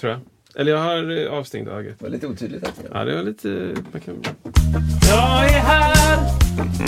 Tror 0.00 0.12
jag. 0.12 0.20
Eller 0.54 0.72
jag 0.72 0.78
har 0.78 1.24
eh, 1.26 1.32
avstängt 1.32 1.68
ögat. 1.68 1.98
Det 1.98 2.04
var 2.04 2.10
lite 2.10 2.26
otydligt. 2.26 2.66
Alltså. 2.66 2.82
Ja, 2.92 3.04
det 3.04 3.14
var 3.16 3.22
lite... 3.22 3.48
man 3.92 4.00
kan- 4.00 4.22
Jag 5.08 5.44
är 5.44 5.60
här, 5.60 6.16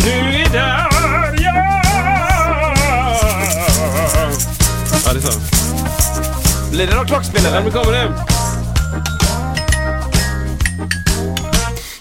du 0.05 0.11
är 0.43 0.53
där, 0.53 0.89
ja! 1.43 1.79
Ja, 5.07 5.13
det 5.13 5.19
är 5.19 5.23
så. 5.23 5.41
Blir 6.73 6.87
det 6.87 6.95
något 6.97 7.07
klockspel 7.07 7.41
Ja, 7.45 7.49
eller? 7.51 7.63
men 7.63 7.73
kommer 7.73 7.93
det. 7.93 8.13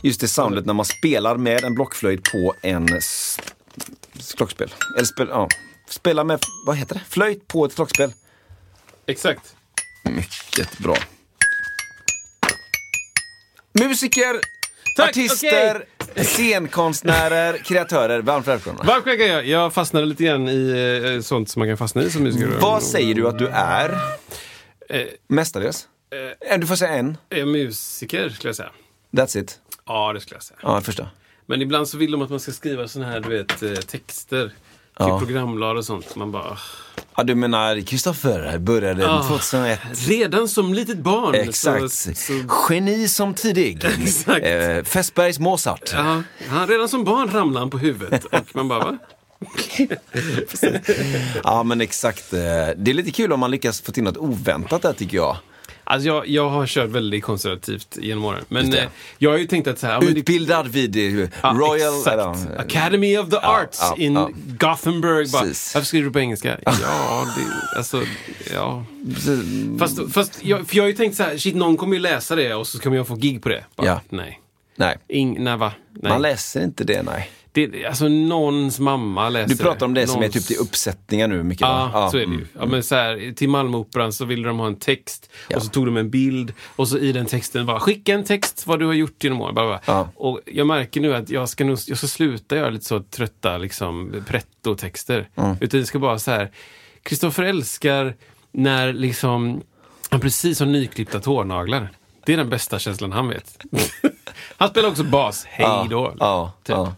Just 0.04 0.22
det 0.22 0.28
soundet 0.28 0.66
när 0.66 0.74
man 0.74 0.86
spelar 0.86 1.38
med 1.38 1.64
en 1.64 1.76
blockflöjt 1.76 2.32
på 2.32 2.54
en 2.62 2.94
s- 2.98 3.40
klockspel. 4.38 4.74
Eller 4.96 5.06
spel, 5.06 5.28
ja. 5.32 5.48
Spela 5.90 6.24
med, 6.24 6.40
vad 6.66 6.76
heter 6.78 6.96
det? 6.96 7.02
Flöjt 7.10 7.48
på 7.48 7.66
ett 7.66 7.76
klockspel. 7.76 8.12
Exakt. 9.08 9.56
Mycket 10.10 10.78
bra. 10.78 10.96
Musiker, 13.74 14.40
Tack, 14.98 15.10
artister, 15.10 15.86
scenkonstnärer, 16.24 17.58
kreatörer. 17.64 18.22
Varmt 18.22 18.48
välkomna. 18.48 18.84
Varmt 18.84 19.06
tackar 19.06 19.24
jag. 19.26 19.48
Jag 19.48 19.74
fastnade 19.74 20.06
lite 20.06 20.24
grann 20.24 20.50
i 20.50 21.12
eh, 21.16 21.22
sånt 21.22 21.50
som 21.50 21.60
man 21.60 21.68
kan 21.70 21.78
fastna 21.78 22.04
i 22.04 22.10
som 22.10 22.24
musiker. 22.24 22.48
Vad 22.62 22.84
säger 22.84 23.16
du 23.16 23.28
att 23.28 23.40
du 23.40 23.48
är? 23.48 23.90
Eh, 24.90 25.06
Mestadels? 25.28 25.88
Eh, 26.50 26.58
Du 26.60 26.68
får 26.68 26.76
säga 26.76 26.92
en. 26.94 27.18
Är 27.30 27.38
jag 27.40 27.48
musiker, 27.48 28.30
skulle 28.30 28.50
jag 28.50 28.56
säga. 28.56 28.72
That's 29.12 29.38
it. 29.38 29.60
Ja, 29.86 30.14
det 30.14 30.22
skulle 30.22 30.36
jag 30.36 30.44
säga. 30.44 30.60
Ja, 30.64 30.74
jag 30.74 30.86
förstår. 30.86 31.10
Men 31.46 31.62
ibland 31.62 31.88
så 31.88 31.98
vill 31.98 32.12
de 32.12 32.22
att 32.22 32.30
man 32.30 32.40
ska 32.40 32.52
skriva 32.52 32.88
såna 32.88 33.06
här, 33.06 33.20
du 33.20 33.30
vet, 33.30 33.64
eh, 33.64 33.74
texter. 33.74 34.52
Ja. 35.10 35.20
programblad 35.20 35.78
och 35.78 35.86
sånt. 35.86 36.16
Man 36.16 36.32
bara... 36.32 36.58
Ja, 37.18 37.24
du 37.24 37.36
menar 37.36 37.82
Kristoffer 37.82 38.58
började 38.58 39.10
Ah. 39.10 39.24
2001. 39.28 39.80
Redan 39.94 40.48
som 40.48 40.74
litet 40.74 40.98
barn. 40.98 41.36
Exakt. 41.36 41.92
Så, 41.92 42.14
så, 42.14 42.34
Geni 42.70 43.08
som 43.08 43.34
tidig. 43.34 43.84
Exakt. 44.04 44.46
Eh, 44.46 44.84
Fässbergs 44.84 45.40
Mozart. 45.40 45.90
ja, 45.94 46.24
han, 46.50 46.68
redan 46.68 46.90
som 46.90 47.04
barn 47.04 47.32
ramlade 47.32 47.60
han 47.60 47.70
på 47.70 47.78
huvudet. 47.78 48.26
Och 48.26 48.56
man 48.56 48.68
bara, 48.68 48.80
va? 48.80 48.98
Ja, 51.44 51.64
men 51.64 51.82
exakt. 51.82 52.34
eh, 52.34 52.40
Det 52.76 52.92
är 52.92 52.94
lite 52.94 53.12
kul 53.12 53.34
om 53.34 53.40
man 53.40 53.52
lyckas 53.52 53.82
få 53.82 53.92
till 53.92 54.04
något 54.04 54.18
oväntat 54.18 54.82
där 54.82 54.94
tycker 54.94 55.18
jag. 55.18 55.38
Alltså 55.92 56.08
jag, 56.08 56.28
jag 56.28 56.50
har 56.50 56.68
kört 56.68 56.90
väldigt 56.90 57.24
konservativt 57.24 57.98
genom 58.02 58.26
åren. 58.26 58.46
Men 58.48 58.74
eh, 58.74 58.84
jag 59.18 59.32
har 59.32 59.38
ju 59.38 59.48
tänkt 59.48 59.68
att 59.68 59.80
så 59.80 59.88
här... 59.88 60.04
Utbildad 60.04 60.68
vid 60.68 60.96
Ja, 61.44 61.50
Royal... 61.50 62.00
exakt. 62.00 62.60
Academy 62.60 63.18
of 63.18 63.30
the 63.30 63.38
Arts 63.38 63.80
ja, 63.82 63.96
in 63.98 64.14
ja. 64.14 64.30
Gothenburg. 64.60 65.32
Bara, 65.32 65.42
Precis. 65.42 65.76
varför 65.76 65.86
skriver 65.86 66.06
du 66.08 66.14
på 66.14 66.20
engelska? 66.20 66.58
ja, 66.66 67.28
det, 67.38 67.78
alltså, 67.78 68.04
ja. 68.54 68.86
Fast, 69.80 70.14
fast 70.14 70.40
jag, 70.44 70.68
för 70.68 70.76
jag 70.78 70.84
har 70.84 70.88
ju 70.88 70.96
tänkt 70.96 71.18
så 71.18 71.24
här, 71.24 71.38
shit, 71.38 71.56
någon 71.56 71.78
kommer 71.78 71.94
ju 71.94 72.00
läsa 72.00 72.36
det 72.36 72.54
och 72.54 72.68
så 72.68 72.80
kommer 72.80 72.98
jag 72.98 73.08
få 73.08 73.16
gig 73.16 73.44
på 73.44 73.50
det. 73.50 73.66
Bara, 73.76 73.88
Ja. 73.88 74.02
Nej. 74.10 74.41
Nej, 74.76 74.98
Ing, 75.08 75.44
nej, 75.44 75.58
va? 75.58 75.74
Nej. 75.92 76.12
man 76.12 76.22
läser 76.22 76.64
inte 76.64 76.84
det, 76.84 77.02
nej. 77.04 77.30
det, 77.52 77.86
alltså 77.86 78.08
någons 78.08 78.80
mamma 78.80 79.30
läser 79.30 79.50
Du 79.56 79.64
pratar 79.64 79.86
om 79.86 79.94
det 79.94 80.08
som 80.08 80.24
är 80.24 80.30
typ 80.30 80.46
till 80.48 80.58
uppsättningar 80.58 81.28
nu 81.28 81.44
mycket 81.44 81.62
Ja, 81.62 81.90
va? 81.94 82.12
så 82.12 82.18
är 82.18 82.26
det 82.26 82.34
ju. 82.34 82.46
Ja, 82.60 82.66
men 82.66 82.84
så 82.84 82.96
här, 82.96 83.34
till 83.36 83.50
Malmöoperan 83.50 84.14
så 84.14 84.26
ville 84.26 84.48
de 84.48 84.60
ha 84.60 84.68
en 84.68 84.76
text 84.76 85.30
Ja. 85.48 85.58
och 85.58 85.64
så 85.64 85.70
tog 85.70 85.86
de 85.86 85.98
en 85.98 86.10
bild 86.10 86.54
och 86.76 86.88
så 86.88 86.98
i 86.98 87.12
den 87.12 87.26
texten 87.26 87.66
bara 87.66 87.80
skicka 87.80 88.14
en 88.14 88.24
text 88.24 88.68
vad 88.68 88.80
du 88.80 88.86
har 88.86 88.94
gjort 88.94 89.24
genom 89.24 89.42
åren. 89.42 89.56
Bara, 89.56 89.68
bara. 89.68 89.80
Ja. 89.86 90.10
Och 90.16 90.40
jag 90.46 90.68
märker 90.68 91.02
nu 91.02 91.16
att 91.16 91.30
jag 91.30 91.50
ska, 91.50 91.66
nog, 91.66 91.78
jag 91.88 91.98
ska 91.98 92.08
sluta 92.08 92.56
göra 92.56 92.70
lite 92.70 92.86
så 92.86 93.00
trötta 93.00 93.58
liksom, 93.58 94.24
pretto-texter. 94.28 95.30
Mm. 95.36 95.56
Utan 95.62 95.80
det 95.80 95.86
ska 95.86 96.00
bara 96.00 96.20
så 96.20 96.32
här, 96.32 96.52
Kristoffer 97.04 97.44
älskar 97.44 98.16
när 98.52 98.94
liksom 98.94 99.62
han 100.10 100.20
precis 100.20 100.60
har 100.60 100.68
nyklippta 100.68 101.20
tårnaglar. 101.20 101.90
Det 102.26 102.34
är 102.34 102.38
den 102.38 102.50
bästa 102.50 102.80
känslan 102.80 103.12
han 103.12 103.28
vet. 103.28 103.58
han 104.58 104.70
spelar 104.70 104.90
också 104.90 105.04
bas, 105.04 105.46
hej 105.50 105.88
då. 105.90 106.14
Ja, 106.20 106.52
typ. 106.64 106.76
ja. 106.76 106.94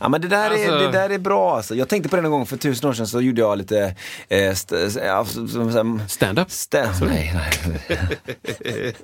Ja 0.00 0.08
men 0.08 0.20
det 0.20 0.28
där, 0.28 0.50
är, 0.50 0.50
Alltså- 0.50 0.78
det 0.78 0.92
där 0.92 1.10
är 1.10 1.18
bra 1.18 1.56
alltså. 1.56 1.74
Jag 1.74 1.88
tänkte 1.88 2.08
på 2.08 2.16
det 2.16 2.22
en 2.22 2.30
gång 2.30 2.46
för 2.46 2.56
tusen 2.56 2.88
år 2.88 2.92
sedan 2.92 3.06
så 3.06 3.20
gjorde 3.20 3.40
jag 3.40 3.58
lite 3.58 3.94
eh, 4.28 4.38
st- 4.38 4.90
som- 4.90 6.00
Stand-up? 6.08 6.48
Stä- 6.48 7.06
nej, 7.08 7.32
nej. 7.34 8.94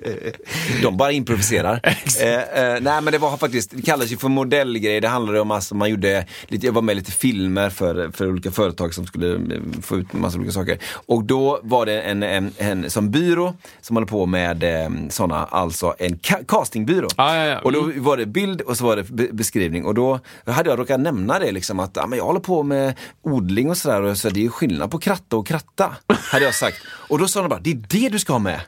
De 0.81 0.97
bara 0.97 1.11
improviserar. 1.11 1.79
eh, 2.21 2.33
eh, 2.33 2.77
nej 2.81 3.01
men 3.01 3.05
det 3.11 3.17
var 3.17 3.37
faktiskt, 3.37 3.71
det 3.75 3.81
kallades 3.81 4.11
ju 4.11 4.17
för 4.17 4.27
modellgrej. 4.29 5.01
Det 5.01 5.07
handlade 5.07 5.39
om 5.39 5.51
alltså 5.51 5.75
man 5.75 5.89
gjorde, 5.89 6.25
lite, 6.47 6.65
jag 6.65 6.73
var 6.73 6.81
med 6.81 6.93
i 6.93 6.95
lite 6.95 7.11
filmer 7.11 7.69
för, 7.69 8.11
för 8.11 8.27
olika 8.29 8.51
företag 8.51 8.93
som 8.93 9.05
skulle 9.05 9.33
eh, 9.35 9.61
få 9.81 9.97
ut 9.97 10.13
massa 10.13 10.37
olika 10.37 10.51
saker. 10.51 10.77
Och 11.05 11.23
då 11.23 11.59
var 11.63 11.85
det 11.85 12.01
en, 12.01 12.23
en, 12.23 12.51
en 12.57 12.89
som 12.89 13.11
byrå 13.11 13.53
som 13.81 13.95
håller 13.95 14.07
på 14.07 14.25
med 14.25 14.63
eh, 14.63 14.89
sådana, 15.09 15.45
alltså 15.45 15.95
en 15.99 16.17
ca- 16.17 16.45
castingbyrå. 16.47 17.07
Ja, 17.17 17.35
ja, 17.37 17.45
ja. 17.45 17.59
Och 17.59 17.71
då 17.71 17.83
Mm. 17.83 18.03
var 18.03 18.17
det 18.17 18.25
bild 18.25 18.61
och 18.61 18.77
så 18.77 18.85
var 18.85 18.95
det 18.95 19.03
be- 19.03 19.27
beskrivning 19.31 19.85
och 19.85 19.93
då 19.95 20.19
hade 20.45 20.69
jag 20.69 20.77
brukar 20.83 20.97
nämna 20.97 21.39
det 21.39 21.51
liksom 21.51 21.79
att 21.79 21.91
ja, 21.95 22.07
men 22.07 22.17
jag 22.17 22.25
håller 22.25 22.39
på 22.39 22.63
med 22.63 22.99
odling 23.21 23.69
och 23.69 23.77
sådär 23.77 24.01
och 24.01 24.17
så 24.17 24.29
det 24.29 24.39
är 24.39 24.41
ju 24.41 24.49
skillnad 24.49 24.91
på 24.91 24.99
kratta 24.99 25.37
och 25.37 25.47
kratta. 25.47 25.95
Hade 26.31 26.45
jag 26.45 26.55
sagt. 26.55 26.77
Och 27.09 27.19
då 27.19 27.27
sa 27.27 27.41
de 27.41 27.49
bara, 27.49 27.59
det 27.59 27.71
är 27.71 27.83
det 27.89 28.09
du 28.09 28.19
ska 28.19 28.33
ha 28.33 28.39
med. 28.39 28.61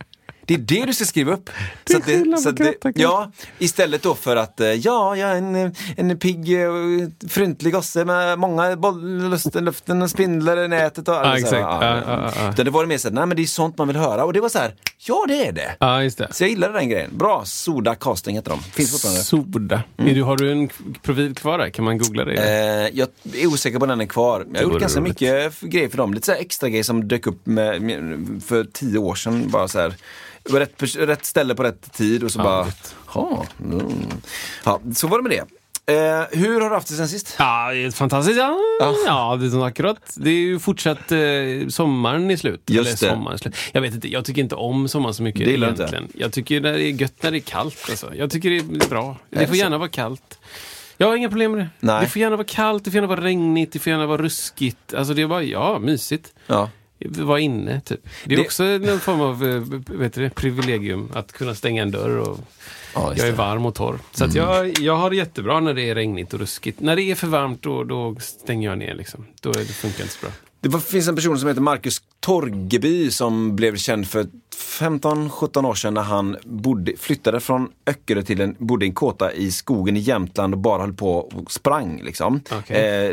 Det 0.46 0.54
är 0.54 0.58
det 0.58 0.86
du 0.86 0.94
ska 0.94 1.06
skriva 1.06 1.34
upp. 1.34 1.50
Så 1.92 1.98
att 1.98 2.04
skillnad 2.04 2.40
så 2.40 2.52
det, 2.52 2.64
kratta, 2.64 2.80
kratta. 2.80 3.02
Ja, 3.02 3.32
istället 3.60 4.02
då 4.02 4.16
för 4.16 4.36
att 4.36 4.60
eh, 4.60 4.68
ja, 4.68 5.16
jag 5.16 5.32
är 5.32 5.36
en, 5.36 5.76
en 5.98 6.20
pigg 6.20 6.62
eh, 6.62 6.70
fryntlig 7.30 7.74
gosse 7.74 8.06
med 8.06 8.40
många 8.40 8.76
boll, 8.76 9.30
lusten, 9.30 9.66
luften 9.66 10.02
och 10.02 10.10
spindlar 10.10 10.58
i 10.58 10.68
nätet 10.68 11.08
och 11.08 11.16
allt 11.16 11.26
så 11.26 11.30
här, 11.30 11.38
exakt. 11.38 11.84
Ja, 11.84 12.02
ja, 12.08 12.32
ja. 12.36 12.52
Utan 12.52 12.66
det 12.66 12.72
var 12.72 12.84
det 12.84 12.88
mer 12.88 12.98
så 12.98 13.10
nej 13.10 13.26
men 13.26 13.38
det 13.38 13.44
är 13.44 13.48
sånt 13.48 13.78
man 13.78 13.88
vill 13.88 13.98
höra 13.98 14.26
och 14.26 14.34
det 14.34 14.40
var 14.40 14.50
så 14.50 14.60
här, 14.60 14.76
ja 14.98 15.26
det 15.28 15.48
är 15.48 15.52
det. 15.52 15.76
Ja, 15.80 16.04
just 16.04 16.18
det. 16.18 16.28
Så 16.32 16.44
jag 16.44 16.50
gillade 16.50 16.74
den 16.74 16.90
grejen. 16.90 17.18
Bra, 17.18 17.42
Soda 17.46 17.96
Casting 17.96 18.36
heter 18.36 18.50
de. 18.50 18.60
Finns 18.60 18.92
fortfarande. 18.92 19.24
Soda. 19.24 19.84
Är 19.98 20.16
du, 20.16 20.24
har 20.24 20.38
du 20.38 20.52
en 20.52 20.70
profil 21.02 21.36
kvar 21.36 21.58
där? 21.58 21.70
Kan 21.70 21.86
man 21.86 21.98
googla 21.98 22.26
det? 22.26 22.34
Eh, 22.34 23.00
jag 23.00 23.08
är 23.34 23.48
osäker 23.48 23.80
på 23.80 23.84
om 23.84 23.90
den 23.90 24.02
är 24.02 24.06
kvar. 24.06 24.46
Jag 24.54 24.64
har 24.64 24.72
gjort 24.72 24.82
ganska 24.82 25.02
mycket 25.02 25.60
grejer 25.60 25.90
för 25.90 25.98
dem. 25.98 26.14
Lite 26.14 26.26
så 26.26 26.32
extra 26.32 26.70
grejer 26.70 26.84
som 26.84 27.08
dök 27.08 27.28
upp 27.28 27.46
med, 27.46 27.82
med, 27.82 28.42
för 28.46 28.64
tio 28.64 28.98
år 28.98 29.16
sedan. 29.16 29.50
Bara 29.50 29.68
så 29.68 29.80
här, 29.80 29.96
det 30.46 30.54
var 30.54 30.60
rätt, 30.60 30.96
rätt 30.96 31.26
ställe 31.26 31.56
på 31.56 31.64
rätt 31.64 31.94
tid 31.94 32.24
och 32.24 32.32
så 32.32 32.40
Ja, 32.40 32.44
bara, 32.44 32.68
ja, 33.16 33.46
mm. 33.60 33.92
ja, 34.66 34.82
så 34.96 35.08
var 35.08 35.18
det 35.18 35.24
med 35.24 35.32
det. 35.32 35.46
Eh, 35.88 36.26
hur 36.32 36.62
har 36.62 36.70
du 36.70 36.76
haft 36.76 36.88
det 36.88 36.94
sen 36.94 37.10
sist? 37.10 37.36
Ja, 37.40 37.72
det 37.74 37.96
fantastiskt. 37.96 38.38
Ja, 38.38 38.58
Ja. 38.80 38.96
ja 39.06 39.36
det 39.40 39.46
är 39.46 39.50
så 39.50 39.64
akkurat. 39.64 40.14
Det 40.18 40.30
är 40.30 40.34
ju 40.34 40.60
fortsatt 40.60 41.12
eh, 41.12 41.18
sommaren 41.70 42.32
är 42.32 42.38
slut. 42.38 42.62
Just 42.66 42.80
Eller 43.04 43.10
det. 43.12 43.16
sommaren 43.16 43.38
slut. 43.40 43.56
Jag 43.72 43.82
vet 43.82 43.94
inte, 43.94 44.08
jag 44.12 44.26
tycker 44.26 44.42
inte 44.42 44.56
om 44.56 44.88
sommaren 44.88 45.14
så 45.14 45.24
mycket 45.24 45.46
Det 45.46 45.52
gillar 45.52 45.68
du 45.68 45.72
inte? 45.72 45.84
egentligen. 45.84 46.08
Jag 46.14 46.32
tycker 46.34 46.60
det 46.62 46.70
är 46.70 46.78
gött 46.78 47.24
när 47.24 47.32
det 47.32 47.38
är 47.38 47.40
kallt. 47.40 47.86
Alltså. 47.90 48.16
Jag 48.16 48.32
tycker 48.32 48.50
det 48.50 48.58
är 48.86 48.90
bra. 48.90 49.18
Är 49.32 49.40
Det 49.40 49.46
får 49.48 49.52
det 49.54 49.58
gärna 49.60 49.78
vara 49.78 49.90
kallt. 49.90 50.40
Jag 50.98 51.08
har 51.08 51.16
inga 51.16 51.30
problem 51.30 51.52
med 51.52 51.62
det. 51.62 51.70
Nej. 51.80 52.02
Det 52.04 52.10
får 52.10 52.20
gärna 52.22 52.36
vara 52.36 52.48
kallt, 52.48 52.84
det 52.86 52.92
får 52.92 52.96
gärna 52.96 53.08
vara 53.08 53.22
regnigt, 53.22 53.74
det 53.74 53.80
får 53.80 53.92
gärna 53.92 54.06
vara 54.06 54.22
ruskigt. 54.22 54.94
Alltså 54.94 55.14
det 55.14 55.22
är 55.22 55.28
bara, 55.28 55.44
ja, 55.44 55.80
mysigt. 55.80 56.34
Ja. 56.48 56.70
Vara 57.10 57.40
inne, 57.40 57.82
typ. 57.82 58.00
Det 58.26 58.34
är 58.34 58.38
Det- 58.38 58.44
också 58.46 58.64
någon 58.64 59.00
form 59.00 59.22
av 59.22 59.44
eh, 59.48 59.96
vet 60.00 60.14
du, 60.14 60.30
privilegium 60.30 61.12
att 61.14 61.32
kunna 61.32 61.56
stänga 61.56 61.82
en 61.82 61.92
dörr 61.92 62.18
och 62.18 62.40
Ja, 62.96 63.14
jag 63.18 63.28
är 63.28 63.32
det. 63.32 63.38
varm 63.38 63.66
och 63.66 63.76
torr. 63.76 64.00
Så 64.12 64.26
att 64.26 64.36
jag, 64.36 64.80
jag 64.80 64.96
har 64.96 65.10
det 65.10 65.16
jättebra 65.16 65.60
när 65.60 65.74
det 65.74 65.90
är 65.90 65.96
regnigt 65.96 66.34
och 66.34 66.40
ruskigt. 66.40 66.80
När 66.80 66.96
det 66.96 67.02
är 67.04 67.16
för 67.16 67.28
varmt 67.28 67.62
då, 67.64 67.84
då 67.84 68.16
stänger 68.20 68.70
jag 68.70 68.78
ner 68.78 68.96
liksom. 68.96 69.26
Då 69.42 69.50
är 69.50 69.54
det 69.54 69.66
funkar 69.66 70.04
inte 70.04 70.14
så 70.16 70.22
bra. 70.26 70.32
Det 70.62 70.70
var, 70.70 70.80
finns 70.80 71.08
en 71.08 71.16
person 71.16 71.40
som 71.40 71.48
heter 71.48 71.62
Marcus 71.62 72.02
Torgeby 72.20 73.12
som 73.12 73.56
blev 73.56 73.78
känd 73.78 74.08
för 74.08 74.28
15-17 74.56 75.66
år 75.66 75.74
sedan 75.74 75.94
när 75.94 76.02
han 76.02 76.38
bodde, 76.44 76.98
flyttade 76.98 77.40
från 77.40 77.70
Öckerö 77.86 78.22
till 78.22 78.42
en, 78.42 78.56
bodde 78.60 78.86
i 78.86 78.90
en 78.90 78.96
kåta 78.96 79.32
i 79.34 79.52
skogen 79.52 79.98
i 79.98 80.00
Jämtland 80.00 80.54
och 80.54 80.60
bara 80.60 80.82
höll 80.82 80.94
på 80.94 81.18
och 81.18 81.52
sprang. 81.52 82.02
Liksom. 82.04 82.42
Okej. 82.52 82.78
Eh, 82.78 83.12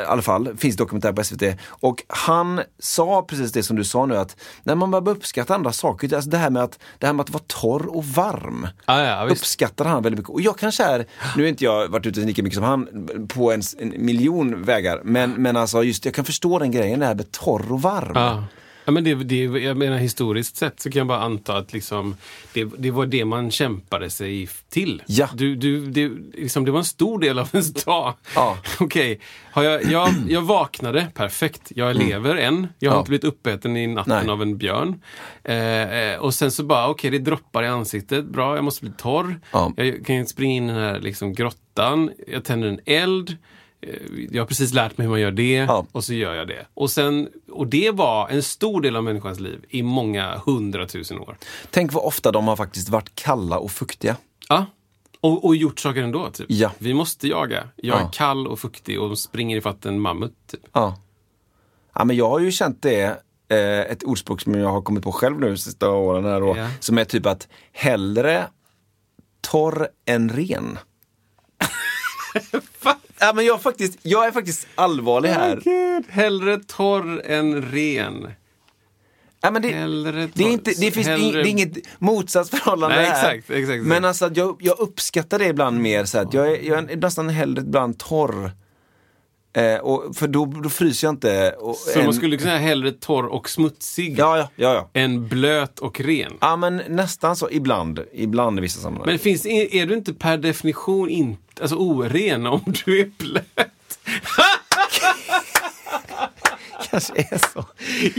I 0.00 0.04
alla 0.06 0.22
fall, 0.22 0.56
finns 0.56 0.76
dokumentär 0.76 1.12
på 1.12 1.24
SVT. 1.24 1.42
Och 1.66 2.02
han 2.08 2.60
sa 2.78 3.22
precis 3.22 3.52
det 3.52 3.62
som 3.62 3.76
du 3.76 3.84
sa 3.84 4.06
nu 4.06 4.16
att 4.16 4.36
när 4.62 4.74
man 4.74 4.90
börjar 4.90 5.08
uppskatta 5.08 5.54
andra 5.54 5.72
saker, 5.72 6.14
alltså 6.14 6.30
det 6.30 6.38
här 6.38 6.50
med 6.50 6.62
att, 6.62 6.78
det 6.98 7.06
här 7.06 7.12
med 7.12 7.22
att 7.22 7.30
vara 7.30 7.42
torr 7.46 7.86
och 7.86 8.04
varm. 8.04 8.68
Ah, 8.84 9.00
ja, 9.00 9.28
uppskattar 9.30 9.84
han 9.84 10.02
väldigt 10.02 10.18
mycket. 10.18 10.34
Och 10.34 10.40
jag 10.40 10.58
kanske 10.58 10.84
är, 10.84 11.06
nu 11.36 11.42
har 11.42 11.48
inte 11.48 11.64
jag 11.64 11.88
varit 11.88 12.06
ute 12.06 12.20
lika 12.20 12.42
mycket 12.42 12.56
som 12.56 12.64
han 12.64 13.08
på 13.28 13.52
en, 13.52 13.62
en 13.78 14.04
miljon 14.04 14.62
vägar, 14.62 15.00
men, 15.04 15.30
men 15.30 15.56
alltså 15.56 15.82
just 15.82 16.04
jag 16.04 16.14
kan 16.14 16.24
förstå 16.24 16.58
den 16.58 16.70
grejen, 16.70 17.00
det 17.00 17.06
här 17.06 17.14
med 17.14 17.32
torr 17.32 17.72
och 17.72 17.82
varm. 17.82 18.14
charm. 18.14 18.44
Ja. 18.84 18.92
Men 18.92 19.04
det, 19.04 19.14
det, 19.14 19.36
jag 19.44 19.76
menar 19.76 19.98
historiskt 19.98 20.56
sett 20.56 20.80
så 20.80 20.90
kan 20.90 20.98
jag 20.98 21.06
bara 21.06 21.20
anta 21.20 21.56
att 21.56 21.72
liksom, 21.72 22.16
det, 22.54 22.64
det 22.78 22.90
var 22.90 23.06
det 23.06 23.24
man 23.24 23.50
kämpade 23.50 24.10
sig 24.10 24.48
till. 24.68 25.02
Ja. 25.06 25.28
Du, 25.34 25.56
du, 25.56 25.86
det, 25.86 26.08
liksom, 26.34 26.64
det 26.64 26.70
var 26.70 26.78
en 26.78 26.84
stor 26.84 27.18
del 27.18 27.38
av 27.38 27.48
ens 27.52 27.72
dag. 27.84 28.14
Ja. 28.34 28.58
Okej, 28.80 29.20
har 29.52 29.62
jag, 29.62 29.84
jag, 29.84 30.08
jag 30.28 30.42
vaknade, 30.42 31.06
perfekt. 31.14 31.62
Jag 31.74 31.96
lever 31.96 32.36
än. 32.36 32.66
Jag 32.78 32.90
har 32.90 32.94
Mm. 32.94 32.96
Ja. 32.96 32.98
inte 32.98 33.08
blivit 33.08 33.24
uppäten 33.24 33.76
i 33.76 33.86
natten 33.86 34.16
Nej. 34.26 34.28
av 34.32 34.42
en 34.42 34.58
björn. 34.58 35.02
Eh, 35.44 35.98
eh, 35.98 36.18
och 36.18 36.34
sen 36.34 36.50
så 36.50 36.64
bara, 36.64 36.88
okej 36.88 37.10
det 37.10 37.18
droppar 37.18 37.62
i 37.62 37.66
ansiktet. 37.66 38.24
Bra, 38.24 38.54
jag 38.54 38.64
måste 38.64 38.84
bli 38.84 38.92
torr. 38.98 39.40
Ja. 39.52 39.72
Jag 39.76 40.06
kan 40.06 40.26
springa 40.26 40.54
in 40.54 40.64
i 40.70 40.72
den 40.72 40.82
här 40.82 41.00
liksom, 41.00 41.32
grottan. 41.32 42.10
Jag 42.28 42.44
tänder 42.44 42.68
en 42.68 42.80
eld. 42.86 43.36
Eh, 43.82 43.94
Jag 44.30 44.42
har 44.42 44.46
precis 44.46 44.72
lärt 44.74 44.98
mig 44.98 45.04
hur 45.04 45.10
man 45.10 45.20
gör 45.20 45.30
det 45.30 45.52
Ja. 45.54 45.86
och 45.92 46.04
så 46.04 46.14
gör 46.14 46.34
jag 46.34 46.48
det. 46.48 46.66
Och, 46.74 46.90
sen, 46.90 47.28
och 47.50 47.66
det 47.66 47.90
var 47.90 48.28
en 48.28 48.42
stor 48.42 48.80
del 48.80 48.96
av 48.96 49.04
människans 49.04 49.40
liv 49.40 49.64
i 49.68 49.82
många 49.82 50.38
hundratusen 50.46 51.18
år. 51.18 51.36
Tänk 51.70 51.92
vad 51.92 52.04
ofta 52.04 52.32
de 52.32 52.48
har 52.48 52.56
faktiskt 52.56 52.88
varit 52.88 53.14
kalla 53.14 53.58
och 53.58 53.70
fuktiga. 53.70 54.16
Ja. 54.48 54.66
Och, 55.20 55.44
och 55.44 55.56
gjort 55.56 55.78
saker 55.80 56.02
ändå. 56.02 56.30
Typ. 56.30 56.46
Ja. 56.48 56.72
Vi 56.78 56.94
måste 56.94 57.28
jaga. 57.28 57.68
Jag 57.76 57.96
är 57.98 58.02
Ja. 58.02 58.10
kall 58.12 58.46
och 58.46 58.58
fuktig 58.58 59.00
och 59.00 59.18
springer 59.18 59.56
ifatt 59.56 59.86
en 59.86 60.00
mammut. 60.00 60.34
Typ. 60.50 60.60
Ja. 60.72 60.96
ja 61.94 62.04
men 62.04 62.16
jag 62.16 62.28
har 62.30 62.38
ju 62.40 62.52
känt 62.52 62.82
det, 62.82 63.02
eh, 63.48 63.80
ett 63.80 64.02
ordspråk 64.02 64.40
som 64.40 64.54
jag 64.54 64.68
har 64.68 64.82
kommit 64.82 65.02
på 65.04 65.12
själv 65.12 65.40
nu 65.40 65.48
de 65.50 65.56
sista 65.56 65.90
åren 65.90 66.24
här 66.24 66.40
då, 66.40 66.56
Ja. 66.56 66.68
som 66.80 66.98
är 66.98 67.04
typ 67.04 67.26
att 67.26 67.48
hellre 67.72 68.46
torr 69.40 69.88
än 70.06 70.28
ren. 70.30 70.78
ja, 73.20 73.32
men 73.34 73.44
jag, 73.46 73.62
faktiskt, 73.62 73.98
jag 74.02 74.26
är 74.26 74.32
faktiskt 74.32 74.66
allvarlig 74.74 75.28
här. 75.28 75.60
Gud, 75.64 76.04
hellre 76.08 76.58
torr 76.66 77.22
än 77.26 77.62
ren. 77.62 78.28
Ja, 79.42 79.50
men 79.50 79.62
det, 79.62 79.68
Hellre 79.68 80.12
det, 80.12 80.42
är 80.42 80.46
torr- 80.48 80.52
inte, 80.52 80.70
det, 80.80 80.90
finns, 80.90 81.06
hellre- 81.06 81.32
det 81.42 81.48
är 81.48 81.50
inget 81.50 81.78
motsatsförhållande 81.98 82.96
Nej, 82.96 83.04
här. 83.06 83.34
exakt, 83.34 83.50
exakt. 83.50 83.82
Men 83.82 84.04
alltså, 84.04 84.30
jag, 84.34 84.56
jag 84.60 84.78
uppskattar 84.78 85.38
det 85.38 85.46
ibland 85.46 85.80
mer 85.80 86.04
så 86.04 86.18
att 86.18 86.34
jag 86.34 86.46
är, 86.52 86.62
jag 86.62 86.90
är 86.90 86.96
nästan 86.96 87.28
hellre 87.28 87.60
ibland 87.62 87.98
torr. 87.98 88.50
Eh, 89.52 89.74
och, 89.80 90.16
för 90.16 90.28
då, 90.28 90.44
då 90.44 90.68
fryser 90.68 91.06
jag 91.06 91.12
inte. 91.12 91.50
Och 91.58 91.76
Så 91.76 91.98
en- 91.98 92.04
man 92.04 92.14
skulle 92.14 92.36
kunna 92.36 92.50
säga 92.50 92.58
hellre 92.62 92.92
torr 92.92 93.26
och 93.26 93.50
smutsig 93.50 94.18
Ja, 94.18 94.38
ja, 94.38 94.48
ja. 94.56 94.74
ja. 94.94 95.00
än 95.00 95.28
blöt 95.28 95.78
och 95.78 96.00
ren. 96.00 96.32
Ja 96.40 96.56
men 96.56 96.76
nästan 96.88 97.36
så, 97.36 97.48
ibland. 97.50 98.00
Ibland 98.12 98.58
i 98.58 98.62
vissa 98.62 98.80
sammanhang. 98.80 99.06
Men 99.06 99.18
finns, 99.18 99.46
är, 99.46 99.74
är 99.74 99.86
du 99.86 99.94
inte 99.94 100.14
per 100.14 100.38
definition 100.38 101.08
inte, 101.08 101.62
alltså 101.62 101.76
oren 101.76 102.46
om 102.46 102.60
du 102.84 103.00
är 103.00 103.10
blöt? 103.18 103.44
kanske 106.90 107.12
är 107.16 107.52
så. 107.52 107.64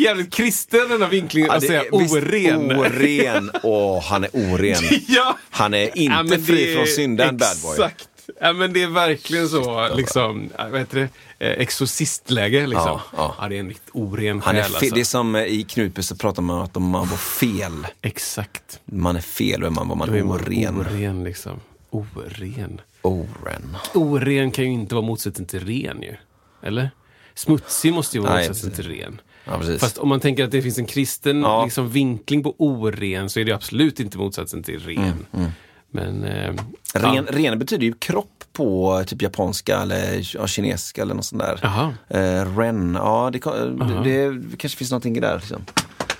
Jävligt 0.01 0.33
kristen 0.33 0.89
den 0.89 1.01
här 1.01 1.09
vinklingen 1.09 1.49
Ja, 1.51 1.55
att 1.57 1.63
säga 1.63 1.83
oren. 1.91 2.71
Oren. 2.79 3.51
Åh, 3.63 4.03
han 4.03 4.23
är 4.23 4.29
oren. 4.33 4.83
ja. 5.07 5.37
Han 5.49 5.73
är 5.73 5.97
inte 5.97 6.35
Ja, 6.35 6.41
fri 6.47 6.75
från 6.75 6.87
synden, 6.87 7.37
bad 7.37 7.57
boy. 7.63 7.71
Exakt. 7.71 8.07
Ja, 8.41 8.53
men 8.53 8.73
det 8.73 8.83
är 8.83 8.87
verkligen 8.87 9.49
så, 9.49 9.95
liksom, 9.95 10.49
vad 10.71 10.79
heter 10.79 10.97
det, 10.99 11.09
Eh, 11.47 11.61
exorcistläge 11.61 12.67
liksom. 12.67 12.85
Ja, 12.87 13.01
Ja, 13.17 13.35
ja. 13.39 13.47
det 13.49 13.55
är 13.55 13.59
en 13.59 13.67
riktigt 13.67 13.89
oren 13.93 14.41
själ 14.41 14.57
alltså. 14.61 14.85
Det 14.95 14.99
är 15.01 15.03
som 15.05 15.35
eh, 15.35 15.43
i 15.43 15.63
Knutby 15.63 16.01
så 16.03 16.15
pratar 16.15 16.41
man 16.41 16.57
om 16.57 16.63
att 16.63 16.75
man 16.75 16.91
var 17.07 17.17
fel. 17.17 17.87
Exakt. 18.01 18.79
Man 18.85 19.15
är 19.15 19.21
fel 19.21 19.63
och 19.63 19.73
man 19.73 19.87
var 19.87 19.95
man 19.95 20.07
Då 20.09 20.15
är 20.15 20.23
man 20.23 20.37
oren. 20.41 20.77
oren 20.79 21.23
liksom. 21.23 21.59
Oren. 21.89 22.81
Oren. 23.01 23.77
Oren 23.93 24.51
kan 24.51 24.65
ju 24.65 24.71
inte 24.71 24.95
vara 24.95 25.05
motsatsen 25.05 25.45
till 25.45 25.59
ren 25.65 26.01
ju. 26.01 26.15
Eller? 26.63 26.91
Smutsig 27.35 27.93
måste 27.93 28.17
ju 28.17 28.23
vara 28.23 28.33
Nej, 28.33 28.47
motsatsen 28.47 28.71
till 28.71 28.87
ren. 28.87 29.21
Ja. 29.45 29.61
Fast 29.79 29.97
om 29.97 30.09
man 30.09 30.19
tänker 30.19 30.43
att 30.43 30.51
det 30.51 30.61
finns 30.61 30.77
en 30.77 30.85
kristen 30.85 31.41
Ja. 31.41 31.63
liksom, 31.63 31.89
vinkling 31.89 32.43
på 32.43 32.55
oren 32.57 33.29
så 33.29 33.39
är 33.39 33.45
det 33.45 33.51
absolut 33.51 33.99
inte 33.99 34.17
motsatsen 34.17 34.63
till 34.63 34.79
ren. 34.79 35.25
Men... 35.91 36.23
Eh, 36.23 36.53
Ren, 36.93 37.15
ja. 37.15 37.23
ren 37.29 37.59
betyder 37.59 37.85
ju 37.85 37.93
kropp 37.93 38.43
på 38.53 39.03
typ 39.07 39.21
japanska 39.21 39.77
eller 39.77 40.35
ja, 40.35 40.47
kinesiska 40.47 41.01
eller 41.01 41.15
något 41.15 41.25
sånt 41.25 41.41
där. 41.41 41.93
Eh, 42.09 42.57
ren, 42.57 42.97
ja 42.99 43.29
det, 43.33 43.39
det, 44.03 44.31
det 44.31 44.57
kanske 44.57 44.77
finns 44.77 44.91
någonting 44.91 45.21
där. 45.21 45.35
Liksom. 45.35 45.65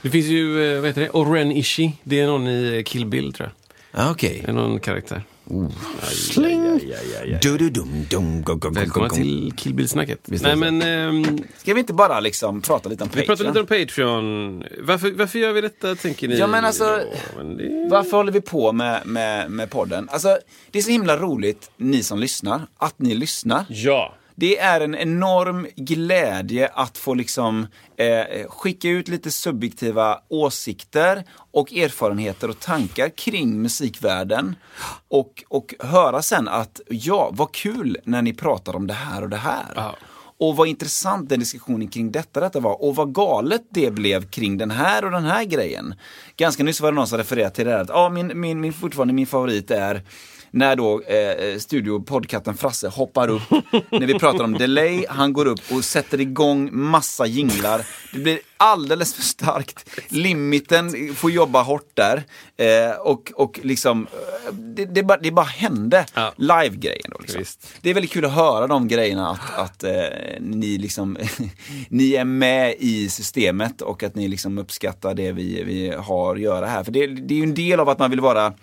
Det 0.01 0.09
finns 0.09 0.25
ju, 0.25 0.73
eh, 0.75 0.79
vad 0.79 0.87
heter 0.87 1.01
det, 1.01 1.09
Oren 1.09 1.51
Ishii. 1.51 1.93
Det 2.03 2.19
är 2.19 2.27
någon 2.27 2.47
i 2.47 2.83
Kill 2.85 3.05
Bill 3.05 3.33
tror 3.33 3.49
jag. 3.49 4.03
Ja, 4.03 4.11
Okej. 4.11 4.41
Det 4.45 4.51
är 4.51 4.55
någon 4.55 4.79
karaktär. 4.79 5.23
Sling! 6.11 6.79
Välkomna 8.73 9.09
till 9.09 9.53
Kill 9.57 9.73
Bill-snacket. 9.73 10.19
Nej 10.25 10.55
men, 10.55 10.81
ehm, 10.81 11.43
Ska 11.57 11.73
vi 11.73 11.79
inte 11.79 11.93
bara 11.93 12.19
liksom 12.19 12.61
prata 12.61 12.89
lite 12.89 13.03
om 13.03 13.09
vi 13.13 13.25
pratar 13.25 13.35
Patreon? 13.45 13.47
lite 13.47 13.59
om 13.59 13.85
Patreon. 13.85 14.63
Varför, 14.87 15.11
varför 15.11 15.39
gör 15.39 15.51
vi 15.51 15.61
detta 15.61 15.95
tänker 15.95 16.27
ni? 16.27 16.37
Ja, 16.37 16.47
men 16.47 16.65
alltså- 16.65 16.99
då? 17.35 17.43
Men 17.43 17.57
det... 17.57 17.87
Varför 17.91 18.17
håller 18.17 18.31
vi 18.31 18.41
på 18.41 18.71
med, 18.71 19.01
med, 19.05 19.51
med 19.51 19.69
podden? 19.69 20.09
Alltså, 20.11 20.37
det 20.71 20.79
är 20.79 20.83
så 20.83 20.91
himla 20.91 21.17
roligt, 21.17 21.71
ni 21.77 22.03
som 22.03 22.19
lyssnar, 22.19 22.67
att 22.77 22.99
ni 22.99 23.13
lyssnar. 23.13 23.65
Ja. 23.69 24.13
Det 24.35 24.57
är 24.57 24.81
en 24.81 24.95
enorm 24.95 25.67
glädje 25.75 26.67
att 26.73 26.97
få 26.97 27.13
liksom 27.13 27.67
eh, 27.97 28.47
skicka 28.49 28.89
ut 28.89 29.07
lite 29.07 29.31
subjektiva 29.31 30.19
åsikter 30.29 31.23
och 31.51 31.73
erfarenheter 31.73 32.49
och 32.49 32.59
tankar 32.59 33.09
kring 33.09 33.61
musikvärlden. 33.61 34.55
Och, 35.07 35.43
och 35.47 35.75
höra 35.79 36.21
sen 36.21 36.47
att 36.47 36.81
ja, 36.89 37.29
vad 37.33 37.51
kul 37.51 37.97
när 38.03 38.21
ni 38.21 38.33
pratar 38.33 38.75
om 38.75 38.87
det 38.87 38.93
här 38.93 39.21
och 39.21 39.29
det 39.29 39.37
här. 39.37 39.73
Ja. 39.75 39.95
Och 40.41 40.55
vad 40.55 40.67
intressant 40.67 41.29
den 41.29 41.39
diskussionen 41.39 41.87
kring 41.87 42.11
detta, 42.11 42.39
detta 42.39 42.59
var. 42.59 42.83
Och 42.83 42.95
vad 42.95 43.13
galet 43.13 43.61
det 43.69 43.91
blev 43.91 44.29
kring 44.29 44.57
den 44.57 44.71
här 44.71 45.05
och 45.05 45.11
den 45.11 45.23
här 45.23 45.43
grejen. 45.43 45.95
Ganska 46.37 46.63
nyss 46.63 46.81
var 46.81 46.91
det 46.91 46.95
någon 46.95 47.07
som 47.07 47.17
refererade 47.17 47.55
till 47.55 47.65
det 47.65 47.71
här 47.71 47.79
att 47.79 47.89
ah, 47.89 48.09
min, 48.09 48.31
min, 48.39 48.61
min, 48.61 48.73
fortfarande 48.73 49.13
min 49.13 49.27
favorit 49.27 49.71
är 49.71 50.03
när 50.51 50.75
då 50.75 51.01
eh, 51.01 51.57
studio 51.57 52.03
Frasse 52.57 52.87
hoppar 52.87 53.27
upp 53.27 53.49
när 53.89 54.07
vi 54.07 54.19
pratar 54.19 54.43
om 54.43 54.53
delay, 54.53 55.05
han 55.09 55.33
går 55.33 55.45
upp 55.45 55.61
och 55.71 55.83
sätter 55.83 56.21
igång 56.21 56.69
massa 56.71 57.25
jinglar. 57.25 57.87
Det 58.13 58.19
blir 58.19 58.39
alldeles 58.57 59.13
för 59.13 59.21
starkt. 59.21 59.89
Limiten 60.09 61.15
får 61.15 61.31
jobba 61.31 61.61
hårt 61.61 61.91
där. 61.93 62.23
Eh, 62.57 62.95
och, 62.99 63.31
och 63.35 63.59
liksom, 63.63 64.07
eh, 64.47 64.53
det, 64.53 64.85
det, 64.85 65.03
bara, 65.03 65.17
det 65.17 65.31
bara 65.31 65.45
hände. 65.45 66.05
Ja. 66.13 66.33
Live-grejen 66.37 67.11
då 67.11 67.17
liksom. 67.19 67.43
Det 67.81 67.89
är 67.89 67.93
väldigt 67.93 68.11
kul 68.11 68.25
att 68.25 68.33
höra 68.33 68.67
de 68.67 68.87
grejerna, 68.87 69.29
att, 69.29 69.57
att 69.57 69.83
eh, 69.83 69.91
ni 70.39 70.77
liksom 70.77 71.17
ni 71.89 72.13
är 72.13 72.25
med 72.25 72.75
i 72.79 73.09
systemet 73.09 73.81
och 73.81 74.03
att 74.03 74.15
ni 74.15 74.27
liksom 74.27 74.57
uppskattar 74.57 75.13
det 75.13 75.31
vi, 75.31 75.63
vi 75.63 75.93
har 75.97 76.35
att 76.35 76.41
göra 76.41 76.65
här. 76.65 76.83
För 76.83 76.91
det, 76.91 77.07
det 77.07 77.33
är 77.33 77.37
ju 77.37 77.43
en 77.43 77.53
del 77.53 77.79
av 77.79 77.89
att 77.89 77.99
man 77.99 78.09
vill 78.09 78.21
vara 78.21 78.53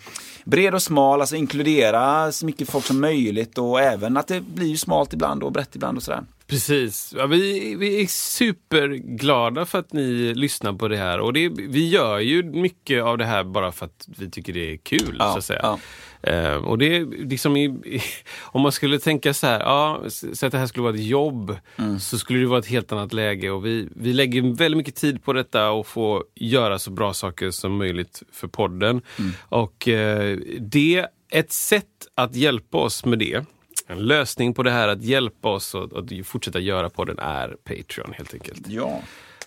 bred 0.48 0.74
och 0.74 0.82
smal, 0.82 1.20
alltså 1.20 1.36
inkludera 1.36 2.32
så 2.32 2.46
mycket 2.46 2.70
folk 2.70 2.84
som 2.84 3.00
möjligt 3.00 3.58
och 3.58 3.80
även 3.80 4.16
att 4.16 4.26
det 4.26 4.40
blir 4.40 4.76
smalt 4.76 5.12
ibland 5.12 5.42
och 5.42 5.52
brett 5.52 5.76
ibland 5.76 5.96
och 5.96 6.02
sådär. 6.02 6.24
Precis. 6.48 7.14
Ja, 7.16 7.26
vi, 7.26 7.74
vi 7.74 8.02
är 8.02 8.06
superglada 8.06 9.66
för 9.66 9.78
att 9.78 9.92
ni 9.92 10.34
lyssnar 10.34 10.72
på 10.72 10.88
det 10.88 10.96
här. 10.96 11.20
Och 11.20 11.32
det, 11.32 11.48
vi 11.48 11.88
gör 11.88 12.18
ju 12.18 12.42
mycket 12.42 13.02
av 13.02 13.18
det 13.18 13.24
här 13.24 13.44
bara 13.44 13.72
för 13.72 13.86
att 13.86 14.08
vi 14.18 14.30
tycker 14.30 14.52
det 14.52 14.72
är 14.72 14.76
kul. 14.76 15.16
Ja, 15.18 15.32
så 15.32 15.38
att 15.38 15.44
säga. 15.44 15.60
ja. 15.62 15.78
Eh, 16.22 16.54
och 16.54 16.78
det 16.78 16.96
är 16.96 17.06
liksom 17.28 17.56
i, 17.56 17.64
i, 17.64 18.00
om 18.42 18.62
man 18.62 18.72
skulle 18.72 18.98
tänka 18.98 19.34
så 19.34 19.46
här, 19.46 19.60
ja, 19.60 20.02
så 20.32 20.46
att 20.46 20.52
det 20.52 20.58
här 20.58 20.66
skulle 20.66 20.82
vara 20.82 20.94
ett 20.94 21.04
jobb, 21.04 21.56
Mm. 21.76 21.98
så 22.00 22.18
skulle 22.18 22.38
det 22.38 22.46
vara 22.46 22.58
ett 22.58 22.66
helt 22.66 22.92
annat 22.92 23.12
läge. 23.12 23.50
Och 23.50 23.66
vi, 23.66 23.88
vi 23.96 24.12
lägger 24.12 24.42
väldigt 24.56 24.76
mycket 24.76 24.94
tid 24.96 25.24
på 25.24 25.32
detta 25.32 25.70
och 25.70 25.86
får 25.86 26.24
göra 26.34 26.78
så 26.78 26.90
bra 26.90 27.14
saker 27.14 27.50
som 27.50 27.76
möjligt 27.76 28.22
för 28.32 28.48
podden. 28.48 29.00
Mm. 29.18 29.32
Och 29.48 29.88
eh, 29.88 30.38
det, 30.60 31.06
ett 31.30 31.52
sätt 31.52 31.84
att 32.14 32.36
hjälpa 32.36 32.78
oss 32.78 33.04
med 33.04 33.18
det, 33.18 33.44
en 33.90 33.98
lösning 33.98 34.54
på 34.54 34.62
det 34.62 34.70
här 34.70 34.88
att 34.88 35.02
hjälpa 35.02 35.48
oss 35.48 35.74
att, 35.74 35.92
att 35.92 36.26
fortsätta 36.26 36.58
göra 36.58 36.90
podden 36.90 37.18
är 37.18 37.56
Patreon 37.64 38.12
helt 38.12 38.34
enkelt. 38.34 38.68
Ja. 38.68 39.00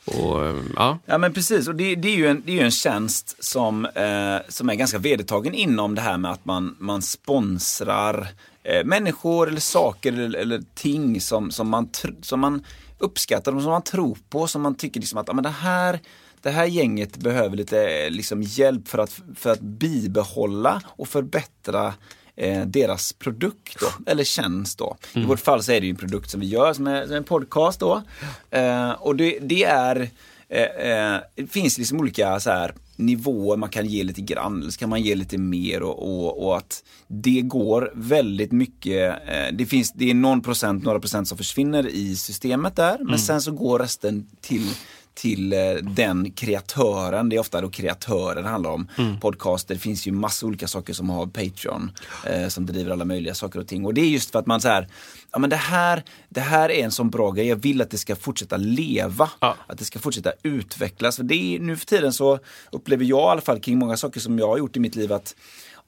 Och, 0.06 0.46
eh, 0.46 0.56
ja. 0.76 1.00
Ja 1.06 1.18
men 1.18 1.34
precis, 1.34 1.68
och 1.68 1.76
det, 1.76 1.96
det, 1.96 2.08
är, 2.08 2.16
ju 2.16 2.28
en, 2.28 2.44
det 2.46 2.60
är 2.60 2.66
en 2.66 2.72
tjänst 2.72 3.44
som, 3.44 3.86
eh, 3.86 4.38
som 4.50 4.70
är 4.70 4.76
ganska 4.76 4.98
vedertagen 4.98 5.54
inom 5.54 5.96
det 5.96 6.02
här 6.02 6.18
med 6.18 6.32
att 6.32 6.46
man, 6.46 6.76
man 6.80 7.02
sponsrar 7.02 8.28
eh, 8.64 8.86
människor 8.86 9.48
eller 9.48 9.60
saker 9.60 10.14
eller, 10.14 10.40
eller 10.40 10.64
ting 10.74 11.22
som, 11.22 11.52
som, 11.52 11.70
man, 11.70 11.90
som 12.22 12.40
man 12.40 12.66
uppskattar, 12.98 13.52
som 13.52 13.64
man 13.64 13.82
tror 13.82 14.18
på, 14.30 14.48
som 14.48 14.62
man 14.62 14.76
tycker 14.76 15.00
liksom 15.00 15.20
att 15.20 15.28
ja, 15.28 15.34
men 15.34 15.44
det, 15.44 15.50
här, 15.50 16.00
det 16.42 16.50
här 16.50 16.66
gänget 16.66 17.18
behöver 17.18 17.58
lite 17.58 18.04
eh, 18.04 18.10
liksom, 18.10 18.42
hjälp 18.42 18.88
för 18.88 18.98
att, 18.98 19.20
för 19.36 19.50
att 19.50 19.62
bibehålla 19.62 20.82
och 20.86 21.08
förbättra 21.08 21.94
eh, 22.36 22.66
deras 22.66 23.14
produkt 23.14 23.80
då, 23.80 24.12
eller 24.12 24.24
tjänst 24.24 24.78
då. 24.78 24.98
I 25.14 25.26
vårt 25.26 25.40
fall 25.40 25.64
så 25.64 25.72
är 25.72 25.82
det 25.82 25.90
en 25.90 25.96
produkt 25.96 26.30
som 26.30 26.40
vi 26.40 26.48
gör 26.48 26.74
som 26.74 26.88
är, 26.88 27.06
som 27.06 27.16
en 27.16 27.24
podcast 27.24 27.80
då. 27.80 28.02
Eh, 28.50 28.92
och 28.92 29.16
det, 29.16 29.40
det 29.42 29.64
är 29.64 30.10
eh, 30.50 30.62
eh, 30.62 31.20
det 31.36 31.48
finns 31.48 31.78
liksom 31.78 32.00
olika 32.00 32.40
så 32.40 32.50
här, 32.50 32.74
nivåer 32.96 33.58
man 33.58 33.70
kan 33.70 33.86
ge 33.86 34.04
lite 34.04 34.22
grann, 34.22 34.62
eller 34.62 34.72
så 34.72 34.80
kan 34.80 34.90
man 34.90 35.02
ge 35.02 35.16
lite 35.16 35.38
mer 35.38 35.84
och, 35.84 36.04
och, 36.04 36.46
och 36.46 36.58
att 36.58 36.84
det 37.08 37.42
går 37.42 37.92
väldigt 37.96 38.52
mycket, 38.52 39.20
eh, 39.28 39.54
det 39.54 39.66
finns, 39.66 39.92
det 39.92 40.10
är 40.10 40.14
någon 40.14 40.42
procent, 40.42 40.84
några 40.84 41.00
procent 41.00 41.28
som 41.28 41.38
försvinner 41.38 41.88
i 41.88 42.16
systemet 42.16 42.76
där, 42.76 42.98
men 43.00 43.20
sen 43.20 43.42
så 43.42 43.52
går 43.52 43.80
resten 43.80 44.28
till 44.42 44.70
till 45.14 45.54
eh, 45.54 45.60
den 45.82 46.32
kreatören. 46.32 47.30
Det 47.30 47.36
är 47.36 47.40
ofta 47.40 47.62
då 47.62 47.70
kreatörer 47.70 48.44
det 48.44 48.50
handlar 48.50 48.72
om. 48.72 48.88
Podcaster, 49.22 49.74
det 49.74 49.80
finns 49.80 50.08
ju 50.08 50.12
massa 50.12 50.46
olika 50.46 50.68
saker 50.68 50.94
som 50.94 51.10
har 51.10 51.26
Patreon. 51.26 51.92
Eh, 52.26 52.48
som 52.48 52.66
driver 52.66 52.92
alla 52.92 53.06
möjliga 53.06 53.34
saker 53.34 53.60
och 53.60 53.68
ting. 53.68 53.86
Och 53.86 53.94
det 53.94 54.02
är 54.02 54.06
just 54.06 54.32
för 54.32 54.40
att 54.40 54.46
man 54.46 54.62
så 54.62 54.68
här, 54.68 54.88
ja 55.32 55.40
men 55.40 55.50
det 55.50 55.56
här, 55.56 56.04
det 56.30 56.42
här 56.42 56.72
är 56.72 56.84
en 56.84 56.92
sån 56.92 57.10
bra 57.10 57.32
grej. 57.32 57.48
Jag 57.48 57.56
vill 57.56 57.82
att 57.82 57.90
det 57.90 57.98
ska 57.98 58.16
fortsätta 58.16 58.58
leva. 58.58 59.30
Ja. 59.40 59.56
Att 59.68 59.78
det 59.78 59.86
ska 59.86 60.00
fortsätta 60.00 60.34
utvecklas. 60.44 61.16
För 61.16 61.24
det 61.24 61.56
är, 61.56 61.60
nu 61.60 61.78
för 61.78 61.86
tiden 61.86 62.14
så 62.14 62.40
upplever 62.72 63.06
jag 63.06 63.20
i 63.20 63.32
alla 63.32 63.42
fall 63.42 63.60
kring 63.60 63.78
många 63.78 63.98
saker 63.98 64.20
som 64.20 64.40
jag 64.40 64.48
har 64.48 64.58
gjort 64.58 64.78
i 64.78 64.80
mitt 64.80 64.96
liv 64.96 65.14
att 65.14 65.36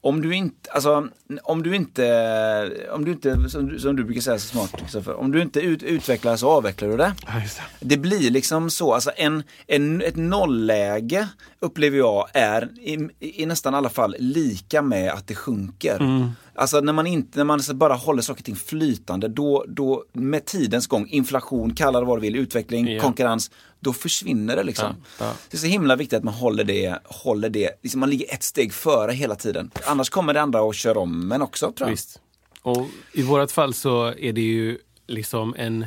om 0.03 0.21
du 0.21 0.35
inte, 0.35 0.71
alltså, 0.71 1.07
om 1.43 1.63
du 1.63 1.75
inte, 1.75 2.87
om 2.91 3.05
du 3.05 3.11
inte, 3.11 3.49
som 3.49 3.69
du, 3.69 3.79
som 3.79 3.95
du 3.95 4.03
brukar 4.03 4.21
säga 4.21 4.39
så 4.39 4.47
smart, 4.47 5.07
om 5.07 5.31
du 5.31 5.41
inte 5.41 5.59
ut, 5.59 5.83
utvecklar 5.83 6.35
så 6.35 6.49
avvecklar 6.49 6.89
du 6.89 6.97
det. 6.97 7.13
Ja, 7.25 7.33
det. 7.79 7.87
Det 7.87 7.97
blir 7.97 8.31
liksom 8.31 8.69
så, 8.69 8.93
alltså 8.93 9.11
en, 9.15 9.43
en, 9.67 10.01
ett 10.01 10.15
nollläge 10.15 11.27
upplever 11.59 11.97
jag 11.97 12.27
är 12.33 12.69
i, 12.81 13.09
i 13.19 13.45
nästan 13.45 13.75
alla 13.75 13.89
fall 13.89 14.15
lika 14.19 14.81
med 14.81 15.11
att 15.11 15.27
det 15.27 15.35
sjunker. 15.35 15.95
Mm. 15.99 16.31
Alltså 16.55 16.79
när 16.79 16.93
man, 16.93 17.07
inte, 17.07 17.37
när 17.37 17.43
man 17.43 17.59
bara 17.73 17.93
håller 17.93 18.21
saker 18.21 18.41
och 18.41 18.45
ting 18.45 18.55
flytande, 18.55 19.27
då, 19.27 19.65
då 19.67 20.05
med 20.13 20.45
tidens 20.45 20.87
gång, 20.87 21.07
inflation, 21.09 21.75
kalla 21.75 21.99
det 21.99 22.05
vad 22.05 22.17
du 22.17 22.21
vill, 22.21 22.35
utveckling, 22.35 22.87
Ja. 22.87 23.01
konkurrens, 23.01 23.51
då 23.79 23.93
försvinner 23.93 24.55
det 24.55 24.63
liksom. 24.63 24.95
Ja, 25.19 25.25
ja. 25.25 25.33
Det 25.49 25.57
är 25.57 25.59
så 25.59 25.67
himla 25.67 25.95
viktigt 25.95 26.17
att 26.17 26.23
man 26.23 26.33
håller 26.33 26.63
det, 26.63 26.99
håller 27.05 27.49
det, 27.49 27.69
liksom 27.81 27.99
man 27.99 28.09
ligger 28.09 28.33
ett 28.33 28.43
steg 28.43 28.73
före 28.73 29.11
hela 29.11 29.35
tiden. 29.35 29.71
Annars 29.85 30.09
kommer 30.09 30.33
det 30.33 30.41
andra 30.41 30.69
att 30.69 30.75
köra 30.75 30.99
om 30.99 31.27
men 31.27 31.41
också 31.41 31.71
tror 31.71 31.89
jag. 31.89 31.91
Visst. 31.91 32.19
Och 32.61 32.87
i 33.13 33.21
vårt 33.21 33.51
fall 33.51 33.73
så 33.73 34.05
är 34.05 34.33
det 34.33 34.41
ju 34.41 34.77
liksom 35.07 35.55
en, 35.57 35.85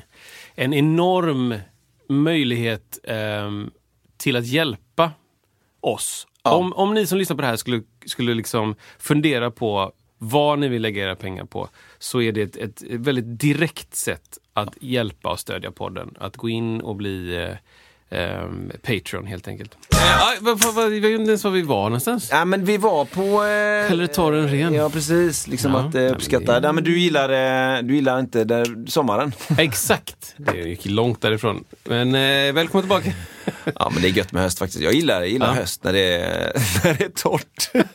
en 0.55 0.75
enorm 0.75 1.55
möjlighet 2.09 2.99
ehm, 3.05 3.71
till 4.17 4.37
att 4.37 4.47
hjälpa 4.47 5.11
oss. 5.81 6.27
Om, 6.43 6.73
om 6.73 6.95
ni 6.95 7.07
som 7.07 7.19
lyssnar 7.19 7.37
på 7.37 7.43
det 7.43 7.49
här 7.49 7.57
skulle, 7.57 7.83
skulle 8.07 8.35
liksom 8.35 8.75
fundera 8.99 9.51
på 9.51 9.93
vad 10.19 10.59
ni 10.59 10.69
vill 10.69 10.83
lägga 10.83 11.05
era 11.05 11.17
pengar 11.17 11.45
på 11.45 11.69
så 11.99 12.21
är 12.23 12.33
det 12.33 12.43
ett, 12.43 12.57
ett 12.57 12.83
väldigt 12.91 13.41
direkt 13.41 13.95
sätt 13.95 14.39
att 14.53 14.75
hjälpa 14.81 15.29
och 15.31 15.41
stödja 15.41 15.71
podden. 15.71 16.15
Att 16.21 16.37
gå 16.37 16.49
in 16.49 16.81
och 16.81 16.97
bli 16.97 17.37
eh, 18.11 18.19
ehm, 18.21 18.73
Patreon 18.83 19.27
helt 19.27 19.49
enkelt. 19.49 19.77
Eh, 19.93 20.43
vad, 20.43 20.75
vad, 20.75 20.91
vet 20.91 21.05
inte 21.05 21.23
ens 21.31 21.45
var 21.45 21.51
vi 21.51 21.63
var 21.63 21.83
någonstans. 21.83 22.29
Ja 22.31 22.45
men 22.45 22.65
vi 22.65 22.77
var 22.77 23.05
på... 23.05 23.45
Eh, 23.45 23.89
Hellre 23.89 24.07
torr 24.09 24.33
än 24.35 24.49
ren. 24.49 24.75
Ja 24.75 24.91
precis, 24.91 25.47
liksom 25.47 25.73
Ja, 25.73 25.79
att 25.79 25.85
eh, 25.95 26.01
nej, 26.01 26.05
men 26.05 26.15
uppskatta. 26.15 26.61
det- 26.61 26.67
Ja, 26.69 26.73
men 26.73 26.85
du 26.85 26.99
gillar, 26.99 27.29
eh, 27.77 27.83
du 27.83 27.95
gillar 27.95 28.21
inte 28.21 28.45
där, 28.45 28.87
sommaren. 28.91 29.33
Exakt! 29.59 30.35
Det 30.37 30.57
gick 30.59 30.87
långt 30.87 31.21
därifrån. 31.21 31.65
Men 31.85 32.15
eh, 32.15 32.53
välkommen 32.53 32.83
tillbaka. 32.83 33.13
ja 33.75 33.91
men 33.93 34.03
det 34.03 34.09
är 34.09 34.13
gött 34.13 34.33
med 34.33 34.43
höst 34.43 34.59
faktiskt. 34.59 34.83
Jag 34.83 34.95
gillar, 34.95 35.21
jag 35.21 35.29
gillar 35.29 35.47
Ja. 35.47 35.53
höst 35.55 35.85
när 35.85 35.93
det, 35.93 36.15
är, 36.17 36.53
när 36.85 36.95
det 36.95 37.05
är 37.05 37.09
torrt. 37.09 37.71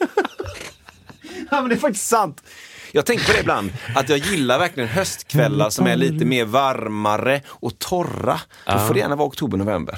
ja 1.51 1.61
men 1.61 1.69
det 1.69 1.75
är 1.75 1.79
faktiskt 1.79 2.07
sant. 2.07 2.43
Jag 2.91 3.05
tänker 3.05 3.25
på 3.25 3.31
det 3.33 3.39
ibland, 3.39 3.71
att 3.95 4.09
jag 4.09 4.17
gillar 4.17 4.59
verkligen 4.59 4.89
höstkvällar 4.89 5.69
som 5.69 5.87
är 5.87 5.95
lite 5.95 6.25
mer 6.25 6.45
varmare 6.45 7.41
och 7.47 7.79
torra. 7.79 8.39
Då 8.65 8.79
får 8.79 8.93
det 8.93 8.99
gärna 8.99 9.15
vara 9.15 9.27
oktober, 9.27 9.57
november. 9.57 9.97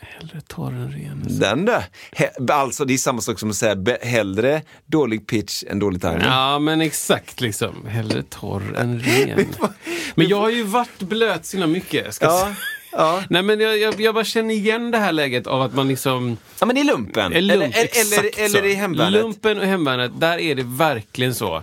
Hellre 0.00 0.40
torr 0.40 0.72
än 0.72 0.92
ren. 0.92 1.22
Den 1.40 1.64
där. 1.64 1.84
He- 2.12 2.52
Alltså 2.52 2.84
det 2.84 2.94
är 2.94 2.98
samma 2.98 3.20
sak 3.20 3.38
som 3.38 3.50
att 3.50 3.56
säga 3.56 3.76
be- 3.76 3.98
hellre 4.02 4.62
dålig 4.86 5.26
pitch 5.26 5.64
än 5.68 5.78
dålig 5.78 6.00
timing. 6.00 6.20
Ja, 6.24 6.58
men 6.58 6.80
exakt 6.80 7.40
liksom. 7.40 7.86
Hellre 7.86 8.22
torr 8.22 8.76
än 8.76 8.98
ren. 9.04 9.46
Men 10.14 10.28
jag 10.28 10.40
har 10.40 10.50
ju 10.50 10.62
varit 10.62 10.98
blöt 10.98 11.46
så 11.46 11.56
himla 11.56 11.66
mycket. 11.66 12.14
Ska 12.14 12.24
Ja, 12.26 12.40
säga. 12.40 12.56
Ja. 12.96 13.22
Nej, 13.30 13.42
men 13.42 13.60
jag, 13.60 13.78
jag, 13.78 14.00
jag 14.00 14.14
bara 14.14 14.24
känner 14.24 14.54
igen 14.54 14.90
det 14.90 14.98
här 14.98 15.12
läget 15.12 15.46
av 15.46 15.62
att 15.62 15.74
man 15.74 15.88
liksom... 15.88 16.36
ja 16.60 16.66
men 16.66 16.76
i 16.76 16.84
lumpen. 16.84 17.32
Är 17.32 17.40
lump, 17.40 17.52
eller, 17.62 17.64
eller, 17.66 18.24
exakt 18.24 18.38
eller 18.38 18.64
i 18.64 18.74
hemvärnet. 18.74 19.12
Lumpen 19.22 19.58
och 19.58 19.66
hemvärnet, 19.66 20.12
där 20.20 20.38
är 20.38 20.54
det 20.54 20.62
verkligen 20.62 21.34
så. 21.34 21.62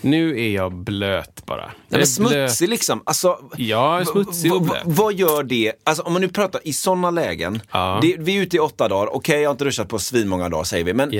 Nu 0.00 0.40
är 0.40 0.48
jag 0.50 0.72
blöt 0.72 1.46
bara. 1.46 1.66
Nej, 1.66 1.98
men 2.00 2.06
smutsig 2.06 2.68
liksom. 2.68 3.02
Alltså, 3.06 3.38
Ja, 3.56 4.04
smutsig 4.04 4.54
och 4.54 4.62
blöt. 4.62 4.82
Vad 4.84 5.14
gör 5.14 5.42
det? 5.42 5.72
Alltså 5.84 6.02
om 6.02 6.12
man 6.12 6.22
nu 6.22 6.28
pratar 6.28 6.60
i 6.64 6.72
sådana 6.72 7.10
lägen. 7.10 7.60
Ja. 7.72 7.98
Det, 8.02 8.16
vi 8.18 8.36
är 8.36 8.42
ute 8.42 8.56
i 8.56 8.60
åtta 8.60 8.88
dagar, 8.88 9.14
okej 9.14 9.40
jag 9.40 9.48
har 9.48 9.52
inte 9.54 9.64
duschat 9.64 9.88
på 9.88 9.98
svinmånga 9.98 10.48
dagar 10.48 10.64
säger 10.64 10.84
vi. 10.84 10.94
Men 10.94 11.10
v- 11.10 11.16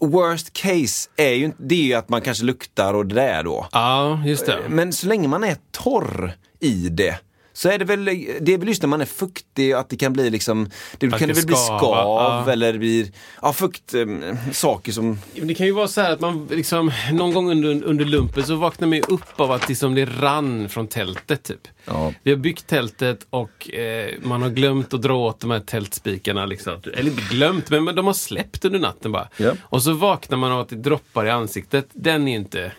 worst 0.00 0.52
case 0.52 1.10
är 1.16 1.30
ju, 1.32 1.52
det 1.58 1.74
är 1.74 1.82
ju 1.86 1.94
att 1.94 2.08
man 2.08 2.20
kanske 2.20 2.44
luktar 2.44 2.94
och 2.94 3.06
det 3.06 3.14
där 3.14 3.42
då. 3.42 3.66
Ja, 3.72 4.22
just 4.26 4.46
det. 4.46 4.58
Men 4.68 4.92
så 4.92 5.06
länge 5.06 5.28
man 5.28 5.44
är 5.44 5.56
torr 5.72 6.32
i 6.60 6.88
det. 6.88 7.18
Så 7.60 7.68
är 7.68 7.78
det 7.78 7.84
väl, 7.84 8.04
det 8.40 8.54
är 8.54 8.58
väl 8.58 8.68
just 8.68 8.82
när 8.82 8.88
man 8.88 9.00
är 9.00 9.04
fuktig 9.04 9.72
att 9.72 9.88
det 9.88 9.96
kan 9.96 10.12
bli 10.12 10.30
liksom, 10.30 10.70
det 10.98 11.06
Att 11.06 11.18
kan 11.18 11.28
det 11.28 11.34
väl 11.34 11.46
bli 11.46 11.56
skav 11.56 11.80
ja. 11.80 12.52
eller 12.52 12.72
det 12.72 12.78
blir, 12.78 13.06
ja 13.42 13.52
fukt, 13.52 13.94
eh, 13.94 14.06
saker 14.52 14.92
som, 14.92 15.18
Det 15.34 15.54
kan 15.54 15.66
ju 15.66 15.72
vara 15.72 15.88
så 15.88 16.00
här 16.00 16.12
att 16.12 16.20
man 16.20 16.48
liksom, 16.50 16.92
någon 17.12 17.34
gång 17.34 17.50
under, 17.50 17.84
under 17.84 18.04
lumpen 18.04 18.42
så 18.42 18.54
vaknar 18.54 18.88
man 18.88 18.96
ju 18.96 19.02
upp 19.08 19.40
av 19.40 19.52
att 19.52 19.68
liksom 19.68 19.94
det 19.94 20.04
rann 20.04 20.68
från 20.68 20.86
tältet. 20.86 21.42
Typ. 21.42 21.68
Ja. 21.84 22.12
Vi 22.22 22.30
har 22.30 22.38
byggt 22.38 22.66
tältet 22.66 23.26
och 23.30 23.74
eh, 23.74 24.14
man 24.22 24.42
har 24.42 24.50
glömt 24.50 24.94
att 24.94 25.02
dra 25.02 25.18
åt 25.18 25.40
de 25.40 25.50
här 25.50 25.60
tältspikarna. 25.60 26.46
Liksom. 26.46 26.80
Eller 26.94 27.10
inte 27.10 27.34
glömt, 27.34 27.70
men 27.70 27.84
de 27.84 28.06
har 28.06 28.14
släppt 28.14 28.64
under 28.64 28.78
natten 28.78 29.12
bara. 29.12 29.28
Ja. 29.36 29.52
Och 29.62 29.82
så 29.82 29.92
vaknar 29.92 30.38
man 30.38 30.52
av 30.52 30.60
att 30.60 30.68
det 30.68 30.76
droppar 30.76 31.26
i 31.26 31.30
ansiktet. 31.30 31.88
Den 31.92 32.28
är 32.28 32.36
inte, 32.36 32.72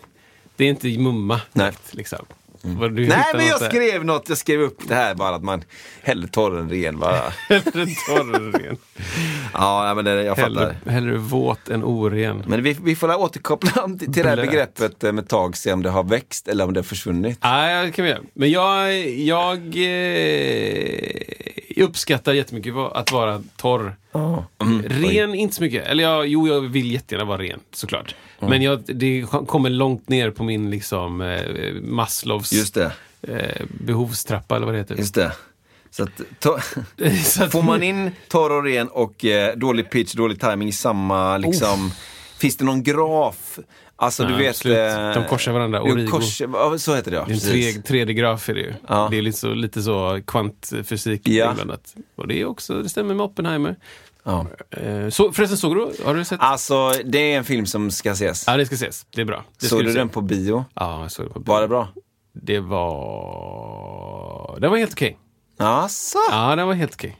det 0.56 0.64
är 0.64 0.68
inte 0.68 0.98
mumma. 0.98 1.40
Nej. 1.52 1.72
Liksom. 1.90 2.26
Du 2.62 3.06
Nej 3.06 3.24
men 3.34 3.46
jag 3.46 3.60
där. 3.60 3.68
skrev 3.68 4.04
något, 4.04 4.28
jag 4.28 4.38
skrev 4.38 4.60
upp 4.60 4.78
det 4.88 4.94
här 4.94 5.14
bara 5.14 5.34
att 5.34 5.42
man 5.42 5.64
hellre 6.02 6.28
torr 6.28 6.58
än 6.58 6.70
ren 6.70 6.98
bara. 6.98 7.16
Hellre 7.48 7.86
torr 8.08 8.36
än 8.36 8.52
ren. 8.52 8.76
Ja, 9.52 9.92
men 9.94 10.04
det, 10.04 10.22
jag 10.22 10.36
fattar. 10.36 10.50
Hellre, 10.50 10.76
hellre 10.86 11.16
våt 11.16 11.68
än 11.68 11.84
oren. 11.84 12.42
Men 12.46 12.62
vi, 12.62 12.76
vi 12.82 12.96
får 12.96 13.08
la 13.08 13.16
återkoppla 13.16 13.88
till 13.98 14.12
till 14.12 14.22
det 14.22 14.28
här 14.28 14.36
begreppet 14.36 15.04
eh, 15.04 15.12
med 15.12 15.22
ett 15.22 15.28
tag, 15.28 15.56
se 15.56 15.72
om 15.72 15.82
det 15.82 15.90
har 15.90 16.04
växt 16.04 16.48
eller 16.48 16.64
om 16.64 16.72
det 16.72 16.80
har 16.80 16.84
försvunnit. 16.84 17.38
Nej, 17.42 17.86
det 17.86 17.92
kan 17.92 18.04
vi 18.04 18.10
göra. 18.10 18.22
Men 18.34 18.50
jag, 18.50 19.08
jag 19.08 19.58
eh, 19.76 21.84
uppskattar 21.84 22.32
jättemycket 22.32 22.74
att 22.76 23.12
vara 23.12 23.42
torr. 23.56 23.96
Mm. 24.14 24.82
Ren, 24.82 25.34
inte 25.34 25.54
så 25.54 25.62
mycket. 25.62 25.86
Eller 25.86 26.04
jag, 26.04 26.26
jo, 26.26 26.48
jag 26.48 26.60
vill 26.60 26.92
jättegärna 26.92 27.24
vara 27.24 27.42
ren, 27.42 27.60
såklart. 27.72 28.14
Men 28.48 28.62
jag, 28.62 28.82
det 28.86 29.24
kommer 29.46 29.70
långt 29.70 30.08
ner 30.08 30.30
på 30.30 30.44
min 30.44 30.70
liksom, 30.70 31.20
eh, 31.20 31.72
Maslows 31.82 32.52
Just 32.52 32.74
det, 32.74 32.92
eh, 33.22 33.66
behovstrappa, 33.68 34.56
eller 34.56 34.66
vad 34.66 34.74
det 34.74 34.78
heter. 34.78 34.94
just 34.96 35.14
det. 35.14 35.32
Så 35.90 36.02
att, 36.02 36.10
to, 36.40 36.56
Så 37.24 37.44
att- 37.44 37.52
får 37.52 37.62
man 37.62 37.82
in 37.82 38.10
torr 38.28 38.50
och 38.50 38.64
ren 38.64 38.88
och 38.88 39.24
eh, 39.24 39.56
dålig 39.56 39.90
pitch, 39.90 40.12
dålig 40.14 40.40
timing 40.40 40.68
i 40.68 40.72
samma, 40.72 41.36
liksom, 41.38 41.90
finns 42.38 42.56
det 42.56 42.64
någon 42.64 42.82
graf? 42.82 43.58
Alltså 43.96 44.24
du 44.24 44.32
Ja, 44.32 44.38
vet... 44.38 44.48
absolut. 44.48 44.78
eh, 44.78 45.12
De 45.22 45.24
korsar 45.28 45.52
varandra, 45.52 45.82
origo. 45.82 46.10
korsar- 46.10 46.78
så 46.78 46.94
heter 46.94 47.10
det 47.10 47.16
ja. 47.16 47.22
En 47.22 47.28
precis. 47.28 47.82
tre, 47.84 48.04
3D-graf 48.04 48.48
är 48.48 48.54
det 48.54 48.60
ju. 48.60 48.74
Ja. 48.88 49.08
Det 49.10 49.18
är 49.18 49.22
lite 49.22 49.38
så, 49.38 49.54
lite 49.54 49.82
så 49.82 50.20
kvantfysik 50.26 51.28
Ja. 51.28 51.50
inblandat. 51.50 51.94
Och 52.16 52.28
det 52.28 52.40
är 52.40 52.44
också, 52.44 52.82
det 52.82 52.88
stämmer 52.88 53.14
med 53.14 53.24
Oppenheimer. 53.24 53.76
Ja. 54.24 54.46
Eh, 54.70 55.08
så, 55.08 55.32
förresten, 55.32 55.58
såg 55.58 55.74
du? 55.76 55.92
Har 56.04 56.14
du 56.14 56.24
sett? 56.24 56.40
Alltså 56.40 56.92
det 57.04 57.18
är 57.32 57.38
en 57.38 57.44
film 57.44 57.66
som 57.66 57.90
ska 57.90 58.10
ses. 58.10 58.44
Ja, 58.46 58.56
det 58.56 58.66
ska 58.66 58.74
ses. 58.74 59.06
Det 59.14 59.20
är 59.20 59.24
bra. 59.24 59.44
Det 59.60 59.66
Såg 59.66 59.84
du 59.84 59.92
se. 59.92 59.98
den 59.98 60.08
på 60.08 60.20
bio? 60.20 60.64
Ja, 60.74 61.02
jag 61.02 61.12
såg 61.12 61.26
det 61.26 61.32
på 61.32 61.40
Var 61.40 61.60
det 61.62 61.68
bra? 61.68 61.88
Det 62.32 62.60
var... 63.32 64.56
Den 64.60 64.70
var 64.70 64.78
helt 64.78 64.92
okej. 64.92 65.18
Asså? 65.58 66.18
Ja, 66.30 66.56
den 66.56 66.66
var 66.66 66.74
helt 66.74 66.94
okej. 66.94 67.16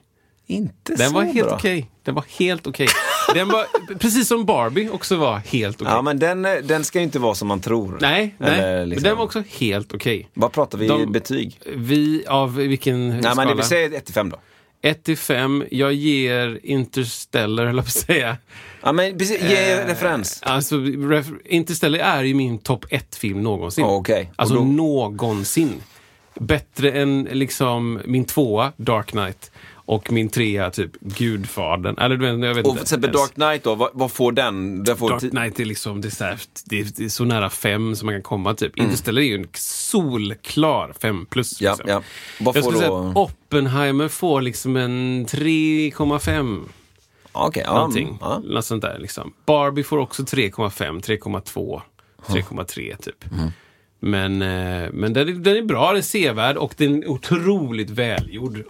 Inte 0.47 0.95
Den 0.95 1.09
så 1.09 1.15
var 1.15 1.23
helt 1.23 1.49
bra. 1.49 1.57
okej. 1.57 1.91
Den 2.05 2.15
var 2.15 2.25
helt 2.39 2.67
okej. 2.67 2.89
Den 3.35 3.49
var, 3.49 3.67
precis 3.99 4.29
som 4.29 4.45
Barbie 4.45 4.89
också 4.91 5.17
var 5.17 5.37
helt 5.39 5.83
okej. 5.83 5.93
Ja 5.95 6.03
men 6.03 6.19
den, 6.19 6.43
den 6.43 6.85
ska 6.85 6.99
ju 6.99 7.05
inte 7.05 7.19
vara 7.19 7.35
som 7.35 7.49
man 7.49 7.61
tror. 7.61 7.99
Nej, 8.01 8.35
nej. 8.39 8.51
Eller 8.61 8.79
Men 8.79 8.89
liksom- 8.89 9.05
den 9.09 9.17
var 9.17 9.25
också 9.25 9.43
helt 9.59 9.95
okej. 9.95 10.29
Vad 10.35 10.53
pratar 10.53 10.79
vi 10.79 10.87
De- 10.89 11.07
betyg? 11.13 11.61
Vi, 11.77 12.27
av 12.27 12.55
vilken 12.57 13.09
Nej 13.09 13.23
skala? 13.23 13.35
men 13.35 13.49
det 13.49 13.55
vill 13.55 13.65
säga 13.65 13.97
1 13.97 14.05
till 14.05 14.15
5 14.15 14.31
då. 14.31 14.37
1 14.83 15.05
till 15.05 15.17
5. 15.19 15.65
Jag 15.71 15.93
ger 15.93 16.61
Interstellar, 16.63 17.67
höll 17.67 17.77
jag 17.77 17.85
på 17.85 17.89
att 17.89 17.93
säga. 17.95 18.37
Ja 18.83 18.93
men 18.93 19.19
precis, 19.19 19.43
ge 19.43 19.73
Eh, 19.73 19.87
referens. 19.87 20.41
Alltså, 20.43 20.77
ref- 20.77 21.39
Interstellar 21.45 21.99
är 21.99 22.23
ju 22.23 22.35
min 22.35 22.59
topp 22.59 22.85
1-film 22.91 23.43
någonsin. 23.43 23.85
Okej. 23.85 24.29
Och 24.31 24.35
Alltså 24.43 24.55
då- 24.55 24.65
någonsin. 24.65 25.73
Bättre 26.41 26.91
än 26.93 27.29
liksom 27.33 28.01
min 28.05 28.25
tvåa, 28.25 28.73
Dark 28.77 29.07
Knight. 29.07 29.51
Och 29.85 30.13
min 30.13 30.29
trea, 30.29 30.71
typ 30.71 31.01
Gudfadern. 31.01 31.99
Eller 31.99 32.17
du 32.17 32.33
vet, 32.37 32.45
jag 32.47 32.55
vet 32.55 32.67
Och 32.67 32.77
inte. 32.79 32.95
ens. 32.95 33.13
Dark 33.17 33.35
Knight 33.35 33.65
då, 33.65 33.75
vad, 33.75 33.91
vad 33.93 34.13
får 34.13 34.33
den? 34.33 34.85
den 34.85 34.97
får 34.97 35.11
Dark 35.11 35.31
Knight 35.31 35.61
är 35.61 35.65
liksom, 35.65 36.01
det 36.01 36.09
är, 36.09 36.11
så 36.11 36.25
här, 36.25 36.39
det, 36.65 36.81
är, 36.81 36.87
det 36.97 37.05
är 37.05 37.09
så 37.09 37.25
nära 37.25 37.51
fem 37.51 37.97
som 37.97 38.07
man 38.07 38.15
kan 38.15 38.23
komma 38.23 38.55
typ. 38.55 38.77
Mm. 38.79 38.85
Interstellar 38.87 39.23
är 39.23 39.27
ju 39.27 39.35
en 39.35 39.49
solklar 39.55 40.95
fem 41.01 41.27
plus. 41.27 41.61
Ja, 41.61 41.71
liksom. 41.71 41.89
ja. 41.89 42.03
Vad 42.41 42.57
Jag 42.57 42.65
får 42.65 42.71
skulle 42.73 42.87
då? 42.87 43.01
säga 43.03 43.11
att 43.11 43.17
Oppenheimer 43.17 44.09
får 44.09 44.41
liksom 44.43 44.77
en 44.77 45.27
3,5 45.27 46.65
Okej, 47.33 47.63
ja. 47.67 47.75
någonting. 47.75 48.19
Ja. 48.21 48.39
Något 48.45 48.65
sånt 48.65 48.83
där 48.83 48.99
liksom. 48.99 49.33
Barbie 49.47 49.83
får 49.83 49.99
också 49.99 50.23
3,5, 50.23 50.71
3,2, 51.03 51.81
3,3 52.27 52.97
typ. 53.03 53.25
Men, 54.05 54.43
eh, 54.43 54.91
men 54.93 55.13
den, 55.13 55.29
är- 55.29 55.33
den 55.33 55.57
är 55.57 55.63
bra, 55.63 55.89
den 55.89 55.97
är 55.97 56.03
sevärd 56.03 56.57
och 56.57 56.75
den 56.77 57.03
är 57.03 57.09
otroligt 57.11 57.91
välgjord. 57.91 58.65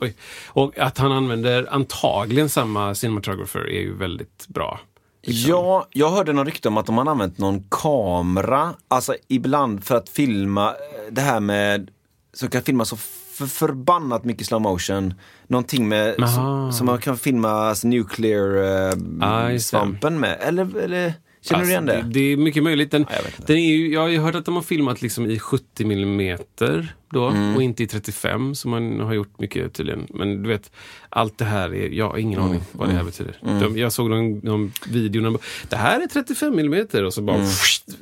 Och 0.49 0.79
att 0.79 0.99
han 0.99 1.13
använder 1.13 1.75
antagligen 1.75 2.49
samma 2.49 2.95
cinematographer 2.95 3.61
är 3.61 3.81
ju 3.81 3.95
väldigt 3.97 4.47
bra. 4.49 4.81
Ja, 5.25 5.87
jag 5.93 6.11
hörde 6.11 6.33
någon 6.33 6.47
rykte 6.47 6.69
om 6.69 6.77
att 6.77 6.87
de 6.87 6.99
har 6.99 7.07
använt 7.11 7.39
någon 7.39 7.65
kamera, 7.71 8.75
alltså 8.89 9.15
ibland 9.29 9.85
för 9.85 9.97
att 9.97 10.09
filma 10.09 10.69
eh, 10.69 10.75
det 11.13 11.21
här 11.21 11.41
med, 11.41 11.91
som 12.35 12.49
kan 12.49 12.63
filma 12.63 12.85
så 12.85 12.97
för 12.97 13.47
förbannat 13.47 14.25
mycket 14.25 14.47
slow 14.47 14.61
motion. 14.61 15.15
Någonting 15.47 15.89
med, 15.89 16.15
som, 16.35 16.73
som 16.73 16.87
man 16.87 16.99
kan 16.99 17.19
filma 17.19 17.49
alltså, 17.51 17.87
nuclear 17.89 18.57
eh, 18.89 18.95
Ah, 19.21 19.59
svampen 19.59 20.21
med. 20.21 20.39
Eller, 20.41 20.77
eller 20.79 21.13
känner 21.43 21.65
du 21.65 21.71
igen 21.71 21.87
det? 21.87 21.95
Alltså, 21.97 22.09
det? 22.11 22.21
är 22.33 22.37
mycket 22.37 22.63
möjligt. 22.63 22.91
Den, 22.91 23.07
Ja, 23.11 23.17
jag 23.17 23.47
den 23.47 23.57
är 23.57 23.61
ju, 23.77 23.93
jag 23.93 24.01
har 24.01 24.09
ju 24.09 24.19
hört 24.19 24.35
att 24.35 24.45
de 24.45 24.55
har 24.55 24.63
filmat 24.63 25.03
liksom 25.03 25.31
i 25.31 25.39
70 25.39 25.85
millimeter 25.85 26.95
då 27.11 27.25
Mm. 27.29 27.57
och 27.57 27.63
inte 27.63 27.83
i 27.83 27.87
35 27.87 28.55
som 28.55 28.71
man 28.71 29.01
har 29.01 29.15
gjort 29.15 29.39
mycket 29.39 29.73
tydligen. 29.75 30.07
Men 30.11 30.43
du 30.43 30.49
vet, 30.49 30.71
allt 31.09 31.39
det 31.39 31.45
här 31.45 31.75
är, 31.75 31.89
jag 31.89 32.09
har 32.09 32.19
ingen 32.19 32.39
Mm. 32.39 32.51
aning 32.51 32.63
vad 32.73 32.89
det 32.89 32.95
här 32.95 33.05
betyder. 33.05 33.39
De, 33.61 33.77
jag 33.79 33.93
såg 33.93 34.11
någon, 34.11 34.39
någon 34.39 34.73
video, 34.89 35.23
de 35.23 35.33
bara, 35.33 35.43
det 35.69 35.77
här 35.77 36.01
är 36.01 36.07
35 36.07 36.57
millimeter 36.57 37.05
och 37.05 37.15
så 37.15 37.23
bara 37.23 37.37
Mm. 37.37 37.49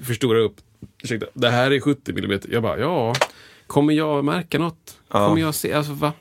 förstora 0.03 0.39
upp. 0.41 0.57
Ursäkta, 1.03 1.27
det 1.35 1.51
här 1.51 1.71
är 1.71 1.81
70 1.81 2.13
millimeter. 2.13 2.51
Jag 2.53 2.63
bara, 2.63 2.79
ja, 2.79 3.15
kommer 3.67 3.93
jag 3.95 4.25
märka 4.25 4.59
något? 4.59 4.97
Ja. 5.13 5.29
Kommer 5.29 5.41
jag 5.41 5.55
se, 5.55 5.73
alltså 5.73 5.93
va? 5.93 6.13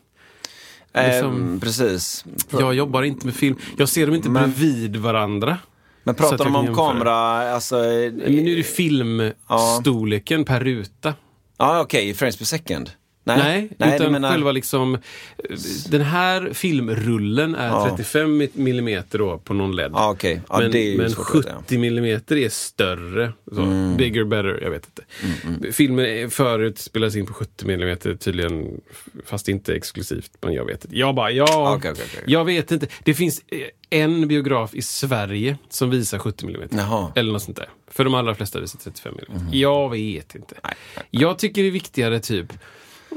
Eh, 0.94 1.08
liksom- 1.12 1.60
precis. 1.60 2.26
Jag 2.52 2.74
jobbar 2.74 3.04
inte 3.04 3.26
med 3.26 3.36
film. 3.36 3.56
Jag 3.78 3.90
ser 3.90 4.06
dem 4.06 4.16
inte 4.16 4.30
Men- 4.30 4.44
bredvid 4.52 4.96
varandra. 4.96 5.58
Men 6.10 6.16
pratar 6.16 6.46
de 6.46 6.56
om 6.56 6.76
kamera, 6.76 7.14
alltså... 7.54 7.76
Men 7.76 8.12
nu 8.12 8.52
är 8.52 8.58
det 8.58 8.64
filmstorleken 8.64 10.46
per 10.46 10.60
ruta. 10.60 11.14
Ja, 11.58 11.82
okej, 11.82 12.14
frames 12.14 12.38
per 12.38 12.46
second. 12.46 12.92
Nej, 13.38 13.70
du 13.78 13.96
utan 13.96 14.12
menar- 14.12 14.32
själva 14.32 14.52
liksom... 14.52 14.98
Den 15.90 16.02
här 16.02 16.50
filmrullen 16.54 17.56
är 17.56 17.68
Ja. 17.68 17.88
35 17.98 18.48
millimeter 18.54 19.18
då 19.20 19.38
på 19.38 19.54
någon 19.54 19.76
LED. 19.76 19.92
Ja, 19.94 20.12
okej. 20.12 20.42
Ja, 20.50 20.60
men 20.60 20.72
det 20.72 20.80
är 20.80 20.92
ju 20.92 20.98
men 20.98 21.10
svårt 21.12 21.26
att 21.26 21.32
70 21.32 21.48
veta, 21.50 21.80
millimeter 21.82 22.36
är 22.36 22.50
större. 22.50 23.34
Mm. 23.58 23.98
Bigger, 23.98 24.24
better, 24.24 24.60
jag 24.64 24.72
vet 24.72 24.86
inte. 24.86 25.72
Filmer 25.72 26.04
är- 26.04 26.28
förut 26.30 26.80
spelades 26.80 27.16
in 27.16 27.26
på 27.26 27.34
70 27.34 27.66
millimeter 27.66 28.16
tydligen, 28.16 28.82
fast 29.26 29.50
inte 29.50 29.74
exklusivt. 29.76 30.32
Men 30.42 30.54
jag 30.54 30.66
vet 30.66 30.86
inte. 30.86 30.98
Jag 30.98 31.16
bara, 31.16 31.32
ja, 31.32 31.76
okej, 31.76 31.92
okej. 31.92 32.06
jag 32.26 32.46
vet 32.46 32.72
inte. 32.72 32.88
Det 33.04 33.14
finns 33.14 33.42
eh, 33.48 34.00
en 34.00 34.28
biograf 34.28 34.74
i 34.76 34.82
Sverige 34.82 35.58
som 35.70 35.90
visar 35.90 36.20
70 36.20 36.46
millimeter. 36.46 36.78
Jaha. 36.78 37.12
Eller 37.16 37.32
något 37.34 37.42
sånt 37.42 37.58
där. 37.58 37.70
För 37.92 38.04
de 38.04 38.14
allra 38.14 38.36
flesta 38.36 38.60
visar 38.60 38.80
35 38.80 39.14
mm. 39.30 39.42
Mhm. 39.44 39.50
Jag 39.54 39.90
vet 39.90 40.36
inte. 40.36 40.56
Jag 41.12 41.40
tycker 41.40 41.62
det 41.62 41.68
är 41.68 41.72
viktigare 41.72 42.20
typ 42.20 42.54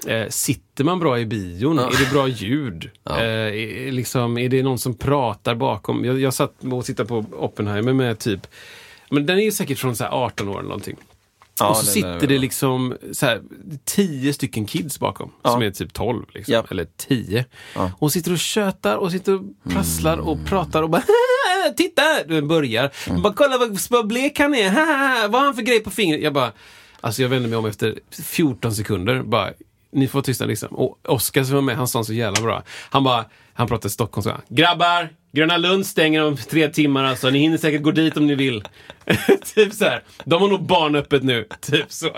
Eh, 0.07 0.29
sitter 0.29 0.85
man 0.85 0.99
bra 0.99 1.19
i 1.19 1.27
bion? 1.27 1.79
Är 1.79 2.05
det 2.05 2.11
bra 2.13 2.29
ljud? 2.29 2.91
Eh, 3.11 3.17
är, 3.19 3.93
liksom, 3.93 4.39
är 4.39 4.49
det 4.49 4.63
någon 4.63 4.79
som 4.79 4.95
pratar 4.95 5.55
bakom? 5.55 6.05
Jag, 6.05 6.21
jag 6.21 6.35
satt 6.35 6.65
och 6.73 6.85
tittade 6.85 7.09
på 7.09 7.25
Oppenheimer 7.33 7.93
med 7.93 8.19
typ 8.19 8.47
men 9.11 9.27
den 9.27 9.39
är 9.39 9.43
ju 9.43 9.53
säkert 9.53 9.79
från 9.79 9.97
så 9.97 10.05
här 10.05 10.11
18 10.11 10.49
år 10.49 10.53
eller 10.59 10.69
någonting. 10.69 10.97
Ja, 11.61 11.69
och 11.71 11.77
så 11.77 11.85
den 11.85 11.93
sitter 11.95 12.27
det 12.27 12.39
liksom 12.39 12.97
så 13.13 13.27
här, 13.27 13.41
10 13.85 14.33
stycken 14.33 14.67
kids 14.67 14.99
bakom. 15.01 15.33
Som 15.45 15.63
är 15.63 15.71
typ 15.71 15.93
12. 15.93 16.25
Liksom, 16.35 16.55
Ja. 16.55 16.65
Eller 16.71 16.87
10. 16.97 17.45
Och 17.99 18.13
sitter 18.13 18.33
och 18.33 18.39
tjötar 18.39 18.97
och 18.97 19.13
sitter 19.13 19.35
och 19.35 19.43
prasslar 19.73 20.19
och 20.19 20.35
Mm. 20.35 20.45
pratar 20.47 20.83
och 20.83 20.91
bara 20.91 21.03
Titta! 21.77 22.03
Den 22.29 22.49
börjar. 22.49 22.91
Bara 23.23 23.33
kolla 23.33 23.59
vad, 23.59 23.79
vad 23.91 24.07
blek 24.07 24.39
han 24.39 24.55
är. 24.55 24.71
vad 25.29 25.41
har 25.41 25.47
han 25.47 25.55
för 25.55 25.63
grej 25.63 25.81
på 25.81 25.91
fingret? 25.91 26.23
Jag 26.23 26.33
bara 26.33 26.53
Alltså 27.01 27.23
jag 27.23 27.29
vände 27.29 27.49
mig 27.49 27.59
om 27.59 27.67
efter 27.67 27.99
14 28.23 28.75
sekunder. 28.75 29.23
Bara, 29.23 29.53
ni 29.93 30.09
får 30.09 30.23
tysta 30.23 30.45
liksom. 30.45 30.69
Och 30.69 30.99
Oskar 31.09 31.45
som 31.45 31.55
var 31.55 31.63
med, 31.63 31.77
han 31.77 31.89
sa 31.89 32.05
så 32.05 32.13
jävla 32.13 32.43
bra. 32.43 32.63
Han 32.91 33.05
bara, 33.05 33.25
han 33.53 33.67
pratade 33.69 33.91
stockholmska. 33.91 34.41
Grabbar! 34.49 35.09
Gröna 35.33 35.57
Lund 35.57 35.87
stänger 35.87 36.25
om 36.25 36.37
tre 36.37 36.69
timmar 36.69 37.05
alltså. 37.05 37.31
Ni 37.31 37.39
hinner 37.39 37.59
säkert 37.59 37.83
gå 37.83 37.91
dit 37.91 38.17
om 38.17 38.27
ni 38.27 38.35
vill. 38.35 38.65
typ 39.55 39.73
så 39.73 39.85
här. 39.85 40.03
De 40.25 40.43
har 40.43 40.49
nog 40.49 40.63
barnöppet 40.63 41.23
nu. 41.23 41.49
Typ 41.61 41.93
så. 41.93 42.11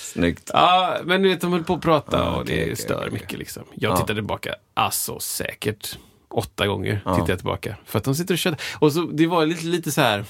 Snyggt. 0.00 0.50
Ja, 0.54 0.96
men 1.04 1.22
du 1.22 1.28
vet, 1.28 1.40
de 1.40 1.52
höll 1.52 1.64
på 1.64 1.74
att 1.74 1.82
prata 1.82 2.16
Ja, 2.16 2.30
och 2.30 2.42
okej, 2.42 2.56
det 2.56 2.62
okej, 2.62 2.76
stör 2.76 2.98
okej, 2.98 3.10
mycket 3.12 3.38
liksom. 3.38 3.62
Jag 3.74 3.96
tittade 3.96 4.14
tillbaka, 4.14 4.54
alltså 4.74 5.18
säkert 5.20 5.98
åtta 6.28 6.66
gånger 6.66 6.94
tittade 6.96 7.32
jag 7.32 7.38
tillbaka. 7.38 7.76
För 7.84 7.98
att 7.98 8.04
de 8.04 8.14
sitter 8.14 8.34
och 8.34 8.38
kör. 8.38 8.56
Och 8.78 8.92
så, 8.92 9.00
det 9.02 9.26
var 9.26 9.46
lite, 9.46 9.66
lite 9.66 9.90
så 9.90 10.00
här, 10.00 10.24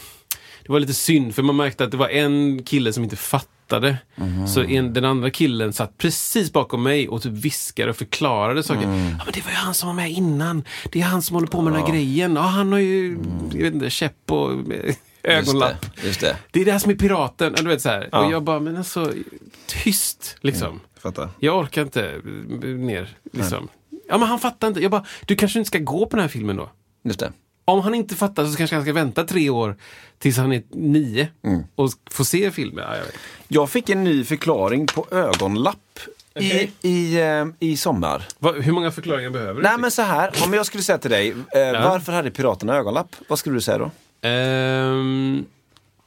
det 0.62 0.72
var 0.72 0.81
lite 0.81 0.94
synd 0.94 1.35
för 1.35 1.42
man 1.42 1.57
märkte 1.57 1.85
att 1.85 1.90
det 1.90 1.96
var 1.96 2.09
en 2.09 2.64
kille 2.64 2.92
som 2.92 3.05
inte 3.05 3.16
fattade. 3.16 3.52
Mhm. 4.16 4.48
Så 4.48 4.62
en, 4.62 4.92
den 4.92 5.04
andra 5.04 5.31
killen 5.31 5.72
satt 5.72 5.98
precis 5.98 6.52
bakom 6.52 6.83
mig 6.83 7.09
och 7.09 7.22
typ 7.22 7.33
viskade 7.33 7.90
och 7.90 7.96
förklarade 7.96 8.62
saker. 8.62 8.83
Mm. 8.83 8.98
Ja, 9.18 9.24
men 9.24 9.33
det 9.35 9.44
var 9.44 9.50
ju 9.50 9.57
han 9.57 9.74
som 9.74 9.87
var 9.87 9.94
med 9.94 10.11
innan. 10.11 10.64
Det 10.92 11.00
är 11.00 11.04
han 11.04 11.22
som 11.22 11.35
håller 11.35 11.48
på 11.48 11.62
med 11.62 11.72
den 11.72 11.83
här 11.83 11.88
grejen. 11.92 12.37
Ja, 12.37 12.42
han 12.42 12.72
har 12.72 12.78
ju, 12.78 13.18
jag 13.52 13.62
vet 13.62 13.74
inte, 13.74 13.90
käpp 13.90 14.31
och 14.33 14.50
Mm. 14.52 15.37
Just 15.37 15.48
ögonlapp. 15.48 15.87
det. 16.00 16.07
Just 16.07 16.20
det. 16.20 16.37
Det 16.50 16.61
är 16.61 16.64
det 16.64 16.72
här 16.72 16.78
som 16.78 16.90
är 16.90 16.94
piraten. 16.96 17.52
Ja, 17.57 17.62
Du 17.62 17.68
vet 17.68 17.83
så 17.83 17.88
här. 17.88 18.09
Ja. 18.12 18.26
Och 18.26 18.33
jag 18.33 18.42
bara, 18.42 18.61
men 18.61 18.76
alltså, 18.76 19.12
tyst 19.66 20.37
liksom. 20.40 20.81
Fattar. 21.02 21.28
Jag 21.38 21.59
orkar 21.59 21.83
inte 21.83 22.20
mer. 22.62 23.16
Liksom. 23.33 23.68
Ja, 24.09 24.18
men 24.18 24.28
han 24.28 24.38
fattar 24.38 24.68
inte. 24.68 24.81
Jag 24.81 24.90
bara, 24.90 25.04
du 25.26 25.37
kanske 25.37 25.59
inte 25.59 25.66
ska 25.68 25.78
gå 25.78 26.07
på 26.07 26.16
den 26.16 26.20
här 26.20 26.28
filmen 26.28 26.57
då? 26.57 26.70
Just 27.04 27.20
det. 27.20 27.33
Om 27.68 27.81
han 27.81 27.94
inte 27.94 28.14
fattar 28.14 28.46
så 28.46 28.57
kanske 28.57 28.76
han 28.76 28.85
ska 28.85 28.92
vänta 28.92 29.24
tre 29.24 29.50
år 29.50 29.76
tills 30.18 30.37
han 30.37 30.52
är 30.52 30.62
nio 30.70 31.28
Mm. 31.44 31.62
och 31.74 31.90
få 32.11 32.24
se 32.24 32.50
filmen. 32.50 32.85
Ja, 32.88 32.96
jag. 32.96 33.07
Jag 33.48 33.70
fick 33.70 33.88
en 33.88 34.04
ny 34.04 34.24
förklaring 34.24 34.87
på 34.87 35.07
ögonlapp 35.11 35.76
Okej. 36.37 36.72
i, 36.83 36.88
i, 36.88 37.20
eh, 37.20 37.46
i 37.61 37.76
sommar. 37.76 38.28
Va, 38.38 38.52
hur 38.52 38.72
många 38.72 38.90
förklaringar 38.90 39.31
behöver 39.31 39.54
du? 39.54 39.62
Nej 39.62 39.78
men 39.78 39.90
så 39.90 40.02
här, 40.02 40.31
om 40.44 40.52
jag 40.54 40.66
skulle 40.66 40.83
säga 40.83 40.98
till 40.98 41.11
dig, 41.11 41.31
eh, 41.31 41.83
varför 41.85 42.12
hade 42.12 42.31
piraterna 42.31 42.76
ögonlapp? 42.76 43.16
Vad 43.28 43.38
skulle 43.38 43.57
du 43.57 43.61
säga 43.61 43.78
då? 43.78 43.90
Ehm, 44.28 45.44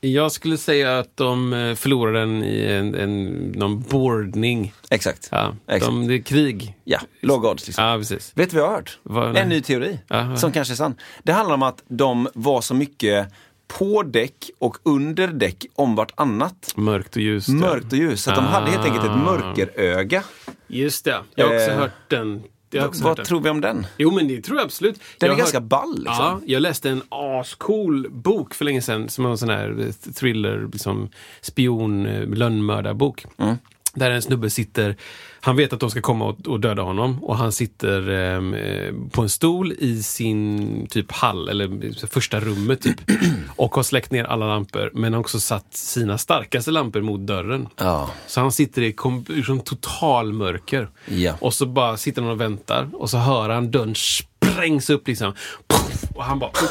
jag 0.04 0.32
skulle 0.32 0.58
säga 0.58 1.00
att 1.00 1.18
de 1.18 1.54
eh, 1.54 1.76
förlorade 1.76 2.20
den 2.20 2.44
i 2.44 2.66
en, 2.66 2.96
en, 2.96 3.26
någon 3.52 3.82
bordning. 3.82 4.74
Exakt. 4.90 5.28
Ja, 5.32 5.56
Exakt. 5.68 5.86
de, 5.86 6.08
det 6.08 6.14
är 6.14 6.22
krig. 6.22 6.76
Ja, 6.84 7.00
låg 7.22 7.46
odds 7.46 7.68
liksom. 7.68 7.84
Ja, 7.86 7.98
precis. 7.98 8.32
Vet 8.36 8.50
du 8.50 8.56
vad 8.58 8.64
jag 8.66 8.70
har 8.70 8.76
hört? 8.78 9.00
Nej. 9.34 9.42
en 9.44 9.50
ny 9.50 9.62
teori, 9.62 10.00
Ja, 10.08 10.36
som 10.38 10.52
kanske 10.52 10.74
är 10.74 10.76
sann. 10.76 10.96
Det 11.24 11.32
handlar 11.32 11.56
om 11.56 11.64
att 11.64 11.84
de 11.88 12.28
var 12.34 12.62
så 12.62 12.74
mycket 12.74 13.28
på 13.68 14.04
däck 14.04 14.50
och 14.60 14.78
under 14.84 15.28
däck 15.28 15.66
om 15.76 15.96
vartannat. 15.96 16.74
Mörkt 16.76 17.16
och 17.16 17.22
ljust. 17.22 17.50
Mörkt 17.50 17.92
och 17.92 17.98
ljus. 17.98 18.24
Så 18.24 18.30
att 18.30 18.36
de 18.36 18.46
hade 18.46 18.72
helt 18.72 18.86
enkelt 18.86 19.04
ett 19.06 19.12
Ah. 19.12 19.16
mörkeröga. 19.16 20.24
Just 20.68 21.06
det. 21.06 21.18
Jag 21.36 21.48
har 21.48 21.56
också 21.56 21.72
Eh, 21.72 21.78
hört 21.78 21.92
den. 22.10 22.44
Vad 22.80 23.16
den. 23.18 23.26
tror 23.26 23.42
vi 23.42 23.50
om 23.50 23.62
den? 23.62 23.86
Jo, 23.98 24.12
men 24.12 24.28
det 24.28 24.42
tror 24.42 24.58
jag 24.58 24.66
absolut. 24.66 24.96
Den 25.18 25.28
jag 25.28 25.34
är 25.34 25.38
ganska 25.38 25.60
hört- 25.60 25.70
ball 25.70 25.96
liksom. 25.96 26.16
Ja, 26.20 26.40
jag 26.46 26.62
läste 26.62 26.90
en 26.90 27.02
ascool 27.10 28.08
bok 28.12 28.54
för 28.54 28.66
länge 28.66 28.82
sedan 28.82 29.10
som 29.10 29.24
var 29.24 29.32
en 29.32 29.38
sån 29.38 29.50
här 29.50 29.76
eh, 29.80 30.12
thriller, 30.14 30.70
liksom 30.74 31.10
spion, 31.42 32.06
eh, 32.06 32.28
lönnmördarbok. 32.30 33.26
Mm. 33.38 33.56
Där 33.94 34.12
en 34.12 34.22
snubbe 34.22 34.50
sitter, 34.50 34.96
han 35.42 35.56
vet 35.56 35.74
att 35.74 35.80
de 35.80 35.90
ska 35.90 36.02
komma 36.02 36.26
och, 36.26 36.48
och 36.48 36.60
döda 36.60 36.82
honom 36.82 37.24
och 37.24 37.38
han 37.38 37.52
sitter 37.52 38.10
ehm, 38.10 38.54
eh, 38.54 38.94
på 39.12 39.22
en 39.22 39.30
stol 39.30 39.72
i 39.72 40.04
sin 40.04 40.88
typ 40.90 41.12
hall, 41.12 41.50
eller 41.50 42.08
första 42.08 42.40
rummet 42.40 42.82
typ. 42.82 43.02
och 43.56 43.76
har 43.76 43.84
släckt 43.84 44.12
ner 44.12 44.24
alla 44.24 44.48
lampor 44.48 44.92
men 44.94 45.14
också 45.14 45.40
satt 45.40 45.74
sina 45.74 46.18
starkaste 46.18 46.72
lampor 46.72 47.02
mot 47.02 47.20
dörren. 47.20 47.68
Ja. 47.78 48.10
Så 48.28 48.42
han 48.42 48.52
sitter 48.52 48.82
i 48.82 48.94
kom, 48.94 49.26
liksom 49.28 49.60
total 49.60 50.34
mörker. 50.34 50.90
Ja. 51.06 51.36
Och 51.40 51.54
så 51.54 51.66
bara 51.66 51.98
sitter 51.98 52.22
han 52.22 52.32
och 52.32 52.42
väntar 52.42 52.90
och 52.94 53.10
så 53.10 53.18
hör 53.18 53.50
han 53.50 53.72
dörren 53.72 53.96
sprängs 53.96 54.90
upp 54.90 55.08
liksom. 55.08 55.34
Puff, 55.68 56.04
och 56.16 56.24
han 56.24 56.40
bara... 56.40 56.52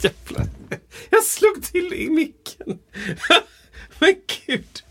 Jävlar. 0.00 0.46
Jag 1.10 1.22
slog 1.22 1.62
till 1.62 1.92
i 1.94 2.10
micken. 2.10 2.78
Men 3.98 4.14
gud. 4.46 4.82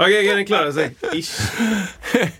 Okej, 0.00 0.24
okay, 0.24 0.34
den 0.36 0.46
klarar 0.46 0.72
sig. 0.72 0.94
Ish. 1.12 1.40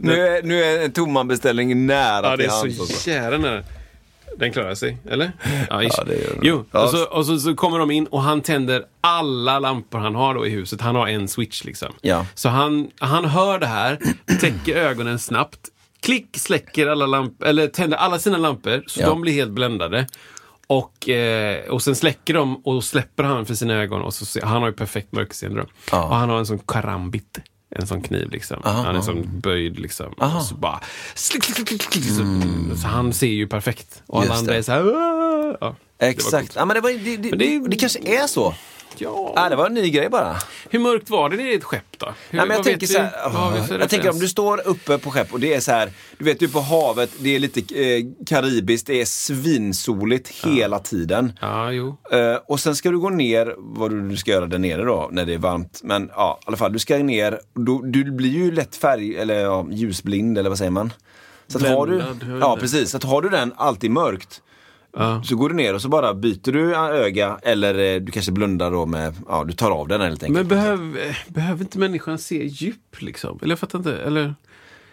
Nu 0.00 0.12
är, 0.26 0.42
nu 0.42 0.64
är 0.64 0.84
en 0.84 0.92
Toman-beställning 0.92 1.86
nära 1.86 2.26
Ja, 2.26 2.30
det 2.30 2.36
till 2.36 2.46
är 2.46 2.50
hands. 2.50 2.76
så 2.76 2.82
alltså. 2.82 3.10
jävla 3.10 3.38
nära. 3.38 3.62
Den 4.38 4.52
klarar 4.52 4.74
sig, 4.74 4.96
eller? 5.10 5.32
Ja, 5.70 5.82
ish. 5.82 5.94
Ja, 5.98 6.04
det 6.04 6.14
gör 6.14 6.28
den. 6.30 6.38
Jo, 6.42 6.64
Ja. 6.72 6.82
och, 6.84 6.90
så, 6.90 7.04
och 7.04 7.26
så, 7.26 7.38
så 7.38 7.54
kommer 7.54 7.78
de 7.78 7.90
in 7.90 8.06
och 8.06 8.22
han 8.22 8.40
tänder 8.40 8.84
alla 9.00 9.58
lampor 9.58 9.98
han 9.98 10.14
har 10.14 10.34
då 10.34 10.46
i 10.46 10.50
huset. 10.50 10.80
Han 10.80 10.94
har 10.94 11.08
en 11.08 11.28
switch 11.28 11.64
liksom. 11.64 11.92
Ja. 12.00 12.26
Så 12.34 12.48
han, 12.48 12.90
han 12.98 13.24
hör 13.24 13.58
det 13.58 13.66
här, 13.66 13.98
täcker 14.40 14.76
ögonen 14.76 15.18
snabbt, 15.18 15.58
klick 16.00 16.36
släcker 16.38 16.86
alla 16.86 17.06
lampor, 17.06 17.46
eller 17.46 17.66
tänder 17.66 17.96
alla 17.98 18.18
sina 18.18 18.36
lampor 18.36 18.82
så 18.86 19.00
Ja. 19.00 19.06
de 19.06 19.20
blir 19.20 19.32
helt 19.32 19.50
bländade. 19.50 20.06
Och, 20.70 21.08
eh, 21.08 21.68
och 21.70 21.82
sen 21.82 21.96
släcker 21.96 22.34
de 22.34 22.56
och 22.56 22.84
släpper 22.84 23.24
han 23.24 23.46
för 23.46 23.54
sina 23.54 23.74
ögon. 23.74 24.02
Och 24.02 24.14
så, 24.14 24.26
ser- 24.26 24.42
han 24.42 24.62
har 24.62 24.68
ju 24.68 24.74
perfekt 24.74 25.12
mörkerseende 25.12 25.60
då. 25.60 25.66
Ja. 25.92 26.04
Och 26.04 26.16
han 26.16 26.28
har 26.30 26.38
en 26.38 26.46
sån 26.46 26.58
karambit. 26.58 27.38
En 27.70 27.86
sån 27.86 28.02
kniv 28.02 28.30
liksom. 28.30 28.62
Aha, 28.64 28.82
han 28.82 28.96
är 28.96 29.00
som 29.00 29.40
böjd 29.40 29.78
liksom. 29.78 30.14
Aha. 30.20 30.38
Och 30.38 30.44
så 30.44 30.54
bara... 30.54 30.80
Slick, 31.14 31.44
slick, 31.44 31.68
slick, 31.68 32.04
så, 32.04 32.76
så 32.82 32.88
han 32.88 33.12
ser 33.12 33.26
ju 33.26 33.46
perfekt. 33.48 34.02
Och 34.06 34.22
alla 34.22 34.34
andra 34.34 34.54
är 34.54 34.62
så 34.62 34.72
här... 34.72 34.80
"Aah!" 34.80 35.56
Ja, 35.60 35.76
Exakt. 35.98 36.32
coolt. 36.32 36.52
Ja, 36.56 36.64
men 36.64 36.74
det, 36.74 36.80
var, 36.80 36.90
det, 36.90 37.16
det, 37.16 37.30
Men 37.30 37.38
det 37.38 37.58
det, 37.58 37.68
det 37.68 37.76
kanske 37.76 37.98
är 37.98 38.26
så. 38.26 38.54
Ja. 39.00 39.32
Ja, 39.36 39.48
det 39.48 39.56
var 39.56 39.66
en 39.66 39.74
ny 39.74 39.90
grej 39.90 40.08
bara. 40.08 40.36
Hur 40.70 40.78
mörkt 40.78 41.10
var 41.10 41.30
det 41.30 41.42
i 41.42 41.52
ditt 41.52 41.64
skepp 41.64 41.98
då? 41.98 42.06
Hur, 42.06 42.38
Nej, 42.38 42.46
men 42.46 42.56
jag 42.56 42.64
tänker 42.64 42.86
så 42.86 42.98
här, 42.98 43.62
för 43.66 43.78
jag 43.78 43.90
tänker 43.90 44.10
om 44.10 44.18
du 44.18 44.28
står 44.28 44.68
uppe 44.68 44.98
på 44.98 45.10
skepp 45.10 45.32
och 45.32 45.40
det 45.40 45.54
är 45.54 45.60
så 45.60 45.72
här, 45.72 45.90
du 46.18 46.24
vet 46.24 46.40
du 46.40 46.48
på 46.48 46.60
havet, 46.60 47.10
det 47.18 47.36
är 47.36 47.38
lite 47.38 47.60
eh, 47.84 48.04
karibiskt, 48.26 48.86
det 48.86 49.00
är 49.00 49.04
svinsoligt 49.04 50.44
hela 50.44 50.78
tiden. 50.78 51.32
Ja, 51.40 51.72
jo. 51.72 51.96
Eh, 52.12 52.36
och 52.46 52.60
sen 52.60 52.76
ska 52.76 52.90
du 52.90 52.98
gå 52.98 53.10
ner, 53.10 53.54
vad 53.58 54.08
du 54.10 54.16
ska 54.16 54.30
göra 54.30 54.46
där 54.46 54.58
nere 54.58 54.84
då, 54.84 55.08
när 55.12 55.24
det 55.24 55.34
är 55.34 55.38
varmt. 55.38 55.80
Men 55.84 56.10
ja, 56.14 56.38
i 56.40 56.44
alla 56.46 56.56
fall, 56.56 56.72
du 56.72 56.78
ska 56.78 56.96
ner, 56.98 57.40
då, 57.54 57.82
du 57.84 58.10
blir 58.12 58.30
ju 58.30 58.50
lätt 58.50 58.76
färg, 58.76 59.16
eller 59.16 59.40
ja, 59.40 59.66
ljusblind, 59.70 60.38
eller 60.38 60.48
vad 60.48 60.58
säger 60.58 60.70
man? 60.70 60.92
Så 61.46 61.58
att 61.58 61.68
har 61.68 61.86
du, 61.86 62.02
ja 62.40 62.54
det. 62.54 62.60
precis, 62.60 62.90
så 62.90 62.96
att 62.96 63.04
har 63.04 63.22
du 63.22 63.28
den 63.28 63.52
alltid 63.56 63.90
mörkt, 63.90 64.40
Ja. 64.96 65.22
så 65.24 65.36
går 65.36 65.48
du 65.48 65.54
ner 65.54 65.74
och 65.74 65.82
så 65.82 65.88
bara 65.88 66.14
byter 66.14 66.52
du 66.52 66.76
öga, 66.76 67.38
eller 67.42 67.94
eh, 67.94 68.00
du 68.00 68.12
kanske 68.12 68.32
blundar 68.32 68.70
då 68.70 68.86
med, 68.86 69.14
ja 69.28 69.44
du 69.44 69.52
tar 69.52 69.70
av 69.70 69.88
den 69.88 70.00
helt 70.00 70.22
enkelt. 70.22 70.38
Men 70.38 70.48
behöv, 70.48 70.96
eh, 70.98 71.16
behöver 71.28 71.60
inte 71.64 71.78
människan 71.78 72.18
se 72.18 72.46
djup 72.46 72.96
liksom? 73.02 73.38
Eller 73.42 73.52
jag 73.52 73.58
fattar 73.58 73.78
inte. 73.78 73.96
Eller, 73.96 74.34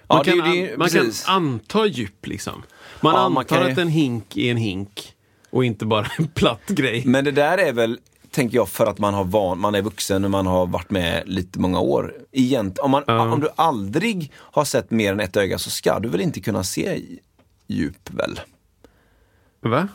Ja, 0.08 0.16
man 0.16 0.26
det 0.26 0.32
är 0.32 0.36
kan, 0.42 0.52
det- 0.52 0.72
an, 0.74 0.80
man 0.80 0.90
kan 0.90 1.12
anta 1.26 1.86
djup 1.86 2.28
liksom. 2.28 2.64
Man 3.02 3.14
Ja, 3.14 3.20
antar 3.20 3.30
man 3.34 3.46
kan 3.46 3.72
att 3.72 3.78
en 3.78 3.88
hink 3.88 4.38
är 4.38 4.52
en 4.52 4.58
hink 4.58 5.14
och 5.50 5.66
inte 5.66 5.86
bara 5.86 6.08
en 6.18 6.28
platt 6.28 6.68
grej. 6.68 7.04
Men 7.06 7.26
det 7.26 7.32
där 7.32 7.58
är 7.58 7.74
väl, 7.74 8.00
tänker 8.32 8.56
jag, 8.58 8.70
för 8.70 8.86
att 8.86 9.00
man, 9.00 9.14
har 9.14 9.24
van, 9.24 9.60
man 9.60 9.76
är 9.76 9.82
vuxen 9.82 10.26
och 10.26 10.32
man 10.32 10.48
har 10.48 10.66
varit 10.66 10.90
med 10.90 11.24
lite 11.26 11.60
många 11.60 11.80
år. 11.80 12.14
Egent, 12.32 12.80
om, 12.80 12.92
man, 12.92 13.04
Ja. 13.08 13.32
om 13.34 13.40
du 13.40 13.48
aldrig 13.56 14.32
har 14.36 14.66
sett 14.66 14.92
mer 14.92 15.12
än 15.14 15.20
ett 15.20 15.38
öga 15.38 15.58
så 15.58 15.70
ska 15.70 16.00
du 16.00 16.10
väl 16.10 16.22
inte 16.22 16.40
kunna 16.42 16.64
se 16.64 17.02
djup 17.68 18.10
väl? 18.12 18.40
Va? 19.70 19.88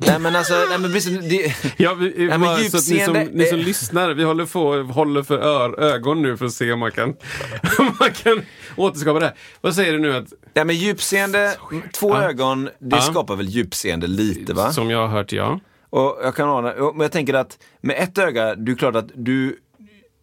Nej 0.00 0.18
men 0.18 0.36
alltså, 0.36 0.54
nej, 0.68 0.78
men 0.78 0.92
precis, 0.92 1.18
det, 1.18 1.54
Ja, 1.76 1.94
vi, 1.94 2.26
men 2.28 2.40
bara, 2.40 2.56
så 2.56 2.76
att 2.76 2.88
ni 2.88 3.00
som, 3.04 3.14
ni 3.32 3.46
som 3.46 3.58
lyssnar, 3.58 4.10
vi 4.14 4.22
håller, 4.24 4.46
på, 4.46 4.82
håller 4.92 5.22
för 5.22 5.38
ör, 5.38 5.80
ögon 5.80 6.22
nu 6.22 6.36
för 6.36 6.46
att 6.46 6.52
se 6.52 6.72
om 6.72 6.78
man 6.80 6.90
kan, 6.92 7.08
om 7.78 7.96
man 8.00 8.10
kan 8.12 8.42
återskapa 8.76 9.18
det. 9.20 9.26
här. 9.26 9.34
Vad 9.60 9.74
säger 9.74 9.92
du 9.92 9.98
nu 9.98 10.16
att, 10.16 10.32
nej, 10.54 10.64
men 10.64 10.76
djupseende, 10.76 11.56
två 11.94 12.10
Ja. 12.14 12.22
ögon, 12.22 12.64
det 12.64 12.96
Ja. 12.96 13.00
skapar 13.00 13.36
väl 13.36 13.48
djupseende 13.48 14.06
lite 14.06 14.54
va? 14.54 14.72
som 14.72 14.90
jag 14.90 14.98
har 14.98 15.08
hört 15.08 15.32
ja? 15.32 15.60
Och 15.90 16.18
jag 16.22 16.34
kan 16.34 16.48
ana, 16.48 16.74
men 16.92 17.00
jag 17.00 17.12
tänker 17.12 17.34
att 17.34 17.58
med 17.80 17.96
ett 17.98 18.18
öga, 18.18 18.54
det 18.54 18.72
är 18.72 18.76
klart 18.76 18.96
att 18.96 19.08
du 19.14 19.56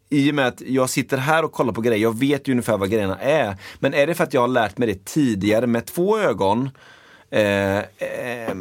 i 0.10 0.32
och 0.32 0.36
med 0.36 0.48
att 0.48 0.62
jag 0.62 0.90
sitter 0.90 1.18
här 1.18 1.46
och 1.46 1.52
kollar 1.52 1.74
på 1.74 1.82
grejer, 1.82 2.00
jag 2.02 2.20
vet 2.20 2.48
ju 2.48 2.52
ungefär 2.52 2.78
vad 2.78 2.90
grejerna 2.92 3.18
är. 3.20 3.56
Men 3.80 3.94
är 3.94 4.08
det 4.08 4.14
för 4.16 4.24
att 4.24 4.34
jag 4.34 4.42
har 4.42 4.48
lärt 4.48 4.78
mig 4.78 4.88
det 4.88 5.06
tidigare 5.06 5.68
med 5.68 5.86
två 5.86 6.20
ögon? 6.20 6.70
Eh, 7.32 7.78
eh, 7.78 8.56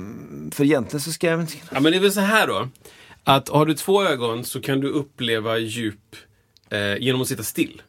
för 0.53 0.64
egentligen 0.64 1.00
så 1.00 1.12
ska 1.12 1.27
jag 1.27 1.40
inte... 1.40 1.53
Ja 1.70 1.81
men 1.81 1.92
det 1.92 1.98
är 1.98 2.00
väl 2.03 2.12
så 2.12 2.20
här 2.20 2.46
då. 2.46 2.68
Att 3.24 3.48
har 3.48 3.66
du 3.66 3.74
två 3.74 4.05
ögon 4.05 4.44
så 4.44 4.61
kan 4.61 4.81
du 4.81 4.88
uppleva 4.88 5.59
djup 5.59 6.16
eh, 6.70 6.96
genom 7.03 7.22
att 7.22 7.29
sitta 7.29 7.42
still. 7.42 7.83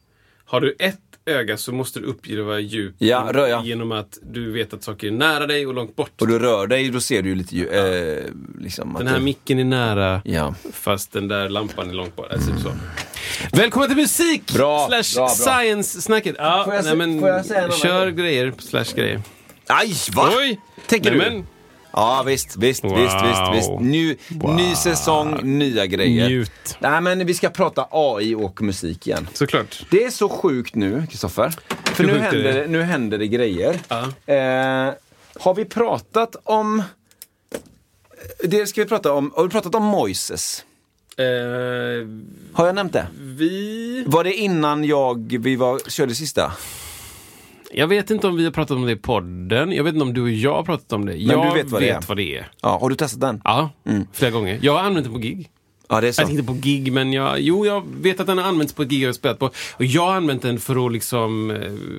Har 0.45 0.61
du 0.61 0.75
ett 0.79 0.99
öga 1.25 1.57
så 1.57 1.71
måste 1.71 1.99
du 1.99 2.05
uppleva 2.05 2.59
djup 2.59 2.95
Ja, 2.97 3.07
genom, 3.07 3.33
rör, 3.33 3.47
ja. 3.47 3.61
genom 3.65 3.91
att 3.91 4.17
du 4.23 4.51
vet 4.51 4.73
att 4.73 4.83
saker 4.83 5.07
är 5.07 5.11
nära 5.11 5.47
dig 5.47 5.67
och 5.67 5.73
långt 5.73 5.95
bort. 5.95 6.21
Och 6.21 6.27
du 6.27 6.39
rör 6.39 6.67
dig, 6.67 6.89
då 6.89 6.99
ser 6.99 7.21
du 7.21 7.29
ju 7.29 7.35
lite 7.35 7.55
ju, 7.55 7.67
eh, 7.69 8.23
liksom 8.61 8.93
Den 8.97 9.07
här 9.07 9.17
du- 9.17 9.23
micken 9.23 9.59
är 9.59 9.63
nära 9.63 10.21
Ja. 10.25 10.55
fast 10.73 11.11
den 11.11 11.27
där 11.27 11.49
lampan 11.49 11.89
är 11.89 11.93
långt 11.93 12.15
bort. 12.15 12.31
Alltså, 12.31 12.51
typ 12.51 12.59
så. 12.59 12.71
Välkommen 13.57 13.89
till 13.89 13.97
musik! 13.97 14.53
Bra, 14.53 14.87
slash 14.87 15.15
bra, 15.21 15.25
bra. 15.25 15.29
science-snacket. 15.29 16.35
Ja, 16.37 16.61
Får 16.65 16.73
jag 16.73 16.83
nej, 16.83 16.91
se- 16.91 16.97
men, 16.97 17.19
får 17.19 17.29
jag 17.29 17.45
säga 17.45 17.71
kör 17.71 18.05
grej? 18.09 18.13
grejer 18.25 18.53
slash 18.59 18.95
grejer. 18.95 19.21
Aj, 19.67 19.93
va? 20.13 20.29
Oj! 20.37 20.59
Tänker 20.87 21.11
nej, 21.11 21.19
du? 21.19 21.31
Men, 21.35 21.47
Ja 21.97 22.23
visst, 22.25 22.57
visst, 22.57 22.83
Wow. 22.83 22.95
visst, 22.97 23.15
visst, 23.15 23.41
visst. 23.53 23.79
Ny, 23.79 24.17
ny 24.57 24.75
säsong, 24.75 25.39
nya 25.43 25.85
grejer. 25.85 26.27
njut. 26.29 26.77
Nej 26.79 27.01
men 27.01 27.25
vi 27.25 27.33
ska 27.33 27.49
prata 27.49 27.87
AI 27.91 28.35
och 28.35 28.61
musik 28.61 29.07
igen. 29.07 29.27
Såklart. 29.33 29.85
Det 29.89 30.03
är 30.03 30.09
så 30.09 30.29
sjukt 30.29 30.75
nu, 30.75 31.07
Kristoffer. 31.09 31.53
För 31.85 32.03
nu 32.03 32.19
händer, 32.19 32.53
det? 32.53 32.67
nu 32.67 32.81
händer 32.81 33.17
det 33.17 33.27
grejer. 33.27 33.79
Ja. 33.87 34.01
Eh, 34.33 34.93
har 35.39 35.55
vi 35.55 35.65
pratat 35.65 36.35
om... 36.43 36.83
Det 38.43 38.67
ska 38.67 38.81
vi 38.81 38.87
prata 38.87 39.13
om. 39.13 39.31
Har 39.35 39.43
vi 39.43 39.49
pratat 39.49 39.75
om 39.75 39.83
Moises? 39.83 40.65
Eh, 41.17 41.25
Har 42.53 42.65
jag 42.65 42.75
nämnt 42.75 42.93
det? 42.93 43.07
vi... 43.19 44.03
Var 44.07 44.23
det 44.23 44.33
innan 44.33 44.83
jag, 44.83 45.37
vi 45.39 45.55
var, 45.55 45.89
körde 45.89 46.15
sista? 46.15 46.51
Jag 47.71 47.87
vet 47.87 48.11
inte 48.11 48.27
om 48.27 48.35
vi 48.35 48.43
har 48.43 48.51
pratat 48.51 48.77
om 48.77 48.85
det 48.85 48.91
i 48.91 48.95
podden. 48.95 49.71
Jag 49.71 49.83
vet 49.83 49.93
inte 49.93 50.03
om 50.03 50.13
du 50.13 50.21
och 50.21 50.29
jag 50.29 50.53
har 50.53 50.63
pratat 50.63 50.93
om 50.93 51.05
det. 51.05 51.13
du 51.13 51.19
jag 51.19 51.53
vet 51.53 51.67
vad 51.71 51.81
det 51.81 51.93
vet 51.93 52.07
vad 52.07 52.17
det 52.17 52.37
är. 52.37 52.51
Ja, 52.61 52.77
har 52.81 52.89
du 52.89 52.95
testat 52.95 53.21
den? 53.21 53.41
Ja, 53.43 53.69
flera 54.13 54.31
gånger. 54.31 54.59
Jag 54.61 54.73
har 54.73 54.79
använt 54.83 55.05
den 55.05 55.13
på 55.13 55.19
gig. 55.19 55.49
Ja, 55.89 56.01
det 56.01 56.07
är 56.07 56.11
så. 56.11 56.21
Jag 56.21 56.27
tänkte 56.27 56.45
på 56.45 56.53
gig, 56.53 56.91
men 56.93 57.13
jag, 57.13 57.39
jo, 57.39 57.65
jag 57.65 57.83
vet 58.01 58.19
att 58.19 58.27
den 58.27 58.37
har 58.37 58.45
använts 58.45 58.73
på 58.73 58.81
ett 58.81 58.87
gig 58.89 59.01
jag 59.03 59.07
har 59.07 59.13
spelat 59.13 59.39
på. 59.39 59.45
Och 59.73 59.85
jag 59.85 60.05
har 60.05 60.15
använt 60.15 60.41
den 60.41 60.59
för 60.59 60.85
att 60.85 60.91
liksom 60.91 61.51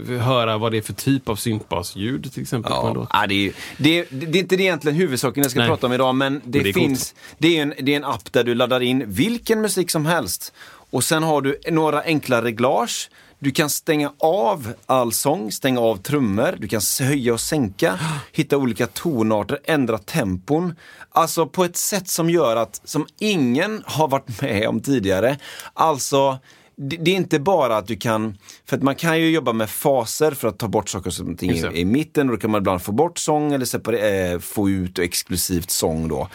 eh, 0.08 0.18
höra 0.20 0.58
vad 0.58 0.72
det 0.72 0.78
är 0.78 0.82
för 0.82 0.92
typ 0.92 1.28
av 1.28 1.36
syntbasljud 1.36 2.32
till 2.32 2.42
exempel 2.42 2.72
Ja, 2.74 3.06
ja, 3.12 3.26
det, 3.26 3.34
är, 3.34 3.38
ju- 3.38 3.52
det, 3.78 3.98
är- 3.98 4.06
det 4.10 4.38
är 4.38 4.42
inte 4.42 4.56
det 4.56 4.62
egentligen 4.62 4.96
huvudsaken 4.96 5.42
jag 5.42 5.50
ska 5.50 5.60
Nej. 5.60 5.68
prata 5.68 5.86
om 5.86 5.92
idag, 5.92 6.14
men 6.14 6.40
det, 6.44 6.58
Men 6.58 6.64
det 6.66 6.72
finns, 6.72 7.14
det 7.38 7.58
är, 7.58 7.62
en, 7.62 7.74
det 7.82 7.92
är 7.92 7.96
en 7.96 8.04
app 8.04 8.32
där 8.32 8.44
du 8.44 8.54
laddar 8.54 8.80
in 8.82 9.04
vilken 9.06 9.60
musik 9.60 9.90
som 9.90 10.06
helst. 10.06 10.52
Och 10.90 11.04
sen 11.04 11.22
har 11.22 11.40
du 11.42 11.58
några 11.70 12.02
enkla 12.02 12.42
reglage. 12.42 13.10
Du 13.38 13.50
kan 13.50 13.70
stänga 13.70 14.12
av 14.18 14.72
all 14.86 15.12
sång, 15.12 15.52
stänga 15.52 15.80
av 15.80 15.96
trummor, 15.96 16.56
du 16.58 16.68
kan 16.68 16.80
höja 17.00 17.32
och 17.32 17.40
sänka, 17.40 17.98
hitta 18.32 18.56
olika 18.56 18.86
tonarter, 18.86 19.58
ändra 19.64 19.98
tempon. 19.98 20.74
Alltså 21.10 21.46
på 21.46 21.64
ett 21.64 21.76
sätt 21.76 22.08
som 22.08 22.30
gör 22.30 22.56
att, 22.56 22.80
som 22.84 23.06
ingen 23.18 23.82
har 23.86 24.08
varit 24.08 24.42
med 24.42 24.68
om 24.68 24.80
tidigare. 24.80 25.38
Alltså, 25.74 26.38
det, 26.76 26.96
det 26.96 27.10
är 27.10 27.14
inte 27.14 27.38
bara 27.38 27.76
att 27.76 27.86
du 27.86 27.96
kan, 27.96 28.38
för 28.66 28.76
att 28.76 28.82
man 28.82 28.94
kan 28.94 29.20
ju 29.20 29.30
jobba 29.30 29.52
med 29.52 29.70
faser 29.70 30.30
för 30.30 30.48
att 30.48 30.58
ta 30.58 30.68
bort 30.68 30.88
saker 30.88 31.10
som 31.10 31.36
ting 31.36 31.62
det. 31.62 31.72
i, 31.72 31.80
i 31.80 31.84
mitten 31.84 32.28
och 32.30 32.36
då 32.36 32.40
kan 32.40 32.50
man 32.50 32.60
ibland 32.60 32.82
få 32.82 32.92
bort 32.92 33.18
sång 33.18 33.52
eller 33.52 33.64
separera, 33.64 34.32
eh, 34.32 34.38
få 34.38 34.70
ut 34.70 34.98
exklusivt 34.98 35.70
sång 35.70 36.08
då. 36.08 36.28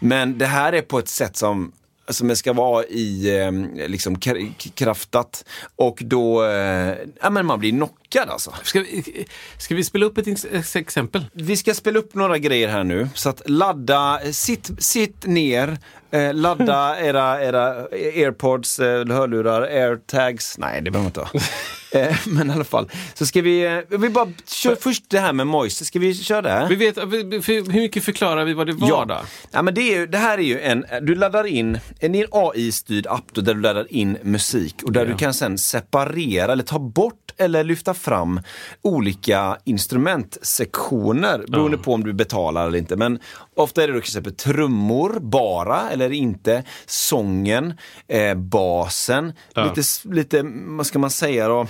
Men 0.00 0.38
det 0.38 0.46
här 0.46 0.72
är 0.72 0.82
på 0.82 0.98
ett 0.98 1.08
sätt 1.08 1.36
som 1.36 1.72
som 2.10 2.36
ska 2.36 2.52
vara 2.52 2.84
i 2.84 3.38
eh, 3.38 3.52
liksom 3.88 4.16
kr- 4.16 4.72
kraftat 4.74 5.44
och 5.76 5.98
då, 6.04 6.44
eh, 6.44 6.94
ja 7.20 7.30
men 7.30 7.46
man 7.46 7.58
blir 7.58 7.70
knockad 7.70 8.30
alltså. 8.30 8.54
Ska, 8.62 8.80
vi, 8.80 9.26
ska 9.58 9.74
vi 9.74 9.84
spela 9.84 10.06
upp 10.06 10.18
ett 10.18 10.76
exempel? 10.76 11.24
Vi 11.32 11.56
ska 11.56 11.74
spela 11.74 11.98
upp 11.98 12.14
några 12.14 12.38
grejer 12.38 12.68
här 12.68 12.84
nu. 12.84 13.08
Så 13.14 13.28
att 13.28 13.42
ladda, 13.50 14.20
sitt, 14.32 14.70
sitt 14.78 15.26
ner, 15.26 15.78
eh, 16.10 16.34
ladda 16.34 17.00
era, 17.00 17.42
era 17.44 17.68
airpods, 17.92 18.78
eh, 18.78 19.06
hörlurar, 19.06 19.62
airtags. 19.62 20.58
Nej, 20.58 20.82
det 20.82 20.90
behöver 20.90 21.10
man 21.16 21.24
inte 21.26 21.38
ha. 21.38 21.44
eh, 21.92 22.16
men 22.26 22.50
i 22.50 22.52
alla 22.54 22.64
fall. 22.64 22.90
Så 23.14 23.26
ska 23.26 23.42
vi, 23.42 23.66
eh, 23.66 23.98
vi 23.98 24.08
bara 24.08 24.28
kör 24.46 24.76
först 24.76 25.04
det 25.08 25.18
här 25.20 25.32
med 25.32 25.46
Moise. 25.46 25.84
Ska 25.84 25.98
vi 25.98 26.14
köra 26.14 26.42
det? 26.42 26.66
Vi 26.70 26.74
vet, 26.76 26.96
hur 26.98 27.72
mycket 27.80 28.04
förklarar 28.04 28.44
vi 28.44 28.54
vad 28.54 28.66
det 28.66 28.72
var 28.72 29.06
då? 29.06 29.18
Ja, 29.50 29.62
men 29.62 29.74
det, 29.74 29.80
är, 29.80 29.98
ju- 30.00 30.06
det 30.06 30.18
här 30.18 30.38
är 30.38 30.42
ju 30.42 30.60
en, 30.60 30.84
du 31.02 31.14
laddar 31.14 31.44
in 31.46 31.78
en 32.00 32.24
AI-styrd 32.32 33.06
app 33.06 33.24
då, 33.32 33.40
där 33.40 33.54
du 33.54 33.60
laddar 33.60 33.92
in 33.92 34.18
musik 34.22 34.74
och 34.84 34.92
där 34.92 35.00
Ja. 35.00 35.06
du 35.06 35.14
kan 35.16 35.34
sen 35.34 35.58
separera 35.58 36.52
eller 36.52 36.64
ta 36.64 36.78
bort 36.78 37.14
eller 37.36 37.64
lyfta 37.64 37.94
fram 37.94 38.40
olika 38.82 39.56
instrumentsektioner 39.64 41.44
beroende 41.48 41.78
på 41.78 41.94
om 41.94 42.04
du 42.04 42.12
betalar 42.12 42.66
eller 42.66 42.78
inte. 42.78 42.96
Men 42.96 43.18
ofta 43.58 43.82
är 43.82 43.86
det 43.86 43.92
då 43.92 44.00
till 44.00 44.08
exempel 44.08 44.34
trummor 44.34 45.18
bara 45.20 45.90
eller 45.90 46.12
inte, 46.12 46.62
sången, 46.86 47.74
eh, 48.08 48.34
basen, 48.34 49.32
Ja. 49.54 49.64
lite, 49.64 49.82
lite, 50.14 50.42
vad 50.66 50.86
ska 50.86 50.98
man 50.98 51.10
säga 51.10 51.48
då, 51.48 51.66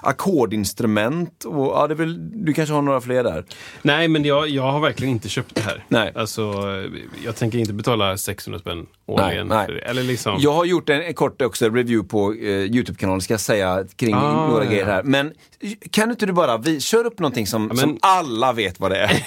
ackordinstrument 0.00 1.44
och 1.44 1.66
ja, 1.66 1.86
det 1.86 1.94
är 1.94 1.96
väl, 1.96 2.44
du 2.44 2.52
kanske 2.52 2.74
har 2.74 2.82
några 2.82 3.00
fler 3.00 3.24
där. 3.24 3.44
Nej, 3.82 4.08
men 4.08 4.24
jag, 4.24 4.48
jag 4.48 4.62
har 4.72 4.80
verkligen 4.80 5.12
inte 5.12 5.28
köpt 5.28 5.54
det 5.54 5.60
här. 5.60 5.84
Nej. 5.88 6.12
Alltså, 6.14 6.52
jag 7.24 7.36
tänker 7.36 7.58
inte 7.58 7.72
betala 7.72 8.16
600 8.16 8.60
spänn 8.60 8.86
årligen. 9.06 9.46
Nej, 9.46 9.66
nej. 9.68 9.82
Eller 9.86 10.02
liksom... 10.02 10.36
Jag 10.38 10.52
har 10.52 10.64
gjort 10.64 10.88
en, 10.88 11.02
en 11.02 11.14
kort 11.14 11.42
också 11.42 11.64
review 11.68 12.08
på 12.08 12.32
eh, 12.34 12.48
Youtube-kanalen 12.48 13.20
ska 13.20 13.32
jag 13.34 13.40
säga 13.40 13.84
kring 13.96 14.14
Ah, 14.14 14.46
några 14.48 14.64
ja. 14.64 14.70
grejer 14.70 14.86
här. 14.86 15.02
Men 15.02 15.32
kan 15.90 16.10
inte 16.10 16.26
du 16.26 16.32
bara, 16.32 16.58
vi, 16.58 16.80
kör 16.80 17.04
upp 17.06 17.18
någonting 17.18 17.46
som, 17.46 17.66
men- 17.66 17.76
som 17.76 17.98
alla 18.02 18.52
vet 18.52 18.80
vad 18.80 18.90
det 18.90 18.98
är. 18.98 19.26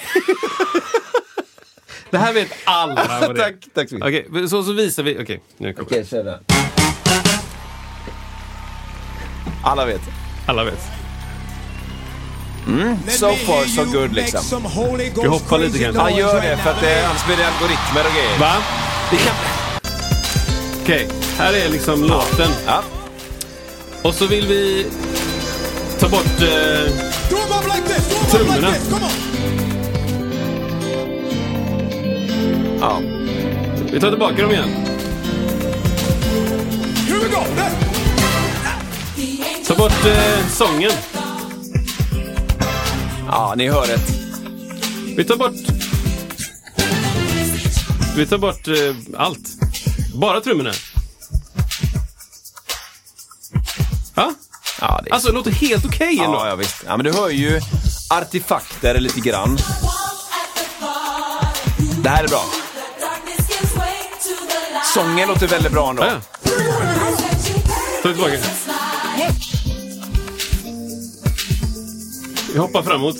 Det 2.14 2.18
här 2.18 2.32
vet 2.32 2.48
alla 2.64 2.94
vad 3.20 3.34
det 3.34 3.42
är. 3.42 3.44
tack, 3.44 3.54
tack 3.74 3.88
så 3.88 3.94
mycket. 3.94 4.26
Okej, 4.30 4.48
så, 4.48 4.62
så 4.62 4.72
visar 4.72 5.02
vi. 5.02 5.18
Okej, 5.22 5.40
nu 5.56 5.72
kommer 5.72 5.86
Okej, 5.88 6.06
kör 6.06 6.24
den. 6.24 6.38
Alla 9.64 9.86
vet. 9.86 10.00
Alla 10.46 10.64
vet. 10.64 10.80
So 13.08 13.32
far 13.32 13.64
so 13.64 13.84
good 13.84 14.12
liksom. 14.12 14.62
Vi 15.22 15.26
hoppar 15.26 15.58
lite 15.58 15.78
kanske. 15.78 16.02
Ja, 16.02 16.10
gör 16.18 16.40
det 16.40 16.56
för 16.56 16.70
att 16.70 16.80
det, 16.80 17.06
annars 17.06 17.26
blir 17.26 17.36
det 17.36 17.46
algoritmer 17.46 18.04
och 18.06 18.14
grejer. 18.16 18.38
Va? 18.38 18.54
Det 19.10 19.16
kan... 19.16 19.34
Okej, 20.82 21.08
här 21.38 21.52
är 21.52 21.68
liksom 21.68 22.04
låten. 22.04 22.50
Ja. 22.66 22.82
Och 24.02 24.14
så 24.14 24.26
vill 24.26 24.46
vi 24.46 24.86
ta 25.98 26.08
bort... 26.08 26.26
Eh, 26.26 26.92
Trummorna. 28.30 28.74
Ja. 32.84 33.00
vi 33.92 34.00
tar 34.00 34.10
tillbaka 34.10 34.42
dem 34.42 34.50
igen. 34.50 34.68
Ta 39.66 39.74
bort 39.74 40.06
eh, 40.06 40.48
sången. 40.48 40.90
Ja, 43.26 43.54
ni 43.56 43.68
hör 43.68 43.86
rätt. 43.86 44.08
Vi 45.16 45.24
tar 45.24 45.36
bort... 45.36 45.54
Vi 48.16 48.26
tar 48.26 48.38
bort 48.38 48.68
eh, 48.68 48.74
allt. 49.16 49.48
Bara 50.14 50.40
trummorna. 50.40 50.72
Ja? 54.14 54.34
Ja, 54.80 55.00
det 55.04 55.10
är 55.10 55.14
Alltså, 55.14 55.28
det 55.28 55.34
låter 55.34 55.50
helt 55.50 55.84
okej 55.84 56.18
ändå. 56.18 56.38
Ja, 56.38 56.48
ja, 56.48 56.54
visst. 56.56 56.84
Ja, 56.86 56.96
men 56.96 57.04
du 57.04 57.12
hör 57.12 57.30
ju 57.30 57.60
artefakter 58.10 59.00
lite 59.00 59.20
grann. 59.20 59.58
Det 62.02 62.08
här 62.08 62.24
är 62.24 62.28
bra. 62.28 62.63
Sången 64.94 65.28
låter 65.28 65.46
väldigt 65.48 65.72
bra 65.72 65.90
ändå. 65.90 66.04
Ja. 66.04 66.20
Ta 68.02 68.08
tillbaka. 68.12 68.32
Vi 72.52 72.58
hoppar 72.58 72.82
framåt. 72.82 73.16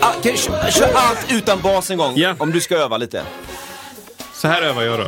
Ah, 0.00 0.12
kan 0.22 0.32
du 0.32 0.36
kö- 0.38 0.70
kör 0.70 0.92
allt 0.94 1.26
utan 1.32 1.60
bas 1.62 1.90
en 1.90 1.98
gång, 1.98 2.12
Ja. 2.16 2.34
om 2.38 2.52
du 2.52 2.60
ska 2.60 2.76
öva 2.76 2.96
lite. 2.96 3.22
Så 4.34 4.48
här 4.48 4.62
övar 4.62 4.82
jag 4.82 4.98
då. 4.98 5.06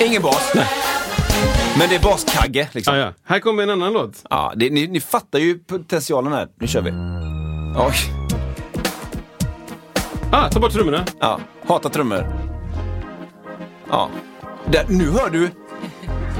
Ingen 0.00 0.22
bas. 0.22 0.52
Men 1.76 1.88
det 1.88 1.94
är 1.94 2.02
baskagge, 2.02 2.68
liksom. 2.72 2.94
Ah, 2.94 2.98
ja. 2.98 3.12
Här 3.24 3.38
kommer 3.38 3.62
en 3.62 3.70
annan 3.70 3.92
låt. 3.92 4.24
Ja, 4.30 4.52
det, 4.56 4.70
ni, 4.70 4.86
ni 4.86 5.00
fattar 5.00 5.38
ju 5.38 5.58
potentialen 5.58 6.32
här. 6.32 6.48
Nu 6.60 6.66
kör 6.66 6.80
vi. 6.82 6.90
Oj. 7.80 7.94
Ah, 10.32 10.48
ta 10.50 10.60
bort 10.60 10.72
trummorna. 10.72 11.04
Ja, 11.20 11.40
hata 11.66 11.88
trummor. 11.88 12.26
Ja. 13.90 14.10
Där, 14.66 14.84
nu 14.88 15.10
hör 15.10 15.30
du 15.30 15.50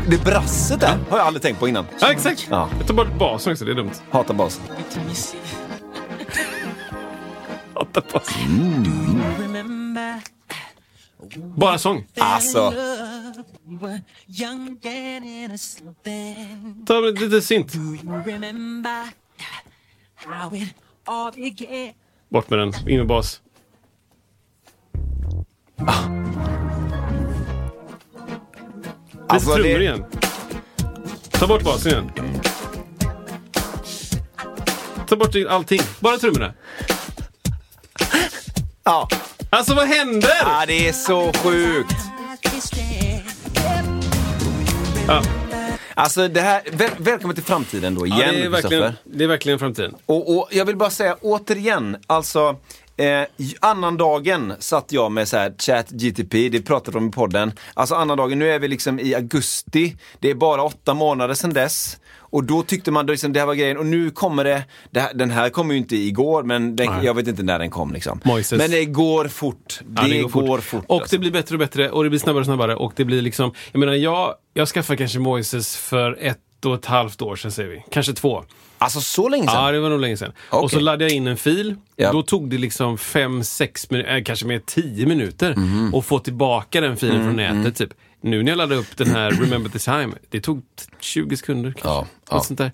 det 0.09 0.25
brasset 0.25 0.81
där. 0.81 0.99
Har 1.11 1.19
jag 1.19 1.27
aldrig 1.27 1.43
tänkt 1.43 1.61
på 1.61 1.69
innan. 1.69 1.87
Ja, 2.01 2.12
exakt. 2.12 2.47
Ja. 2.51 2.69
Jag 2.79 2.87
tar 2.87 2.95
bort 2.95 3.19
basen 3.19 3.53
också, 3.53 3.64
det 3.64 3.71
är 3.71 3.75
dumt. 3.75 3.91
Hata 4.11 4.35
bas. 4.35 4.61
Hatar 7.75 8.03
bas. 8.12 8.29
Bara 11.37 11.79
sång. 11.79 12.07
Alltså. 12.19 12.75
Ta 16.87 17.01
lite 17.01 17.43
synt. 17.43 17.73
Bort 22.29 22.51
med 22.51 22.59
den. 22.59 22.73
In 22.89 22.99
med 22.99 23.07
bas. 23.07 23.41
Lite 25.79 25.93
Alltså, 29.29 29.55
trummor 29.55 29.79
det- 29.79 29.83
igen. 29.83 30.05
Ta 31.31 31.47
bort 31.47 31.63
basen 31.63 31.93
igen. 31.93 32.11
Ta 35.09 35.17
bort 35.17 35.35
allting. 35.49 35.81
Bara 36.01 36.19
trummorna. 36.19 36.55
ja. 38.85 39.09
Alltså 39.51 39.75
vad 39.75 39.87
händer? 39.87 40.31
ja, 40.41 40.65
det 40.67 40.89
är 40.89 40.93
så 40.93 41.33
sjukt. 41.33 41.97
Ja. 45.07 45.23
Alltså 45.95 46.29
det 46.29 46.41
här, 46.41 46.63
väl, 46.73 46.91
välkommen 46.99 47.35
till 47.35 47.45
framtiden 47.45 47.95
då 47.95 48.07
igen, 48.07 48.19
Ja, 48.21 48.33
det, 48.33 48.43
är 48.43 48.49
verkligen, 48.49 48.93
det 49.05 49.25
är 49.25 49.29
verkligen 49.29 49.59
framtiden. 49.59 49.95
Och, 50.07 50.39
och 50.39 50.49
jag 50.51 50.65
vill 50.65 50.77
bara 50.77 50.91
säga 50.91 51.17
återigen, 51.21 51.97
alltså 52.07 52.57
Eh, 53.01 53.27
annandagen 53.61 54.55
satt 54.59 54.93
jag 54.93 55.13
med 55.13 55.29
så 55.29 55.37
här 55.37 55.55
chat 55.59 55.91
GTP, 55.91 56.49
det 56.49 56.63
pratade 56.63 56.97
de 56.97 57.05
om 57.05 57.09
i 57.09 57.13
podden. 57.13 57.53
Alltså 57.75 57.95
annandagen, 57.95 58.39
nu 58.39 58.51
är 58.51 58.59
vi 58.59 58.69
liksom 58.69 59.01
i 59.01 59.15
augusti, 59.15 59.97
det 60.19 60.31
är 60.31 60.35
bara 60.35 60.63
åtta 60.63 60.95
månader 60.95 61.35
sedan 61.35 61.53
dess. 61.53 61.99
Och 62.31 62.45
då 62.45 62.62
tyckte 62.62 62.91
man 62.91 63.07
liksom, 63.07 63.33
det 63.33 63.41
här 63.41 63.47
var 63.47 63.55
grejen 63.55 63.77
och 63.77 63.87
nu 63.87 64.11
kommer 64.11 64.45
det, 64.45 64.64
det 64.91 65.01
här, 65.01 65.14
den 65.14 65.31
här 65.31 65.49
kommer 65.51 65.75
ju 65.75 65.79
inte 65.81 65.97
igår 65.97 66.43
men 66.43 66.77
den, 66.77 67.05
jag 67.05 67.14
vet 67.14 67.29
inte 67.29 67.43
när 67.43 67.59
den 67.59 67.71
kom 67.71 67.93
liksom. 67.93 68.21
Moises. 68.25 68.59
Men 68.59 68.71
det 68.71 68.85
går 68.85 69.29
fort. 69.29 69.81
Det, 69.87 70.09
Ja, 70.09 70.27
går, 70.29 70.59
fort. 70.59 70.85
Och 70.87 71.01
alltså. 71.01 71.17
det 71.17 71.21
blir 71.21 71.31
bättre 71.31 71.55
och 71.55 71.59
bättre 71.59 71.91
och 71.91 72.05
det 72.05 72.11
blir 72.11 72.21
snabbare 72.21 72.41
och 72.41 72.47
snabbare. 72.47 72.75
Och 72.77 72.93
det 72.97 73.05
blir 73.05 73.23
liksom, 73.23 73.53
jag 73.73 73.79
menar, 73.81 73.93
jag, 73.93 74.35
jag 74.55 74.69
skaffade 74.69 74.97
kanske 74.97 75.19
Moises 75.19 75.77
för 75.77 76.19
ett 76.21 76.38
och 76.64 76.75
ett 76.75 76.87
halvt 76.87 77.23
år 77.23 77.37
sedan 77.37 77.53
säger 77.53 77.69
vi. 77.71 77.85
Kanske 77.91 78.12
två. 78.12 78.45
Alltså 78.81 79.01
så 79.01 79.29
länge 79.29 79.47
sedan? 79.47 79.64
Ja, 79.64 79.73
det 79.73 79.81
var 79.81 79.91
nog 79.91 80.01
länge 80.01 80.17
sedan. 80.17 80.33
Okej. 80.51 80.64
Och 80.64 80.71
så 80.71 80.81
laddade 80.81 81.05
jag 81.05 81.12
in 81.12 81.27
en 81.27 81.37
fil. 81.37 81.75
Ja. 81.97 82.12
Då 82.12 82.23
tog 82.23 82.51
det 82.51 82.59
liksom 82.59 82.99
fem, 82.99 83.45
sex 83.45 83.85
äh, 83.91 84.23
kanske 84.25 84.47
mer 84.47 84.61
tio 84.67 85.07
minuter 85.07 85.55
Mhm. 85.57 85.95
att 85.95 86.05
få 86.05 86.19
tillbaka 86.19 86.81
den 86.81 86.97
filen 86.97 87.25
från 87.25 87.38
Mm, 87.41 87.62
nätet. 87.62 87.77
Typ. 87.79 87.91
Nu 88.21 88.43
när 88.43 88.53
jag 88.53 88.57
laddade 88.57 88.81
upp 88.81 88.97
den 88.97 89.09
här 89.09 89.31
Remember 89.31 89.71
the 89.71 89.79
time, 89.79 90.13
det 90.29 90.41
tog 90.41 90.59
t- 90.61 90.85
20 91.01 91.37
sekunder 91.37 91.71
kanske. 91.71 91.89
Ja, 91.89 92.07
ja. 92.31 92.41
Sånt 92.41 92.59
där. 92.59 92.71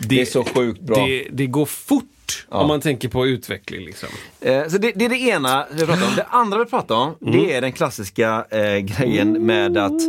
Det 0.00 0.20
är 0.20 0.24
så 0.24 0.44
sjukt 0.44 0.80
bra. 0.80 1.06
Det, 1.06 1.28
det 1.32 1.46
går 1.46 1.66
fort 1.66 2.46
om 2.48 2.68
man 2.68 2.80
tänker 2.80 3.08
på 3.08 3.26
utveckling. 3.26 3.84
Liksom. 3.84 4.08
Eh, 4.40 4.68
så 4.68 4.78
det, 4.78 4.92
det 4.94 5.04
är 5.04 5.08
det 5.08 5.18
ena 5.18 5.66
vi 5.72 5.86
pratar 5.86 6.06
om. 6.06 6.12
Det 6.16 6.24
andra 6.30 6.58
vi 6.58 6.64
pratar 6.64 6.94
om, 6.94 7.16
det 7.20 7.54
är 7.54 7.60
den 7.60 7.72
klassiska 7.72 8.46
eh, 8.50 8.76
grejen 8.78 9.46
med 9.46 9.76
att 9.76 10.00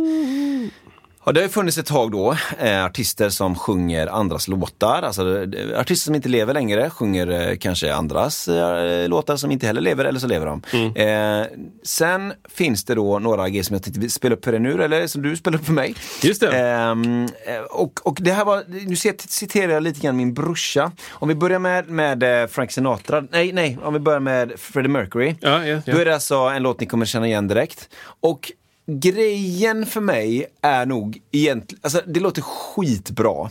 Ja, 1.24 1.32
det 1.32 1.40
har 1.40 1.48
funnits 1.48 1.78
ett 1.78 1.86
tag 1.86 2.12
då, 2.12 2.36
eh, 2.58 2.84
artister 2.84 3.28
som 3.28 3.54
sjunger 3.54 4.06
andras 4.06 4.48
låtar. 4.48 5.02
Alltså 5.02 5.42
eh, 5.42 5.80
artister 5.80 6.04
som 6.04 6.14
inte 6.14 6.28
lever 6.28 6.54
längre 6.54 6.90
sjunger 6.90 7.50
eh, 7.50 7.56
kanske 7.56 7.94
andras 7.94 8.48
eh, 8.48 9.08
låtar 9.08 9.36
som 9.36 9.50
inte 9.50 9.66
heller 9.66 9.80
lever, 9.80 10.04
eller 10.04 10.20
så 10.20 10.26
lever 10.26 10.46
de. 10.46 10.62
Eh, 11.00 11.46
sen 11.82 12.32
finns 12.48 12.84
det 12.84 12.94
då 12.94 13.18
några 13.18 13.48
grejer 13.48 13.62
som 13.62 13.74
jag 13.74 13.82
tänkte 13.82 14.08
spela 14.08 14.34
upp 14.34 14.44
för 14.44 14.52
dig 14.52 14.60
nu, 14.60 14.82
eller 14.82 15.06
som 15.06 15.22
du 15.22 15.36
spelar 15.36 15.58
upp 15.58 15.64
för 15.66 15.72
mig. 15.72 15.94
Just 16.22 16.40
det. 16.40 16.48
Och, 17.70 18.06
och 18.06 18.18
det 18.20 18.32
här 18.32 18.44
var, 18.44 18.64
nu 18.68 18.94
cit- 18.94 19.30
citerar 19.30 19.72
jag 19.72 19.82
lite 19.82 20.00
grann 20.00 20.16
min 20.16 20.34
brorsa. 20.34 20.92
Om 21.10 21.28
vi 21.28 21.34
börjar 21.34 21.58
med, 21.58 21.88
med 21.88 22.50
Frank 22.50 22.72
Sinatra, 22.72 23.24
nej, 23.30 23.52
nej, 23.52 23.78
om 23.82 23.92
vi 23.94 24.00
börjar 24.00 24.20
med 24.20 24.52
Freddie 24.56 24.88
Mercury. 24.88 25.34
Ja, 25.40 25.66
ja, 25.66 25.80
ja. 25.86 25.92
Då 25.94 25.98
är 26.00 26.04
det 26.04 26.14
alltså 26.14 26.34
en 26.36 26.62
låt 26.62 26.80
ni 26.80 26.86
kommer 26.86 27.06
känna 27.06 27.26
igen 27.26 27.48
direkt. 27.48 27.88
Och 28.20 28.52
grejen 28.98 29.86
för 29.86 30.00
mig 30.00 30.46
är 30.62 30.86
nog 30.86 31.18
egentligen, 31.32 31.80
alltså 31.82 32.02
det 32.06 32.20
låter 32.20 32.42
skitbra. 32.42 33.50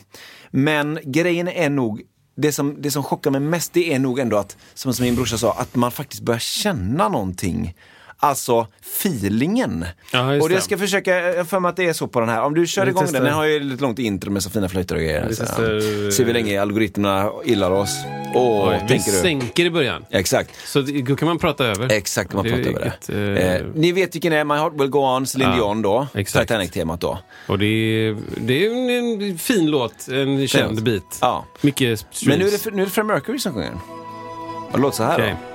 Men 0.52 1.00
grejen 1.04 1.48
är 1.48 1.70
nog, 1.70 2.02
det 2.36 2.52
som, 2.52 2.82
det 2.82 2.92
som 2.92 3.04
chockar 3.04 3.32
mig 3.32 3.42
mest 3.42 3.74
det 3.74 3.94
är 3.94 4.00
nog 4.00 4.20
ändå 4.20 4.38
att, 4.38 4.58
som, 4.74 4.94
som 4.94 5.06
min 5.06 5.16
brorsa 5.16 5.38
sa, 5.38 5.54
att 5.54 5.76
man 5.76 5.92
faktiskt 5.92 6.22
börjar 6.22 6.40
känna 6.40 7.10
någonting. 7.10 7.76
Alltså 8.22 8.68
feelingen. 9.02 9.86
Ja, 10.14 10.42
och 10.42 10.50
det. 10.50 10.62
ska 10.62 10.78
försöka, 10.78 11.20
jag 11.20 11.38
har 11.38 11.44
för 11.44 11.60
mig 11.60 11.70
att 11.70 11.76
det 11.76 11.86
är 11.86 11.94
så 11.94 12.08
på 12.08 12.20
den 12.20 12.30
här. 12.30 12.42
Om 12.44 12.54
du 12.54 12.68
kör 12.68 12.88
igång 12.88 13.04
testar. 13.04 13.20
den, 13.20 13.26
den 13.26 13.34
har 13.36 13.46
ju 13.46 13.60
lite 13.60 13.82
långt 13.84 14.00
intro 14.00 14.32
med 14.32 14.44
så 14.44 14.50
fina 14.50 14.70
flöjter 14.70 14.96
och 14.96 15.02
grejer. 15.02 15.28
Så, 15.32 15.44
testar- 15.44 16.12
ser 16.12 16.26
vi 16.26 16.34
länge 16.34 16.62
algoritmerna 16.62 17.32
gillar 17.46 17.72
oss. 17.72 17.90
Åh, 18.36 18.70
Oj, 18.70 18.86
vi 18.90 19.00
sänker 19.00 19.66
i 19.66 19.70
början. 19.70 20.06
Exakt. 20.10 20.50
Så 20.68 20.82
då 20.82 21.16
kan 21.16 21.28
man 21.28 21.40
prata 21.40 21.66
över. 21.66 21.92
Exakt, 21.92 22.34
man 22.34 22.44
pratar 22.44 22.60
över 22.70 22.94
det. 23.08 23.14
eh, 23.42 23.56
Eh, 23.56 23.62
ni 23.76 23.92
vet 23.92 24.16
vilken 24.16 24.32
det 24.32 24.38
är, 24.38 24.44
My 24.46 24.54
Heart 24.56 24.74
Will 24.74 24.88
Go 24.90 25.00
On, 25.00 25.26
Celine 25.28 25.50
Ja, 25.50 25.56
Dion 25.56 25.82
då. 25.82 26.08
Titanic-temat 26.14 27.02
då. 27.02 27.20
Och 27.48 27.60
det 27.60 27.66
är, 27.66 28.18
det 28.38 28.66
är 28.66 28.72
en, 28.72 29.22
en 29.22 29.38
fin 29.38 29.66
låt, 29.72 30.08
en 30.08 30.48
känd 30.48 30.76
låt. 30.76 30.84
bit. 30.84 31.18
Ja. 31.22 31.46
Mycket 31.62 32.00
streams. 32.00 32.26
Men 32.28 32.40
nu 32.40 32.48
är 32.48 32.52
det, 32.52 32.76
nu 32.76 32.82
är 32.82 32.86
det 32.86 32.92
Freddie 32.92 33.08
Mercury 33.08 33.40
som 33.40 33.54
sjunger. 33.54 33.74
Och 34.72 34.72
det 34.78 34.82
låter 34.82 34.98
så 34.98 35.04
här 35.04 35.14
Okej. 35.16 35.36
då. 35.42 35.49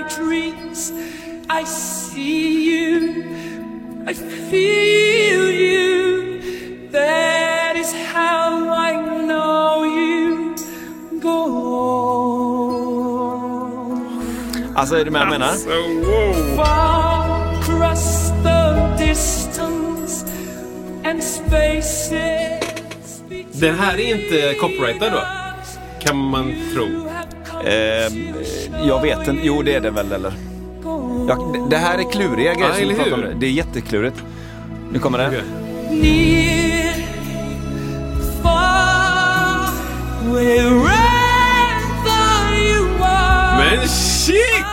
My 0.00 0.08
dreams, 0.08 0.92
I 1.48 1.64
see 1.64 2.64
you, 2.70 3.24
I 4.06 4.14
feel 4.14 5.50
you. 5.50 6.88
That 6.90 7.76
is 7.76 7.92
how 7.92 8.68
I 8.68 8.92
know 9.26 9.84
you 9.84 10.56
go 11.20 11.38
on. 13.02 13.50
Alltså 14.76 14.96
är 14.96 15.04
du 15.04 15.10
med 15.10 15.22
jag 15.22 15.28
menar? 15.28 15.54
Far 16.56 17.54
across 17.58 18.30
the 18.42 18.88
distance 19.06 20.26
and 21.04 21.22
spaces. 21.22 22.60
Den 23.52 23.74
här 23.74 24.00
är 24.00 24.14
inte 24.14 24.54
copyrightad 24.60 25.12
då? 25.12 25.22
Kan 26.00 26.16
man 26.16 26.54
tro. 26.74 27.09
Eh, 27.64 28.86
jag 28.86 29.02
vet 29.02 29.28
inte, 29.28 29.46
jo 29.46 29.62
det 29.62 29.74
är 29.74 29.80
det 29.80 29.90
väl 29.90 30.12
eller? 30.12 30.32
Ja, 31.28 31.54
det- 31.70 31.76
här 31.76 31.98
är 31.98 32.12
kluriga 32.12 32.54
grejer 32.54 32.68
Ja, 32.68 32.74
som 32.74 32.88
vi 32.88 32.94
pratar 32.94 33.12
om. 33.32 33.40
Det 33.40 33.46
är 33.46 33.50
jätteklurigt. 33.50 34.22
Nu 34.92 34.98
kommer 34.98 35.18
det. 35.18 35.24
Are. 35.24 35.40
Men 43.58 43.88
shit! 43.88 44.64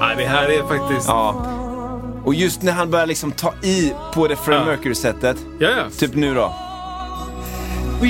Ja, 0.00 0.14
det 0.16 0.24
här 0.24 0.48
är 0.48 0.62
faktiskt... 0.62 1.08
Ja. 1.08 1.59
Och 2.24 2.34
just 2.34 2.62
när 2.62 2.72
han 2.72 2.90
börjar 2.90 3.06
liksom 3.06 3.32
ta 3.32 3.54
i 3.62 3.92
på 4.14 4.28
det 4.28 4.36
Freddie 4.36 4.60
Ja. 4.60 4.64
Mercury-sättet. 4.66 5.36
Ja, 5.58 5.68
ja. 5.70 5.84
Typ 5.98 6.14
nu 6.14 6.34
då. 6.34 6.54
Door 8.00 8.08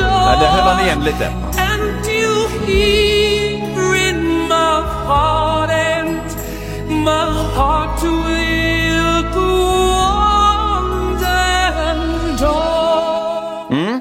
Ja, 0.00 0.36
där 0.40 0.46
höll 0.48 0.74
han 0.74 0.84
igen 0.86 1.04
lite. 1.04 1.26
and 1.26 2.06
you 2.06 2.48
hear 2.66 4.08
in 4.08 4.48
my 4.48 4.82
heart 5.06 5.70
and 5.70 6.20
my 7.04 7.32
heart 7.56 8.02
will 8.02 9.22
go 9.34 9.50
on 9.92 11.24
and 11.24 12.40
on. 12.44 14.00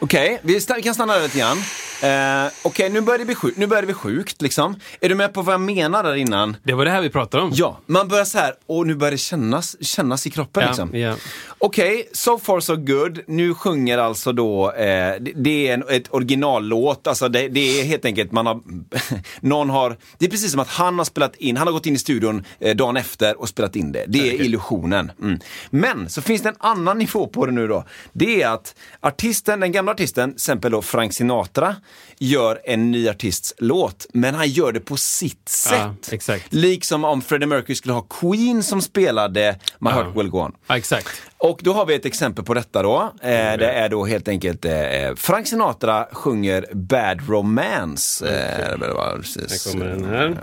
Okej, 0.00 0.40
vi, 0.42 0.58
sta- 0.58 0.74
vi 0.76 0.82
kan 0.82 0.94
stanna 0.94 1.14
där 1.14 1.22
lite 1.22 1.38
grann. 1.38 1.56
Eh, 2.02 2.52
Okej, 2.62 2.90
nu 2.90 3.00
börjar 3.00 3.18
det 3.18 3.24
bli 3.24 3.34
sjukt. 3.34 3.58
Nu 3.58 3.66
börjar 3.66 3.82
det 3.82 3.86
bli 3.86 3.94
sjukt 3.94 4.42
liksom. 4.42 4.76
Är 5.00 5.08
du 5.08 5.14
med 5.14 5.32
på 5.32 5.42
vad 5.42 5.52
jag 5.52 5.60
menar 5.60 6.02
där 6.02 6.14
innan? 6.14 6.56
Det 6.62 6.72
var 6.72 6.84
det 6.84 6.90
här 6.90 7.00
vi 7.00 7.10
pratade 7.10 7.42
om. 7.42 7.50
Ja, 7.54 7.78
man 7.86 8.08
börjar 8.08 8.24
så 8.24 8.38
här, 8.38 8.54
och 8.66 8.86
nu 8.86 8.94
börjar 8.94 9.10
det 9.12 9.18
kännas, 9.18 9.76
kännas 9.84 10.26
i 10.26 10.30
kroppen 10.30 10.62
Ja, 10.62 10.68
liksom. 10.68 10.96
ja. 10.96 11.14
Okej, 11.58 12.08
so 12.12 12.38
far 12.38 12.60
so 12.60 12.76
good. 12.76 13.20
Nu 13.26 13.54
sjunger 13.54 13.98
alltså 13.98 14.32
då, 14.32 14.72
eh, 14.72 15.14
det, 15.20 15.32
det 15.34 15.68
är 15.68 15.74
en 15.74 15.84
ett 15.88 16.14
originallåt, 16.14 17.06
alltså 17.06 17.28
det, 17.28 17.48
det 17.48 17.80
är 17.80 17.84
helt 17.84 18.04
enkelt, 18.04 18.32
man 18.32 18.46
har, 18.46 18.60
någon 19.40 19.70
har, 19.70 19.96
det 20.18 20.26
är 20.26 20.30
precis 20.30 20.50
som 20.50 20.60
att 20.60 20.68
han 20.68 20.98
har 20.98 21.04
spelat 21.04 21.36
in, 21.36 21.56
han 21.56 21.66
har 21.66 21.72
gått 21.72 21.86
in 21.86 21.94
i 21.94 21.98
studion 21.98 22.44
eh, 22.60 22.76
dagen 22.76 22.96
efter 22.96 23.40
och 23.40 23.48
spelat 23.48 23.76
in 23.76 23.92
det. 23.92 24.04
Det 24.08 24.30
är 24.30 24.40
illusionen. 24.40 25.12
Mm. 25.22 25.38
Men 25.70 26.08
så 26.08 26.22
finns 26.22 26.42
det 26.42 26.48
en 26.48 26.54
annan 26.58 26.98
nivå 26.98 27.26
på 27.26 27.46
det 27.46 27.52
nu 27.52 27.68
då. 27.68 27.84
Det 28.12 28.42
är 28.42 28.48
att 28.48 28.74
artisten, 29.00 29.60
den 29.60 29.72
gamla 29.72 29.92
artisten, 29.92 30.30
till 30.30 30.36
exempel 30.36 30.72
då 30.72 30.82
Frank 30.82 31.12
Sinatra, 31.12 31.76
gör 32.18 32.60
en 32.64 32.90
ny 32.90 33.08
artists 33.08 33.54
låt, 33.58 34.06
men 34.12 34.34
han 34.34 34.48
gör 34.48 34.72
det 34.72 34.80
på 34.80 34.96
sitt 34.96 35.48
sätt. 35.48 36.22
Ja. 36.26 36.36
Liksom 36.48 37.04
om 37.04 37.22
Freddie 37.22 37.46
Mercury 37.46 37.74
skulle 37.74 37.94
ha 37.94 38.02
Queen 38.20 38.62
som 38.62 38.82
spelade 38.82 39.58
My 39.78 39.90
Ja. 39.90 39.94
Heart 39.94 40.16
Will 40.16 40.28
Go 40.28 40.38
On. 40.38 40.52
Ja, 40.66 40.76
exakt. 40.76 41.08
Och 41.38 41.60
då 41.62 41.72
har 41.72 41.86
vi 41.86 41.94
ett 41.94 42.06
exempel 42.06 42.44
på 42.44 42.54
detta 42.54 42.82
då. 42.82 43.12
Eh, 43.22 43.28
det 43.30 43.72
är 43.72 43.88
då 43.88 44.04
helt 44.04 44.28
enkelt 44.28 44.64
eh, 44.64 44.72
Frank 45.16 45.46
Sinatra 45.46 46.06
sjunger 46.12 46.66
Bad 46.72 47.28
Romance. 47.28 48.26
Eh, 48.26 48.78
det 48.78 48.92
var 48.94 49.18
precis, 49.18 49.66
Här 49.66 49.72
kommer 49.72 49.86
den 49.86 50.04
här. 50.04 50.36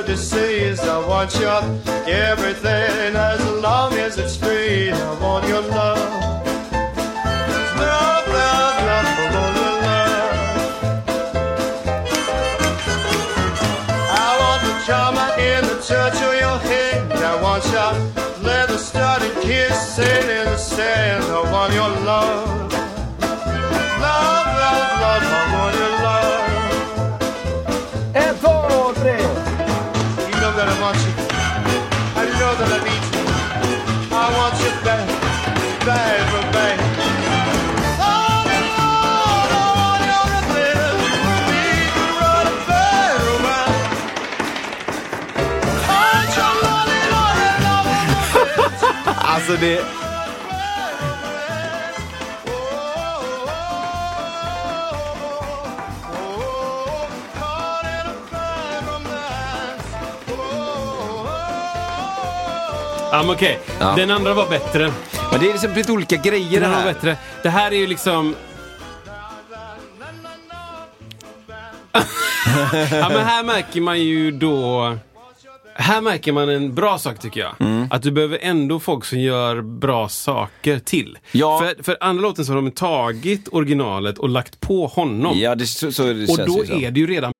Want 0.00 0.08
your 0.08 0.16
disease, 0.16 0.80
I 0.80 1.06
want 1.06 1.34
your 1.34 1.62
everything 2.08 3.16
as 3.16 3.40
long 3.60 3.92
as 3.94 4.16
it's 4.16 4.34
free. 4.36 4.90
I 4.90 5.20
want 5.20 5.46
your 5.46 5.60
love. 5.60 5.98
Love, 7.76 8.28
love, 8.28 8.82
love, 8.88 9.06
I 9.06 9.28
want 9.34 9.56
your 9.60 9.74
love. 9.88 10.32
I 14.10 14.38
want 14.40 14.62
the 14.64 14.72
drama 14.86 15.26
in 15.38 15.62
the 15.68 15.76
touch 15.82 16.18
of 16.22 16.34
your 16.44 16.58
hand. 16.70 17.12
I 17.12 17.42
want 17.42 17.64
your 17.66 17.92
leather 18.42 18.78
studded 18.78 19.34
kiss 19.42 19.98
in 19.98 20.46
the 20.46 20.56
sand. 20.56 21.24
I 21.24 21.52
want 21.52 21.74
your. 21.74 21.90
Love, 22.00 22.69
Alltså 49.40 49.56
det... 49.56 49.80
Ja, 63.12 63.22
men 63.22 63.30
okej. 63.30 63.58
Ja. 63.78 63.94
Den 63.96 64.10
andra 64.10 64.34
var 64.34 64.48
bättre. 64.48 64.92
Men 65.30 65.40
det 65.40 65.48
är 65.48 65.52
liksom 65.52 65.72
lite 65.74 65.92
olika 65.92 66.16
grejer 66.16 66.50
det 66.50 66.60
Den 66.60 66.70
var 66.70 66.78
här. 66.78 66.92
bättre. 66.94 67.16
Det 67.42 67.48
här 67.48 67.70
är 67.70 67.76
ju 67.76 67.86
liksom... 67.86 68.34
ja, 72.90 73.08
men 73.08 73.24
här 73.26 73.44
märker 73.44 73.80
man 73.80 74.00
ju 74.00 74.30
då... 74.30 74.96
Här 75.80 76.00
märker 76.00 76.32
man 76.32 76.48
en 76.48 76.74
bra 76.74 76.98
sak 76.98 77.18
tycker 77.18 77.40
jag. 77.40 77.54
Mm. 77.60 77.88
Att 77.90 78.02
du 78.02 78.10
behöver 78.10 78.38
ändå 78.42 78.80
folk 78.80 79.04
som 79.04 79.20
gör 79.20 79.62
bra 79.62 80.08
saker 80.08 80.78
till. 80.78 81.18
Ja. 81.32 81.58
För, 81.58 81.82
för 81.82 81.96
andra 82.00 82.22
låten 82.22 82.44
så 82.44 82.52
har 82.52 82.62
de 82.62 82.70
tagit 82.70 83.48
originalet 83.52 84.18
och 84.18 84.28
lagt 84.28 84.60
på 84.60 84.86
honom. 84.86 85.38
Ja, 85.38 85.54
det, 85.54 85.66
så, 85.66 85.92
så 85.92 86.02
det 86.02 86.10
och 86.10 86.38
då 86.38 86.64
som. 86.64 86.82
är 86.82 86.90
det 86.90 87.00
ju 87.00 87.06
redan 87.06 87.32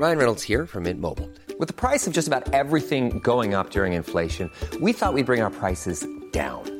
Ryan 0.00 0.16
Reynolds 0.16 0.44
here 0.44 0.66
from 0.66 0.82
Mint 0.82 1.00
Mobile. 1.00 1.28
With 1.58 1.68
the 1.68 1.88
price 1.88 2.06
of 2.06 2.16
just 2.16 2.28
about 2.28 2.54
everything 2.54 3.20
going 3.22 3.54
up 3.54 3.70
during 3.70 3.92
inflation, 3.92 4.50
we 4.80 4.92
thought 4.92 5.14
we'd 5.14 5.26
bring 5.26 5.42
our 5.42 5.50
prices 5.50 6.06
down. 6.32 6.79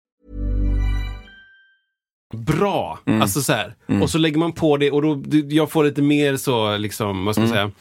Bra. 2.31 2.99
Mm. 3.05 3.21
Alltså 3.21 3.41
så 3.41 3.53
här. 3.53 3.75
Och 4.01 4.09
så 4.09 4.17
lägger 4.17 4.37
man 4.37 4.51
på 4.51 4.77
det 4.77 4.91
och 4.91 5.01
då, 5.01 5.21
jag 5.49 5.71
får 5.71 5.83
lite 5.83 6.01
mer 6.01 6.37
så, 6.37 6.77
liksom, 6.77 7.25
vad 7.25 7.35
ska 7.35 7.41
man 7.41 7.49
säga, 7.49 7.71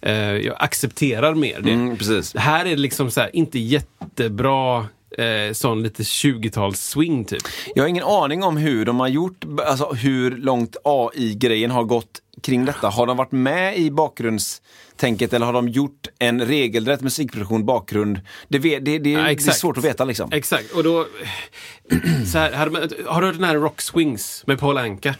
eh, 0.00 0.36
jag 0.46 0.56
accepterar 0.58 1.34
mer 1.34 1.60
det. 1.60 1.72
Mm. 1.72 1.96
Här 2.34 2.64
är 2.64 2.70
det 2.70 2.76
liksom 2.76 3.10
så 3.10 3.20
här, 3.20 3.36
inte 3.36 3.58
jättebra, 3.58 4.86
eh, 5.18 5.52
sån 5.52 5.82
lite 5.82 6.02
20-tals 6.02 6.80
swing 6.80 7.24
typ. 7.24 7.42
Jag 7.74 7.82
har 7.82 7.88
ingen 7.88 8.04
aning 8.04 8.42
om 8.42 8.56
hur 8.56 8.84
de 8.84 9.00
har 9.00 9.08
gjort, 9.08 9.44
alltså 9.66 9.92
hur 9.92 10.36
långt 10.36 10.76
AI-grejen 10.84 11.70
har 11.70 11.84
gått 11.84 12.20
kring 12.42 12.64
detta. 12.64 12.88
Har 12.88 13.06
de 13.06 13.16
varit 13.16 13.32
med 13.32 13.78
i 13.78 13.90
bakgrundstänket 14.96 15.32
eller 15.32 15.46
har 15.46 15.52
de 15.52 15.68
gjort 15.68 16.08
en 16.18 16.40
regelrätt 16.46 17.00
musikproduktion 17.00 17.64
bakgrund? 17.64 18.20
Det, 18.48 18.58
vet- 18.58 18.84
det, 18.84 18.98
det, 18.98 19.10
Ja, 19.10 19.22
det 19.22 19.46
är 19.48 19.50
svårt 19.52 19.78
att 19.78 19.84
veta 19.84 20.04
liksom. 20.04 20.30
Exakt, 20.32 20.72
och 20.72 20.82
då... 20.84 21.06
Så 22.32 22.38
här, 22.38 22.52
har, 22.52 22.66
du- 22.70 23.04
har 23.06 23.20
du 23.20 23.26
hört 23.26 23.36
den 23.36 23.44
här 23.44 23.54
Rock 23.56 23.80
Swings 23.80 24.44
med 24.46 24.58
Paul 24.58 24.78
Anka? 24.78 25.14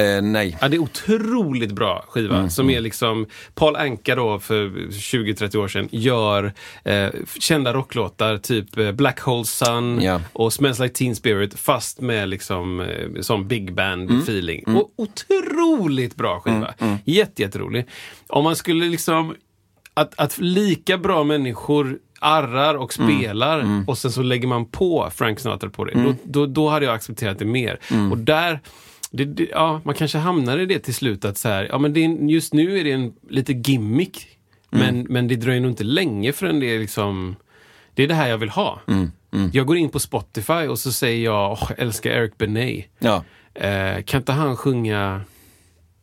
Eh, 0.00 0.22
nej. 0.22 0.58
Ja, 0.60 0.68
det 0.68 0.76
är 0.76 0.80
otroligt 0.80 1.72
bra 1.72 2.04
skiva. 2.08 2.36
Mm, 2.36 2.50
som 2.50 2.70
är 2.70 2.80
liksom, 2.80 3.26
Paul 3.54 3.76
Anka 3.76 4.14
då 4.14 4.38
för 4.38 4.66
20-30 4.90 5.56
år 5.56 5.68
sedan 5.68 5.88
gör 5.92 6.52
eh, 6.84 7.08
kända 7.38 7.72
rocklåtar, 7.72 8.38
typ 8.38 8.78
eh, 8.78 8.92
Black 8.92 9.20
Hole 9.20 9.44
Sun 9.44 10.00
Ja. 10.02 10.20
och 10.32 10.52
Smells 10.52 10.78
Like 10.78 10.94
Teen 10.94 11.16
Spirit, 11.16 11.58
fast 11.58 12.00
med 12.00 12.28
liksom 12.28 12.80
eh, 12.80 13.20
som 13.20 13.48
big 13.48 13.74
band 13.74 14.10
Mm, 14.10 14.22
feeling. 14.22 14.64
Och 14.76 14.92
otroligt 14.96 16.16
bra 16.16 16.40
skiva. 16.40 16.74
Jätte, 17.04 17.42
jätterolig. 17.42 17.86
Om 18.26 18.44
man 18.44 18.56
skulle 18.56 18.84
liksom, 18.86 19.34
att, 19.94 20.18
att 20.20 20.38
lika 20.38 20.98
bra 20.98 21.24
människor 21.24 21.98
arrar 22.20 22.74
och 22.74 22.98
Mm, 22.98 23.18
spelar 23.18 23.84
och 23.86 23.98
sen 23.98 24.12
så 24.12 24.22
lägger 24.22 24.48
man 24.48 24.66
på 24.66 25.10
Frank 25.14 25.40
Sinatra 25.40 25.70
på 25.70 25.84
det. 25.84 25.92
Då, 25.94 26.14
då, 26.24 26.46
då 26.46 26.68
hade 26.68 26.86
jag 26.86 26.94
accepterat 26.94 27.38
det 27.38 27.44
mer. 27.44 27.78
Mm. 27.90 28.12
Och 28.12 28.18
där 28.18 28.60
Det, 29.10 29.24
det, 29.24 29.48
ja, 29.50 29.80
man 29.84 29.94
kanske 29.94 30.18
hamnar 30.18 30.58
i 30.58 30.66
det 30.66 30.78
till 30.78 30.94
slut 30.94 31.24
att 31.24 31.38
så 31.38 31.48
här, 31.48 31.64
ja 31.70 31.78
men 31.78 31.92
det 31.92 32.04
är, 32.04 32.08
just 32.30 32.54
nu 32.54 32.78
är 32.78 32.84
det 32.84 32.92
en 32.92 33.12
lite 33.28 33.52
gimmick. 33.52 34.26
Men, 34.72 35.00
men 35.08 35.28
det 35.28 35.36
dröjer 35.36 35.60
nog 35.60 35.70
inte 35.70 35.84
länge 35.84 36.32
förrän 36.32 36.60
det 36.60 36.66
är 36.74 36.78
liksom, 36.78 37.36
det 37.94 38.02
är 38.02 38.08
det 38.08 38.14
här 38.14 38.28
jag 38.28 38.38
vill 38.38 38.48
ha. 38.50 38.80
Jag 39.52 39.66
går 39.66 39.76
in 39.76 39.88
på 39.90 39.98
Spotify 39.98 40.52
och 40.52 40.78
så 40.78 40.92
säger 40.92 41.24
jag, 41.24 41.58
jag 41.68 41.78
älskar 41.78 42.10
Eric 42.10 42.38
Benet. 42.38 42.84
Ja, 42.98 43.24
Eh, 43.54 44.02
kan 44.02 44.20
inte 44.20 44.32
han 44.32 44.56
sjunga, 44.56 45.20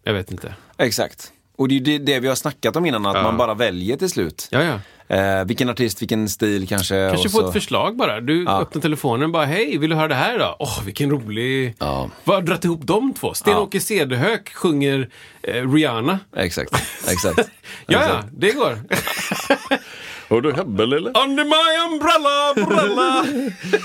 jag 0.03 0.14
vet 0.14 0.32
inte. 0.32 0.55
exakt. 0.78 1.32
Och 1.58 1.68
det 1.68 1.74
är 1.74 1.80
ju 1.80 1.84
det, 1.84 1.97
det 2.14 2.20
vi 2.20 2.28
har 2.28 2.36
snackat 2.36 2.76
om 2.76 2.86
innan, 2.86 3.05
att 3.05 3.16
Ja. 3.16 3.24
man 3.24 3.38
bara 3.38 3.53
väljer 3.53 3.97
till 3.97 4.10
slut. 4.10 4.47
Ja, 4.51 4.64
ja. 4.64 4.80
Eh, 5.16 5.45
vilken 5.45 5.70
artist, 5.70 6.01
vilken 6.01 6.30
stil 6.30 6.68
kanske. 6.68 7.10
Kanske 7.10 7.30
få 7.30 7.47
ett 7.47 7.53
förslag 7.53 7.97
bara. 7.97 8.22
Du 8.22 8.43
Ja. 8.43 8.62
öppnar 8.62 8.82
telefonen 8.82 9.24
och 9.24 9.30
bara, 9.32 9.45
hej, 9.45 9.78
vill 9.78 9.89
du 9.89 9.95
höra 9.95 10.08
det 10.08 10.16
här 10.16 10.39
då? 10.39 10.55
Åh, 10.60 10.84
vilken 10.86 11.10
rolig... 11.12 11.76
Ja. 11.80 12.10
Vad 12.24 12.36
har 12.36 12.41
dragit 12.41 12.66
ihop 12.66 12.82
de 12.84 13.14
två? 13.14 13.34
Sten-Åke 13.34 13.80
Cederhök 13.80 14.53
sjunger 14.53 15.10
eh, 15.43 15.72
Rihanna. 15.74 16.20
Exakt, 16.36 16.72
exakt. 17.12 17.39
Ja, 17.88 18.01
ja, 18.08 18.24
det 18.32 18.51
går. 18.51 18.80
Och 20.30 20.41
du 20.41 20.53
Hebbe 20.53 20.86
lille? 20.86 21.10
Under 21.10 21.43
my 21.43 21.93
umbrella, 21.93 22.53
umbrella. 22.55 23.26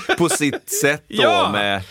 På 0.17 0.29
sitt 0.29 0.69
sätt 0.81 1.03
då 1.07 1.15
Ja. 1.23 1.49
med, 1.51 1.81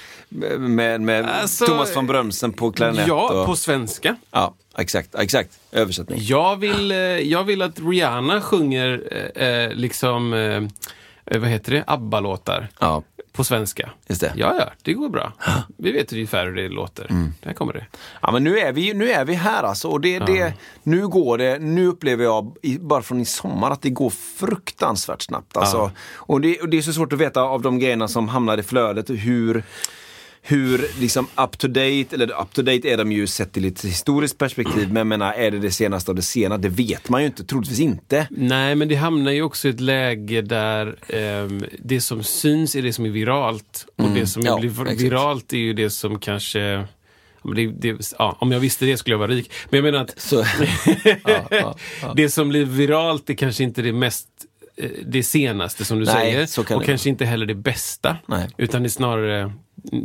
med, 0.61 1.01
med 1.01 1.29
Alltså, 1.31 1.67
Thomas 1.67 1.97
von 1.97 2.07
Brömsen 2.07 2.53
på 2.53 2.73
klarinett. 2.73 3.07
ja, 3.09 3.29
och, 3.41 3.47
på 3.47 3.57
svenska. 3.57 4.17
ja, 4.31 4.55
exakt, 4.79 5.15
exakt. 5.15 5.59
Översättning. 5.73 6.19
Jag 6.23 6.57
vill, 6.57 6.91
eh, 6.91 6.97
jag 6.99 7.45
vill 7.45 7.63
att 7.63 7.81
Rihanna 7.81 8.41
sjunger 8.41 9.03
eh, 9.37 9.49
eh, 9.49 9.73
liksom, 9.73 10.33
eh, 10.33 10.63
vad 11.41 11.49
heter 11.51 11.73
det, 11.73 11.85
ABBA-låtar. 11.87 12.69
Ja, 12.81 13.03
På 13.33 13.45
svenska. 13.45 13.91
Just 14.09 14.21
det. 14.21 14.33
Ja, 14.37 14.57
ja, 14.59 14.73
det 14.83 14.93
går 14.93 15.09
bra. 15.09 15.33
Vi 15.77 15.93
vet 15.93 16.13
ungefär 16.13 16.47
hur 16.47 16.55
det 16.55 16.69
låter. 16.69 17.11
Mm. 17.11 17.35
Där 17.41 17.53
kommer 17.53 17.73
det. 17.73 17.87
Ja 18.23 18.33
men 18.33 18.45
nu 18.45 18.59
är 18.59 18.73
vi, 18.73 18.95
nu 18.95 19.11
är 19.11 19.25
vi 19.25 19.35
här 19.35 19.63
alltså. 19.63 19.89
Och 19.89 20.01
det, 20.01 20.19
det, 20.19 20.55
nu 20.83 21.09
går 21.09 21.39
det, 21.39 21.59
nu 21.59 21.87
upplever 21.87 22.25
jag 22.25 22.57
bara 22.81 23.03
från 23.03 23.21
i 23.21 23.25
sommar 23.25 23.71
att 23.71 23.83
det 23.83 23.91
går 23.91 24.11
fruktansvärt 24.11 25.23
snabbt. 25.23 25.57
Alltså. 25.57 25.91
Och, 26.15 26.41
det, 26.41 26.61
och 26.61 26.69
det 26.69 26.79
är 26.79 26.83
så 26.83 26.93
svårt 26.93 27.13
att 27.13 27.19
veta 27.19 27.43
av 27.43 27.63
de 27.63 27.79
grejerna 27.79 28.09
som 28.09 28.29
hamnar 28.29 28.59
i 28.59 28.63
flödet 28.63 29.11
hur 29.11 29.65
hur 30.45 31.01
liksom 31.01 31.27
up 31.37 31.59
to 31.59 31.69
date, 31.69 32.07
eller 32.11 32.41
up 32.43 32.53
to 32.53 32.63
date 32.63 32.89
är 32.89 32.97
de 32.97 33.13
ju 33.13 33.27
sett 33.27 33.57
i 33.57 33.67
ett 33.67 33.85
historiskt 33.85 34.39
perspektiv, 34.39 34.87
men 34.89 34.97
jag 34.97 35.07
menar, 35.07 35.33
är 35.33 35.51
det 35.51 35.59
det 35.59 35.71
senaste 35.71 36.11
av 36.11 36.15
det 36.15 36.23
sena? 36.23 36.59
Det 36.59 36.69
vet 36.69 37.09
man 37.09 37.21
ju 37.21 37.27
inte, 37.27 37.45
troligtvis 37.45 37.81
inte. 37.81 38.27
Nej, 38.31 38.75
men 38.75 38.89
det 38.89 38.95
hamnar 38.95 39.33
ju 39.33 39.43
också 39.43 39.69
i 39.69 39.71
ett 39.71 39.81
läge 39.81 40.43
där 40.43 40.97
ehm, 41.09 41.65
det 41.79 42.01
som 42.01 42.23
syns 42.23 42.75
är 42.77 42.83
det 42.83 42.93
som 42.93 43.05
är 43.07 43.11
viralt. 43.11 43.87
Och 43.97 44.11
det 44.11 44.27
som 44.27 44.43
Mm. 44.43 44.53
Ja, 44.53 44.61
blir 44.61 44.71
exakt. 44.83 45.01
viralt 45.01 45.53
är 45.53 45.57
ju 45.59 45.73
det 45.73 45.91
som 45.91 46.19
kanske... 46.19 46.85
Det, 47.57 47.67
det, 47.67 48.15
ja, 48.19 48.37
om 48.41 48.53
jag 48.53 48.61
visste 48.61 48.85
det 48.87 48.97
skulle 48.97 49.15
jag 49.15 49.19
vara 49.19 49.31
rik. 49.31 49.51
Men 49.71 49.79
jag 49.85 49.93
menar 49.93 50.05
att 50.05 50.21
Så, 50.21 50.37
ja, 51.25 51.49
ja, 51.51 51.77
det 52.17 52.29
som 52.31 52.49
blir 52.49 52.65
viralt 52.65 53.31
är 53.31 53.35
kanske 53.35 53.65
inte 53.65 53.83
det 53.83 53.93
mest 53.93 54.29
eh, 54.29 54.52
det 55.07 55.23
senaste 55.23 55.85
som 55.85 55.99
du 55.99 56.05
Nej, 56.05 56.47
säger. 56.47 56.77
och 56.77 56.85
kanske 56.85 57.09
inte 57.09 57.25
heller 57.25 57.47
det 57.47 57.55
bästa. 57.55 58.17
Nej. 58.27 58.49
Utan 58.57 58.83
det 58.83 58.87
är 58.87 58.91
snarare, 58.91 59.53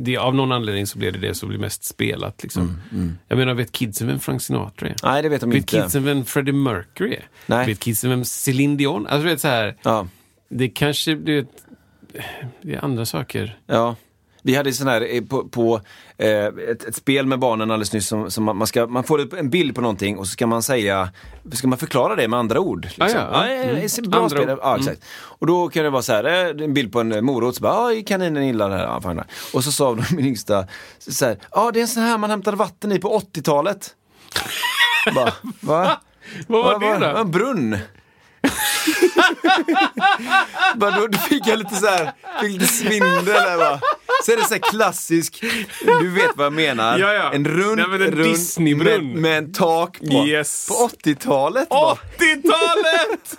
det, 0.03 0.18
av 0.18 0.36
någon 0.36 0.51
anledning 0.51 0.88
så 0.88 0.97
blir 0.97 1.11
det 1.11 1.20
det 1.20 1.34
som 1.34 1.49
blir 1.49 1.59
mest 1.59 1.84
spelat. 1.84 2.43
Liksom. 2.43 2.82
Mm, 2.91 3.18
Jag 3.28 3.38
menar, 3.38 3.53
vet 3.53 3.72
kidsen 3.72 4.07
vem 4.07 4.20
Frank 4.20 4.41
Sinatra 4.41 4.89
är? 4.89 4.95
Nej, 5.03 5.22
det 5.22 5.30
vet 5.30 5.41
de 5.41 5.49
Vet 5.49 5.57
inte. 5.57 5.82
kidsen 5.82 6.03
vem 6.03 6.26
Freddie 6.26 6.51
Mercury 6.53 7.13
är? 7.13 7.28
Nej. 7.45 7.65
Vet 7.68 7.80
kidsen 7.80 8.09
vem 8.09 8.26
Céline 8.26 8.78
Dion 8.78 9.07
Alltså 9.07 9.24
du 9.24 9.30
vet 9.30 9.41
så 9.41 9.47
här, 9.47 9.76
Ja. 9.84 10.07
det 10.49 10.70
kanske, 10.70 11.15
du 11.15 11.36
vet, 11.41 11.49
det 12.61 12.74
är 12.74 12.84
andra 12.86 13.05
saker. 13.05 13.59
Ja. 13.65 13.95
Vi 14.41 14.55
hade 14.55 14.74
sån 14.74 14.88
här 14.88 15.15
eh, 15.15 15.22
på, 15.22 15.47
på 15.47 15.76
eh, 15.76 15.82
ett, 16.72 16.84
ett 16.84 16.95
spel 16.95 17.26
med 17.26 17.39
barnen 17.39 17.72
alldeles 17.72 17.93
nyss 17.93 18.07
som, 18.07 18.32
som 18.32 18.43
man, 18.43 18.57
man, 18.57 18.68
ska, 18.68 18.88
man 18.88 19.03
får 19.03 19.36
en 19.39 19.49
bild 19.49 19.76
på 19.76 19.82
någonting 19.82 20.18
och 20.18 20.28
så 20.28 20.32
ska 20.32 20.47
man 20.47 20.63
säga, 20.63 21.09
ska 21.53 21.68
man 21.68 21.78
förklara 21.78 22.15
det 22.15 22.28
med 22.28 22.39
andra 22.39 22.59
ord. 22.59 22.84
Liksom. 22.84 23.03
Ah, 23.05 23.09
ja, 23.09 23.47
ja. 23.47 23.53
eh, 23.53 23.70
Mm. 23.70 23.76
eh, 24.03 24.09
Bra 24.09 24.20
Andra 24.24 24.30
spel. 24.38 24.49
ord. 24.49 24.59
Ja, 24.61 24.78
exakt. 24.78 25.01
Och 25.15 25.47
då 25.47 25.70
kan 25.70 25.84
det 25.84 25.89
vara 25.89 26.01
så 26.01 26.13
här, 26.13 26.24
eh, 26.24 26.63
en 26.65 26.74
bild 26.74 26.93
på 26.93 26.99
en 26.99 27.11
eh, 27.11 27.22
morot, 27.22 27.55
så 27.55 27.61
bara, 27.61 27.93
ja 27.93 28.03
kaninen 28.07 28.47
gillar 28.47 28.70
det 28.70 28.76
här. 28.78 29.24
Och 29.53 29.63
så 29.63 29.72
sa 29.72 29.95
de, 29.95 30.03
min 30.15 30.26
yngsta, 30.26 30.65
så 30.99 31.26
här, 31.26 31.38
ja 31.51 31.72
det 31.74 31.80
är 31.80 31.82
en 31.82 31.88
sån 31.88 32.03
här 32.03 32.18
man 32.18 32.30
hämtade 32.30 32.57
vatten 32.57 32.91
i 32.91 32.99
på 32.99 33.20
80-talet. 33.20 33.89
Bara, 35.15 35.34
Va? 35.59 36.01
Vad 36.47 36.63
var 36.65 36.80
Va- 36.80 36.99
det 36.99 37.11
då? 37.13 37.18
En 37.18 37.32
brunn. 37.32 37.78
bara, 40.75 40.91
då, 40.99 41.07
då 41.07 41.17
fick 41.17 41.47
jag 41.47 41.59
lite 41.59 41.75
så 41.75 41.85
här, 41.88 42.11
fick 42.41 42.51
lite 42.51 42.73
svindel 42.73 43.25
där 43.25 43.57
va. 43.57 43.79
Så 44.25 44.31
är 44.31 44.38
det 44.38 44.43
så 44.43 44.53
här 44.53 44.61
klassisk, 44.71 45.43
du 46.01 46.09
vet 46.09 46.31
vad 46.35 46.45
jag 46.45 46.53
menar. 46.53 46.97
Ja, 46.99 47.13
ja. 47.13 47.33
En 47.33 47.45
rund, 47.45 47.77
Nej, 47.77 47.85
men 47.89 48.01
en 48.01 48.11
rund 48.11 48.23
Disneybrunn. 48.29 49.11
med, 49.13 49.21
med 49.21 49.38
en 49.38 49.53
tak 49.53 49.99
på. 49.99 50.27
Yes. 50.27 50.67
På 50.67 50.73
80-talet 51.03 51.67
va. 51.69 51.97
80-talet! 52.17 53.38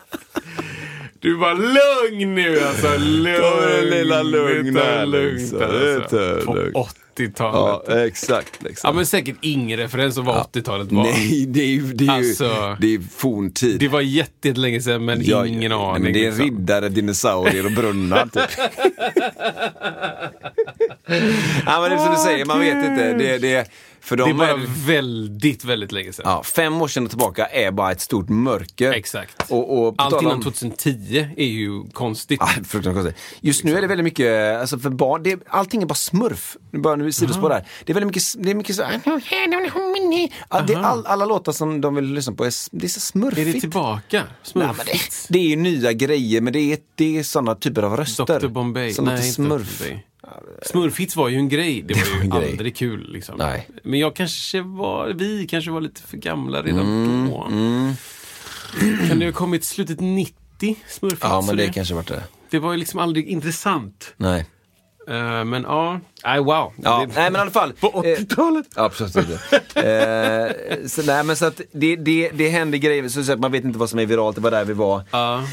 Du 1.21 1.35
var 1.37 1.55
lugn 1.55 2.35
nu 2.35 2.61
alltså. 2.61 2.97
Lugn. 2.99 3.41
Ta 3.41 3.61
det 3.61 3.83
lilla 3.83 4.23
lugn 4.23 4.75
det 4.75 5.07
lugnt 5.07 5.55
alltså. 5.63 6.41
På. 6.73 6.89
80-talet. 7.19 7.83
Ja, 7.89 8.07
exakt. 8.07 8.63
Liksom. 8.63 8.89
Ja, 8.89 8.93
men 8.93 9.07
säkert 9.07 9.37
ingen 9.41 9.79
referens 9.79 10.19
av 10.19 10.25
vad 10.25 10.37
80-talet 10.37 10.93
var. 10.93 11.03
Nej, 11.03 11.47
det 11.49 11.61
är 11.63 11.67
ju, 11.67 11.93
det 11.93 12.05
är 12.05 12.07
ju 12.07 12.29
Alltså, 12.29 12.77
det 12.81 12.95
är 12.95 13.01
forntid. 13.17 13.81
Det 13.81 13.89
var 13.89 14.01
jätte- 14.01 14.49
jättelänge 14.49 14.81
sedan, 14.81 15.05
men 15.05 15.21
Ja, 15.25 15.47
ingen 15.47 15.71
ja, 15.71 15.91
aning. 15.91 16.03
Men 16.03 16.13
det 16.13 16.27
är 16.27 16.31
liksom. 16.31 16.45
riddare, 16.45 16.89
dinosaurier 16.89 17.67
och 17.67 17.73
brunnar 17.73 18.27
typ. 18.27 18.43
ja 21.67 21.81
men 21.81 21.91
det 21.91 21.97
är 21.97 22.05
som 22.05 22.15
du 22.15 22.21
säger, 22.21 22.45
man 22.45 22.61
vet 22.61 22.75
inte. 22.91 23.13
Det, 23.13 23.39
det, 23.39 23.71
för 24.01 24.17
Det 24.17 24.23
är 24.25 24.35
bara 24.35 24.49
är 24.51 24.87
väldigt, 24.87 25.65
väldigt 25.65 25.93
länge 25.93 26.13
sedan. 26.13 26.23
ja, 26.27 26.43
fem 26.43 26.83
år 26.83 26.89
sedan 26.89 27.09
tillbaka 27.09 27.47
är 27.47 27.71
bara 27.71 27.93
ett 27.93 28.01
stort 28.01 28.29
mörker. 28.29 28.93
Exakt. 28.93 29.51
Och, 29.51 29.79
och 29.89 29.95
Allt 29.99 30.23
innan 30.23 30.35
om- 30.35 30.43
2010 30.43 31.29
är 31.37 31.47
ju 31.47 31.85
konstigt. 31.93 32.43
Ah, 32.43 32.47
fruktansvärt 32.47 32.95
konstigt. 32.95 33.17
Just 33.41 33.65
nu 33.65 33.77
är 33.77 33.81
det 33.81 33.87
väldigt 33.87 34.05
mycket, 34.05 34.61
alltså 34.61 34.79
för 34.79 34.91
barn, 34.91 35.23
det, 35.23 35.41
allting 35.49 35.83
är 35.83 35.87
bara 35.87 35.95
smurf. 35.95 36.57
Nu 36.71 36.79
bara 36.81 36.97
nu 36.97 37.13
sidospår 37.13 37.49
där. 37.49 37.67
Det 37.85 37.93
är 37.93 37.95
väldigt 37.95 38.07
mycket, 38.07 38.23
det 38.45 38.51
är 38.51 38.55
mycket 38.55 38.77
så, 38.77 38.83
ja, 40.51 40.61
det 40.61 40.75
all, 40.77 41.07
alla 41.07 41.25
låtar 41.25 41.53
som 41.53 41.81
de 41.81 41.95
vill 41.95 42.05
lyssna 42.15 42.33
på, 42.35 42.45
är, 42.45 42.53
det 42.79 42.87
är 42.87 42.89
så 42.89 43.01
smurfigt. 43.01 43.49
Är 43.49 43.53
det 43.53 43.61
tillbaka? 43.61 44.01
Nej, 44.13 44.27
men 44.55 44.77
det, 44.77 44.83
Smurfigt? 44.85 45.27
det 45.29 45.39
är 45.39 45.49
ju 45.49 45.57
nya 45.57 45.93
grejer, 45.93 46.41
men 46.41 46.53
det 46.53 46.61
är, 46.73 46.79
det 46.95 47.19
är 47.19 47.23
sådana 47.23 47.55
typer 47.55 47.83
av 47.83 47.97
röster. 47.97 48.41
Dr 48.41 48.47
Bombay? 48.49 48.93
Som 48.93 49.05
Nej, 49.05 49.15
inte 49.15 49.29
smurf. 49.29 49.79
Bombay. 49.79 50.05
Smurfits 50.63 51.17
var 51.17 51.29
ju 51.29 51.37
en 51.37 51.49
grej. 51.49 51.83
Det 51.83 51.95
var 51.95 52.17
var 52.17 52.25
ju 52.25 52.31
grej. 52.31 52.51
aldrig 52.53 52.77
kul. 52.77 53.13
Liksom. 53.13 53.35
Nej. 53.39 53.69
Men 53.83 53.99
jag 54.01 54.17
kanske 54.17 54.61
var, 54.63 55.09
vi 55.09 55.47
kanske 55.47 55.71
var 55.71 55.81
lite 55.81 56.03
för 56.03 56.17
gamla 56.17 56.63
redan 56.63 56.81
Mm, 56.81 57.31
då. 57.31 57.49
Kan 59.09 59.19
det 59.19 59.25
ha 59.27 59.33
kommit 59.33 59.65
slutet 59.65 60.01
90, 60.01 60.77
Smurfits? 60.89 61.23
Ja, 61.23 61.41
men 61.41 61.51
och 61.51 61.57
det 61.57 61.69
kanske 61.73 61.95
varit 61.95 62.09
det. 62.09 62.23
det 62.51 62.59
var 62.59 62.73
ju 62.73 62.79
liksom 62.79 63.01
aldrig 63.01 63.27
intressant. 63.29 64.15
Nej. 64.17 64.47
Eh, 65.09 65.45
men 65.45 65.63
ja, 65.63 66.01
nej 66.25 66.39
wow. 66.41 66.73
Ja, 66.83 67.07
det, 67.09 67.15
nej 67.15 67.31
men 67.31 67.35
i 67.35 67.39
alla 67.39 67.51
fall. 67.51 67.73
På 67.73 67.87
eh, 67.87 67.91
80-talet? 68.19 68.67
Ja, 68.77 68.83
absolut. 68.85 69.17
eh, 69.75 70.87
så, 70.87 71.03
nej, 71.03 71.25
men 71.25 71.37
så 71.37 71.47
att 71.47 71.61
det, 71.73 71.97
det, 71.97 72.31
det 72.35 72.49
händer 72.49 72.79
grejer, 72.79 73.09
så 73.09 73.33
att 73.33 73.41
man 73.41 73.53
vet 73.53 73.65
inte 73.65 73.79
vad 73.79 73.91
som 73.91 73.99
är 73.99 74.07
viralt, 74.07 74.37
det 74.37 74.43
var 74.43 74.51
där 74.51 74.65
vi 74.65 74.73
var. 74.73 75.03
Ja. 75.11 75.45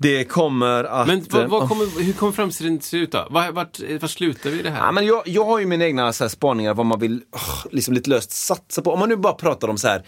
Det 0.00 0.24
kommer 0.24 0.84
att... 0.84 1.06
Men 1.06 1.24
vad, 1.30 1.42
eh, 1.42 1.48
vad 1.48 1.68
kommer, 1.68 2.02
hur 2.02 2.12
kommer 2.12 2.32
framtiden 2.32 2.80
se 2.80 2.96
ut 2.96 3.12
då? 3.12 3.26
Vart, 3.30 3.54
vart, 3.54 3.80
vart 4.00 4.10
slutar 4.10 4.50
vi 4.50 4.62
det 4.62 4.70
här? 4.70 4.86
Ja, 4.86 4.92
men 4.92 5.06
jag, 5.06 5.22
jag 5.28 5.44
har 5.44 5.58
ju 5.58 5.66
mina 5.66 5.84
egna 5.84 6.12
så 6.12 6.24
här 6.24 6.28
spaningar 6.28 6.74
vad 6.74 6.86
man 6.86 7.00
vill 7.00 7.22
åh, 7.32 7.66
liksom 7.70 7.94
lite 7.94 8.10
löst 8.10 8.30
satsa 8.30 8.82
på. 8.82 8.92
Om 8.92 8.98
man 8.98 9.08
nu 9.08 9.16
bara 9.16 9.32
pratar 9.32 9.68
om 9.68 9.78
så 9.78 9.88
här, 9.88 10.02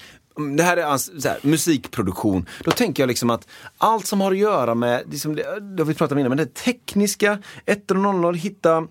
det 0.57 0.63
här 0.63 0.77
är 0.77 0.85
ans- 0.85 1.21
så 1.21 1.29
här, 1.29 1.39
musikproduktion. 1.43 2.47
Då 2.65 2.71
tänker 2.71 3.03
jag 3.03 3.09
liksom 3.09 3.31
att 3.31 3.49
allt 3.79 4.07
som 4.07 4.21
har 4.21 4.33
att 4.33 4.39
göra 4.39 4.75
med, 4.75 5.03
liksom, 5.11 5.37
det, 5.37 5.61
det 5.61 5.83
har 5.83 5.87
vi 5.87 5.95
pratat 5.95 6.13
om 6.13 6.19
innan, 6.19 6.31
men 6.31 6.39
det 6.39 6.55
tekniska, 6.55 7.39
1 7.67 7.91
och 7.91 7.97
00, 7.97 8.35
hitta 8.35 8.87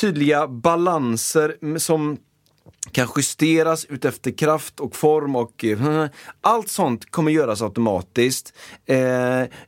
tydliga 0.00 0.48
balanser 0.48 1.78
som 1.78 2.16
kan 2.92 3.08
justeras 3.16 3.84
utefter 3.84 4.30
kraft 4.30 4.80
och 4.80 4.96
form 4.96 5.36
och 5.36 5.64
eh, 5.64 6.06
allt 6.40 6.68
sånt 6.68 7.10
kommer 7.10 7.32
göras 7.32 7.62
automatiskt. 7.62 8.52
Eh, 8.86 8.96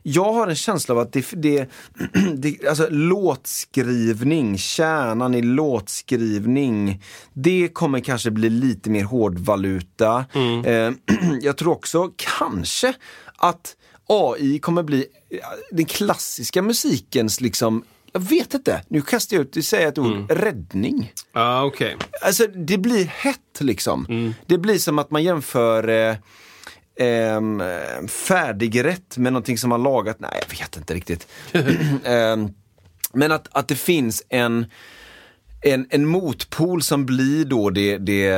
jag 0.03 0.33
har 0.33 0.47
en 0.47 0.55
känsla 0.55 0.95
av 0.95 0.99
att 0.99 1.13
det, 1.13 1.25
det, 1.31 1.69
det 2.37 2.67
alltså 2.67 2.87
låtskrivning, 2.89 4.57
kärnan 4.57 5.35
i 5.35 5.41
låtskrivning, 5.41 7.03
det 7.33 7.69
kommer 7.73 7.99
kanske 7.99 8.31
bli 8.31 8.49
lite 8.49 8.89
mer 8.89 9.03
hårdvaluta. 9.03 10.25
Eh, 10.65 10.91
jag 11.41 11.57
tror 11.57 11.71
också 11.71 12.11
kanske 12.15 12.93
att 13.37 13.75
AI 14.07 14.59
kommer 14.59 14.83
bli 14.83 15.05
eh, 15.29 15.39
den 15.71 15.85
klassiska 15.85 16.61
musikens 16.61 17.41
liksom 17.41 17.83
jag 18.17 18.29
vet 18.29 18.53
inte, 18.53 18.81
nu 18.87 19.01
kastar 19.01 19.37
jag 19.37 19.45
ut, 19.45 19.65
säger 19.65 19.87
ett 19.87 19.97
ord, 19.97 20.31
räddning. 20.31 21.13
Ja, 21.33 21.63
okej. 21.63 21.97
Alltså 22.21 22.47
det 22.47 22.77
blir 22.77 23.05
hett 23.05 23.59
liksom. 23.59 24.33
Det 24.45 24.57
blir 24.57 24.77
som 24.77 24.99
att 24.99 25.11
man 25.11 25.23
jämför 25.23 25.87
eh, 25.87 26.15
ehm, 26.99 27.61
färdigrätt 28.07 29.17
med 29.17 29.33
någonting 29.33 29.57
som 29.57 29.69
man 29.69 29.83
lagat. 29.83 30.19
Nej, 30.19 30.43
jag 30.49 30.57
vet 30.57 30.77
inte 30.77 30.93
riktigt. 30.93 31.27
Ehm, 32.03 32.49
men 33.13 33.31
att, 33.31 33.47
att 33.51 33.67
det 33.67 33.75
finns 33.75 34.23
en 34.29 34.65
en, 35.61 35.87
en 35.89 36.05
motpol 36.05 36.81
som 36.81 37.05
blir 37.05 37.45
då 37.45 37.69
det, 37.69 37.97
det, 37.97 38.31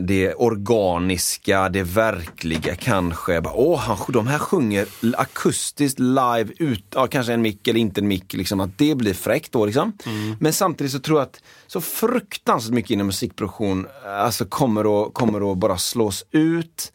det 0.00 0.34
organiska, 0.34 1.68
det 1.68 1.82
verkliga 1.82 2.74
kanske. 2.74 3.40
Åh, 3.40 3.78
han, 3.78 3.96
de 4.08 4.26
här 4.26 4.38
sjunger 4.38 4.86
akustiskt 5.16 5.98
live 5.98 6.48
ut, 6.58 6.84
ja, 6.94 7.06
kanske 7.06 7.32
en 7.32 7.42
mick 7.42 7.68
eller 7.68 7.80
inte 7.80 8.00
en 8.00 8.08
mick, 8.08 8.32
liksom, 8.32 8.60
att 8.60 8.78
det 8.78 8.94
blir 8.94 9.14
fräckt 9.14 9.52
då. 9.52 9.66
Liksom. 9.66 9.92
Men 10.40 10.52
samtidigt 10.52 10.92
så 10.92 10.98
tror 10.98 11.18
jag 11.18 11.26
att 11.26 11.40
så 11.72 11.80
fruktansvärt 11.80 12.74
mycket 12.74 12.90
inom 12.90 13.06
musikproduktion 13.06 13.86
alltså 14.06 14.44
kommer, 14.44 15.06
att, 15.06 15.14
kommer 15.14 15.52
att 15.52 15.58
bara 15.58 15.78
slås 15.78 16.24
ut. 16.30 16.92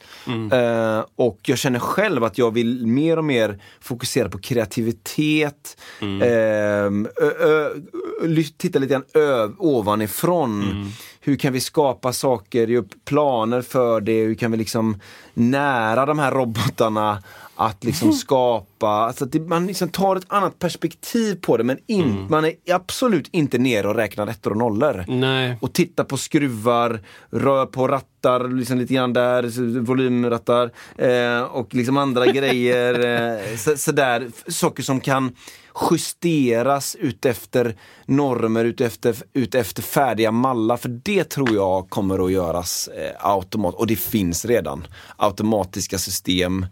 Eh, 0.51 1.05
och 1.15 1.39
jag 1.41 1.57
känner 1.57 1.79
själv 1.79 2.23
att 2.23 2.37
jag 2.37 2.53
vill 2.53 2.87
mer 2.87 3.17
och 3.17 3.25
mer 3.25 3.61
fokusera 3.79 4.29
på 4.29 4.37
kreativitet. 4.39 5.77
Ö, 6.21 7.05
ö, 7.39 7.69
ly- 8.23 8.53
titta 8.57 8.79
lite 8.79 8.93
grann 8.93 9.55
ovanifrån. 9.57 10.61
Hur 11.21 11.35
kan 11.35 11.53
vi 11.53 11.59
skapa 11.59 12.13
saker, 12.13 12.67
ge 12.67 12.77
upp 12.77 13.05
planer 13.05 13.61
för 13.61 14.01
det, 14.01 14.23
hur 14.23 14.35
kan 14.35 14.51
vi 14.51 14.57
liksom 14.57 14.99
nära 15.33 16.05
de 16.05 16.19
här 16.19 16.31
robotarna 16.31 17.23
att 17.59 17.83
liksom 17.83 18.13
skapa, 18.13 18.87
alltså 18.87 19.25
att 19.25 19.31
det, 19.31 19.39
man 19.39 19.67
liksom 19.67 19.89
tar 19.89 20.15
ett 20.15 20.25
annat 20.27 20.59
perspektiv 20.59 21.35
på 21.41 21.57
det 21.57 21.63
men 21.63 21.77
in, 21.87 22.27
man 22.29 22.45
är 22.45 22.53
absolut 22.73 23.29
inte 23.31 23.57
nere 23.57 23.87
och 23.87 23.95
räknar 23.95 24.27
ettor 24.27 24.51
och 24.51 24.57
nollor. 24.57 25.05
Nej. 25.07 25.57
Och 25.61 25.73
tittar 25.73 26.03
på 26.03 26.17
skruvar, 26.17 26.99
rör 27.29 27.65
på 27.65 27.87
rattar, 27.87 28.47
liksom 28.49 28.77
lite 28.77 28.93
grann 28.93 29.13
där, 29.13 29.79
volymrattar 29.79 30.71
eh, 30.97 31.41
och 31.41 31.73
liksom 31.73 31.97
andra 31.97 32.25
grejer. 32.31 33.05
Eh, 33.05 33.57
så, 33.57 33.77
sådär, 33.77 34.27
saker 34.47 34.83
som 34.83 34.99
kan 34.99 35.35
justeras 35.91 36.95
utefter 36.99 37.75
normer, 38.05 38.65
utefter, 38.65 39.15
utefter 39.33 39.81
färdiga 39.81 40.31
mallar. 40.31 40.77
För 40.77 40.89
det 40.89 41.23
tror 41.23 41.53
jag 41.53 41.89
kommer 41.89 42.25
att 42.25 42.31
göras 42.31 42.87
eh, 42.87 43.11
automat. 43.19 43.75
Och 43.75 43.87
det 43.87 43.95
finns 43.95 44.45
redan 44.45 44.87
automatiska 45.17 45.97
system 45.97 46.65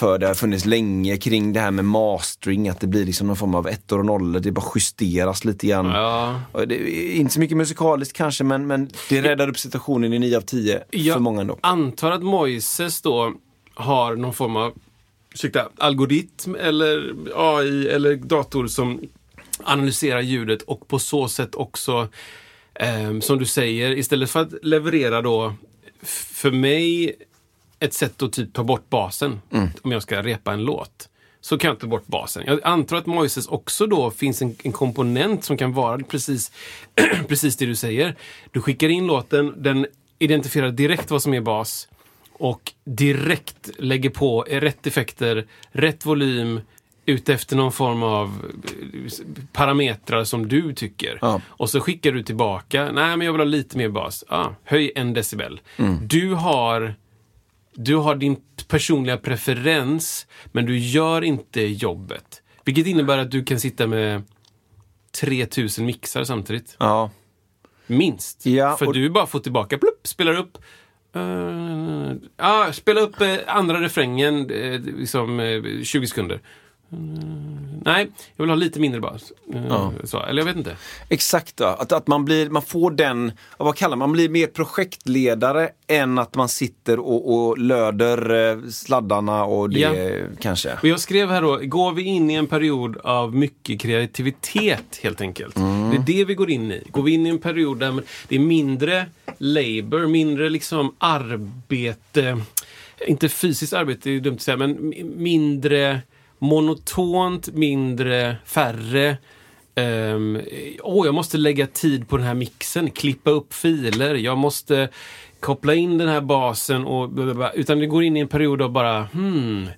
för 0.00 0.18
det 0.18 0.26
har 0.26 0.34
funnits 0.34 0.64
länge 0.64 1.16
kring 1.16 1.52
det 1.52 1.60
här 1.60 1.70
med 1.70 1.84
mastering, 1.84 2.68
att 2.68 2.80
det 2.80 2.86
blir 2.86 3.04
liksom 3.04 3.26
någon 3.26 3.36
form 3.36 3.54
av 3.54 3.68
ettor 3.68 3.98
och 3.98 4.06
nollor, 4.06 4.40
det 4.40 4.52
bara 4.52 4.66
justeras 4.74 5.44
lite 5.44 5.66
grann. 5.66 5.86
Ja. 5.86 6.40
Och 6.52 6.68
det 6.68 6.74
är 6.74 7.16
inte 7.16 7.34
så 7.34 7.40
mycket 7.40 7.56
musikaliskt 7.56 8.16
kanske, 8.16 8.44
men, 8.44 8.66
men 8.66 8.90
det 9.08 9.22
räddar 9.22 9.48
upp 9.48 9.58
situationen 9.58 10.12
i 10.12 10.18
9 10.18 10.36
av 10.36 10.40
10 10.40 10.82
Jag 10.90 11.14
för 11.14 11.20
många 11.20 11.40
ändå. 11.40 11.58
antar 11.60 12.10
att 12.10 12.22
Moises 12.22 13.02
då 13.02 13.32
har 13.74 14.16
någon 14.16 14.34
form 14.34 14.56
av 14.56 14.72
ursäkta, 15.34 15.68
algoritm 15.78 16.54
eller 16.54 17.14
AI 17.36 17.88
eller 17.88 18.16
dator 18.16 18.66
som 18.66 19.00
analyserar 19.64 20.20
ljudet 20.20 20.62
och 20.62 20.88
på 20.88 20.98
så 20.98 21.28
sätt 21.28 21.54
också, 21.54 22.08
ehm, 22.74 23.20
som 23.20 23.38
du 23.38 23.46
säger, 23.46 23.90
istället 23.98 24.30
för 24.30 24.40
att 24.40 24.52
leverera 24.62 25.22
då 25.22 25.54
för 26.02 26.50
mig 26.50 27.16
ett 27.80 27.94
sätt 27.94 28.22
att 28.22 28.32
typ 28.32 28.52
ta 28.52 28.64
bort 28.64 28.90
basen 28.90 29.40
om 29.82 29.92
jag 29.92 30.02
ska 30.02 30.22
repa 30.22 30.52
en 30.52 30.64
låt. 30.64 31.08
Så 31.40 31.58
kan 31.58 31.68
jag 31.68 31.78
ta 31.78 31.86
bort 31.86 32.06
basen. 32.06 32.42
Jag 32.46 32.60
antar 32.62 32.96
att 32.96 33.06
Moises 33.06 33.46
också 33.46 33.86
då 33.86 34.10
finns 34.10 34.42
en, 34.42 34.56
en 34.62 34.72
komponent 34.72 35.44
som 35.44 35.56
kan 35.56 35.72
vara 35.72 35.98
precis, 35.98 36.52
precis 37.28 37.56
det 37.56 37.66
du 37.66 37.76
säger. 37.76 38.16
Du 38.50 38.60
skickar 38.60 38.88
in 38.88 39.06
låten, 39.06 39.62
den 39.62 39.86
identifierar 40.18 40.70
direkt 40.70 41.10
vad 41.10 41.22
som 41.22 41.34
är 41.34 41.40
bas 41.40 41.88
och 42.32 42.72
direkt 42.84 43.70
lägger 43.78 44.10
på 44.10 44.42
rätt 44.48 44.86
effekter, 44.86 45.46
rätt 45.72 46.06
volym 46.06 46.60
utefter 47.06 47.56
någon 47.56 47.72
form 47.72 48.02
av 48.02 48.52
eh, 48.64 49.12
parametrar 49.52 50.24
som 50.24 50.48
du 50.48 50.74
tycker. 50.74 51.18
Ja. 51.20 51.40
Och 51.46 51.70
så 51.70 51.80
skickar 51.80 52.12
du 52.12 52.22
tillbaka, 52.22 52.92
nej 52.92 53.16
men 53.16 53.26
jag 53.26 53.32
vill 53.32 53.40
ha 53.40 53.44
lite 53.44 53.78
mer 53.78 53.88
bas. 53.88 54.24
Ah, 54.28 54.48
höj 54.64 54.92
en 54.94 55.14
decibel. 55.14 55.60
Du 56.02 56.34
har 56.34 56.94
du 57.84 57.96
har 57.96 58.14
din 58.14 58.36
personliga 58.68 59.16
preferens, 59.16 60.26
men 60.52 60.66
du 60.66 60.78
gör 60.78 61.24
inte 61.24 61.62
jobbet. 61.62 62.42
Vilket 62.64 62.86
innebär 62.86 63.18
att 63.18 63.30
du 63.30 63.44
kan 63.44 63.60
sitta 63.60 63.86
med 63.86 64.22
3000 65.20 65.86
mixar 65.86 66.24
samtidigt. 66.24 66.76
Ja. 66.78 67.10
Minst. 67.86 68.46
Ja, 68.46 68.76
För 68.76 68.86
och- 68.86 68.94
du 68.94 69.10
bara 69.10 69.26
får 69.26 69.40
tillbaka, 69.40 69.78
plupp, 69.78 70.06
spelar 70.06 70.34
upp. 70.38 70.58
Uh, 71.16 72.12
ah, 72.36 72.72
spela 72.72 73.00
upp 73.00 73.20
eh, 73.20 73.36
andra 73.46 73.80
refrängen, 73.80 74.50
eh, 74.50 74.80
liksom 74.80 75.40
eh, 75.40 75.82
20 75.82 76.06
sekunder. 76.06 76.40
Mm, 76.92 77.80
nej, 77.84 78.08
jag 78.36 78.42
vill 78.44 78.50
ha 78.50 78.56
lite 78.56 78.80
mindre 78.80 79.00
bas. 79.00 79.32
Eh, 79.54 79.90
så, 80.04 80.22
eller 80.22 80.40
jag 80.40 80.46
vet 80.46 80.56
inte. 80.56 80.76
Exakt, 81.08 81.56
då. 81.56 81.64
Att, 81.64 81.92
att 81.92 82.06
man, 82.06 82.24
blir, 82.24 82.50
man 82.50 82.62
får 82.62 82.90
den, 82.90 83.32
ja, 83.58 83.64
vad 83.64 83.76
kallar 83.76 83.96
man, 83.96 84.08
man 84.08 84.12
blir 84.12 84.28
mer 84.28 84.46
projektledare 84.46 85.68
än 85.86 86.18
att 86.18 86.34
man 86.34 86.48
sitter 86.48 86.98
och, 86.98 87.34
och 87.34 87.58
löder 87.58 88.50
eh, 88.52 88.68
sladdarna 88.70 89.44
och 89.44 89.70
det 89.70 89.78
Ja. 89.80 90.26
kanske. 90.40 90.72
Och 90.82 90.88
jag 90.88 91.00
skrev 91.00 91.30
här 91.30 91.42
då, 91.42 91.56
går 91.62 91.92
vi 91.92 92.02
in 92.02 92.30
i 92.30 92.34
en 92.34 92.46
period 92.46 92.96
av 92.96 93.34
mycket 93.34 93.80
kreativitet 93.80 95.00
helt 95.02 95.20
enkelt? 95.20 95.54
Det 95.54 95.96
är 95.96 96.04
det 96.06 96.24
vi 96.24 96.34
går 96.34 96.50
in 96.50 96.72
i. 96.72 96.82
Går 96.90 97.02
vi 97.02 97.12
in 97.12 97.26
i 97.26 97.30
en 97.30 97.38
period 97.38 97.78
där 97.78 98.02
det 98.28 98.34
är 98.34 98.40
mindre 98.40 99.06
labor, 99.38 100.06
mindre 100.06 100.48
liksom 100.48 100.94
arbete, 100.98 102.40
inte 103.06 103.28
fysiskt 103.28 103.72
arbete, 103.72 104.00
det 104.10 104.16
är 104.16 104.20
dumt 104.20 104.34
att 104.34 104.42
säga, 104.42 104.56
men 104.56 104.78
mi- 104.78 105.16
mindre 105.16 106.00
monotont, 106.40 107.48
mindre, 107.48 108.36
färre. 108.44 109.16
Ehm, 109.74 110.40
Åh, 110.82 111.06
jag 111.06 111.14
måste 111.14 111.38
lägga 111.38 111.66
tid 111.66 112.08
på 112.08 112.16
den 112.16 112.26
här 112.26 112.34
mixen, 112.34 112.90
klippa 112.90 113.30
upp 113.30 113.54
filer, 113.54 114.14
jag 114.14 114.38
måste 114.38 114.88
koppla 115.40 115.74
in 115.74 115.98
den 115.98 116.08
här 116.08 116.20
basen 116.20 116.84
och 116.84 117.10
utan 117.54 117.78
det 117.78 117.86
går 117.86 118.04
in 118.04 118.16
i 118.16 118.20
en 118.20 118.28
period 118.28 118.62
av 118.62 118.70
bara 118.72 119.02
hmm, 119.12 119.68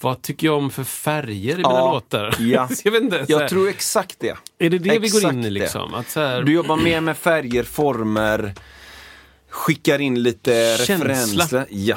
vad 0.00 0.22
tycker 0.22 0.46
jag 0.46 0.56
om 0.58 0.70
för 0.70 0.84
färger 0.84 1.52
i 1.52 1.56
mina 1.56 1.68
Ja, 1.68 1.92
låtar? 1.92 2.36
ja. 2.38 2.68
Jag 2.84 2.92
vet 2.92 3.02
inte. 3.02 3.24
Jag 3.28 3.48
tror 3.48 3.68
exakt 3.68 4.16
det. 4.20 4.36
är 4.58 4.70
det 4.70 4.78
det 4.78 4.98
vi 4.98 5.08
går 5.08 5.18
exakt 5.18 5.34
in 5.34 5.44
i 5.44 5.50
liksom? 5.50 5.94
Att 5.94 6.10
så 6.10 6.20
här, 6.20 6.42
Du 6.42 6.52
jobbar 6.52 6.76
mer 6.76 7.00
med 7.00 7.16
färger, 7.16 7.62
former, 7.64 8.54
skickar 9.48 9.98
in 10.00 10.22
lite 10.22 10.76
Känsla. 10.86 11.08
referenser. 11.08 11.66
Ja, 11.70 11.96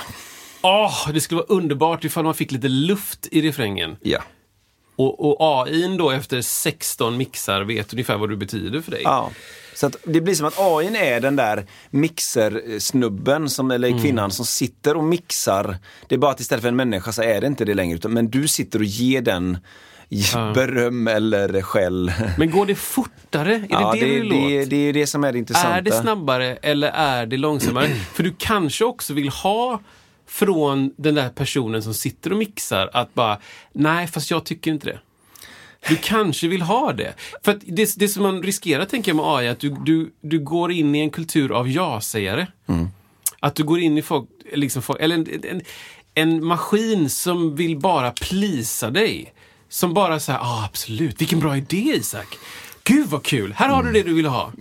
Åh, 0.61 1.09
det 1.13 1.21
skulle 1.21 1.37
vara 1.37 1.47
underbart 1.57 2.03
ifall 2.05 2.23
man 2.23 2.33
fick 2.33 2.51
lite 2.51 2.67
luft 2.67 3.27
i 3.31 3.41
refrängen. 3.41 3.97
ja. 4.01 4.19
Och, 4.95 5.29
och 5.29 5.37
AI 5.61 5.97
då 5.97 6.11
efter 6.11 6.41
16 6.41 7.17
mixar 7.17 7.61
vet 7.61 7.93
ungefär 7.93 8.17
vad 8.17 8.29
du 8.29 8.35
betyder 8.37 8.81
för 8.81 8.91
dig. 8.91 9.01
Ja. 9.03 9.31
Så 9.75 9.85
att 9.87 9.95
det 10.03 10.21
blir 10.21 10.35
som 10.35 10.45
att 10.45 10.59
AI 10.59 10.97
är 10.97 11.19
den 11.19 11.35
där 11.35 11.65
mixersnubben, 11.89 13.49
som, 13.49 13.71
eller 13.71 13.87
Mm. 13.87 14.01
kvinnan, 14.01 14.31
som 14.31 14.45
sitter 14.45 14.97
och 14.97 15.03
mixar. 15.03 15.77
Det 16.07 16.15
är 16.15 16.19
bara 16.19 16.31
att 16.31 16.39
istället 16.39 16.61
för 16.61 16.67
en 16.69 16.75
människa 16.75 17.11
så 17.11 17.21
är 17.21 17.41
det 17.41 17.47
inte 17.47 17.65
det 17.65 17.73
längre. 17.73 17.95
Utan, 17.95 18.13
men 18.13 18.29
du 18.29 18.47
sitter 18.47 18.79
och 18.79 18.85
ger 18.85 19.21
den 19.21 19.57
beröm 20.53 21.07
eller 21.07 21.61
skäll. 21.61 22.11
Men 22.37 22.51
går 22.51 22.65
det 22.65 22.75
fortare? 22.75 23.53
Är 23.55 23.67
ja, 23.69 23.93
det 23.93 23.99
det, 23.99 24.19
det, 24.29 24.61
åt? 24.63 24.69
det 24.69 24.75
är 24.75 24.93
det 24.93 25.07
som 25.07 25.23
är 25.23 25.31
det 25.31 25.37
intressanta. 25.39 25.77
Är 25.77 25.81
det 25.81 25.91
snabbare 25.91 26.55
eller 26.61 26.87
är 26.95 27.25
det 27.25 27.37
långsammare? 27.37 27.87
För 28.13 28.23
du 28.23 28.33
kanske 28.37 28.85
också 28.85 29.13
vill 29.13 29.29
ha 29.29 29.79
från 30.29 30.93
den 30.97 31.15
där 31.15 31.29
personen 31.29 31.83
som 31.83 31.93
sitter 31.93 32.31
och 32.31 32.37
mixar 32.37 32.89
att 32.93 33.13
bara, 33.13 33.37
nej 33.73 34.07
fast 34.07 34.31
jag 34.31 34.43
tycker 34.43 34.71
inte 34.71 34.87
det. 34.87 34.99
Du 35.87 35.95
kanske 35.95 36.47
vill 36.47 36.61
ha 36.61 36.93
det. 36.93 37.13
För 37.43 37.59
det, 37.65 37.93
det 37.97 38.07
som 38.07 38.23
man 38.23 38.43
riskerar 38.43 38.85
tänker 38.85 39.11
jag 39.11 39.15
med 39.15 39.25
AI 39.25 39.47
är 39.47 39.51
att 39.51 39.59
du, 39.59 39.69
du, 39.85 40.11
du 40.21 40.39
går 40.39 40.71
in 40.71 40.95
i 40.95 40.99
en 40.99 41.09
kultur 41.09 41.51
av 41.51 41.69
ja-sägare. 41.69 42.47
Att 43.39 43.55
du 43.55 43.63
går 43.63 43.79
in 43.79 43.97
i 43.97 44.01
folk, 44.01 44.29
liksom 44.53 44.81
folk 44.81 45.01
eller 45.01 45.15
en, 45.15 45.27
en, 45.43 45.61
en 46.13 46.45
maskin 46.45 47.09
som 47.09 47.55
vill 47.55 47.77
bara 47.77 48.11
plisa 48.11 48.89
dig. 48.89 49.33
Som 49.69 49.93
bara 49.93 50.19
säger, 50.19 50.39
ah, 50.39 50.65
absolut, 50.65 51.21
vilken 51.21 51.39
bra 51.39 51.57
idé 51.57 51.93
Isak. 51.95 52.37
Gud 52.83 53.07
vad 53.07 53.23
kul, 53.23 53.53
här 53.57 53.69
har 53.69 53.83
du 53.83 53.91
det 53.91 54.03
du 54.03 54.13
vill 54.13 54.25
ha. 54.25 54.51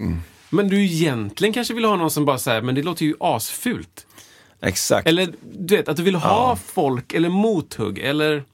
Men 0.51 0.69
du 0.69 0.85
egentligen 0.85 1.55
kanske 1.55 1.75
vill 1.75 1.85
ha 1.85 1.97
någon 1.97 2.11
som 2.11 2.25
bara 2.25 2.39
säger, 2.39 2.63
men 2.63 2.75
det 2.75 2.83
låter 2.83 3.05
ju 3.05 3.15
asfult. 3.21 4.07
Exakt. 4.61 5.09
Eller 5.09 5.33
du 5.53 5.77
vet, 5.77 5.89
att 5.89 5.97
du 5.97 6.03
vill 6.03 6.15
ha 6.15 6.57
folk 6.57 7.15
eller 7.15 7.29
mothugg 7.29 7.99
eller 7.99 8.45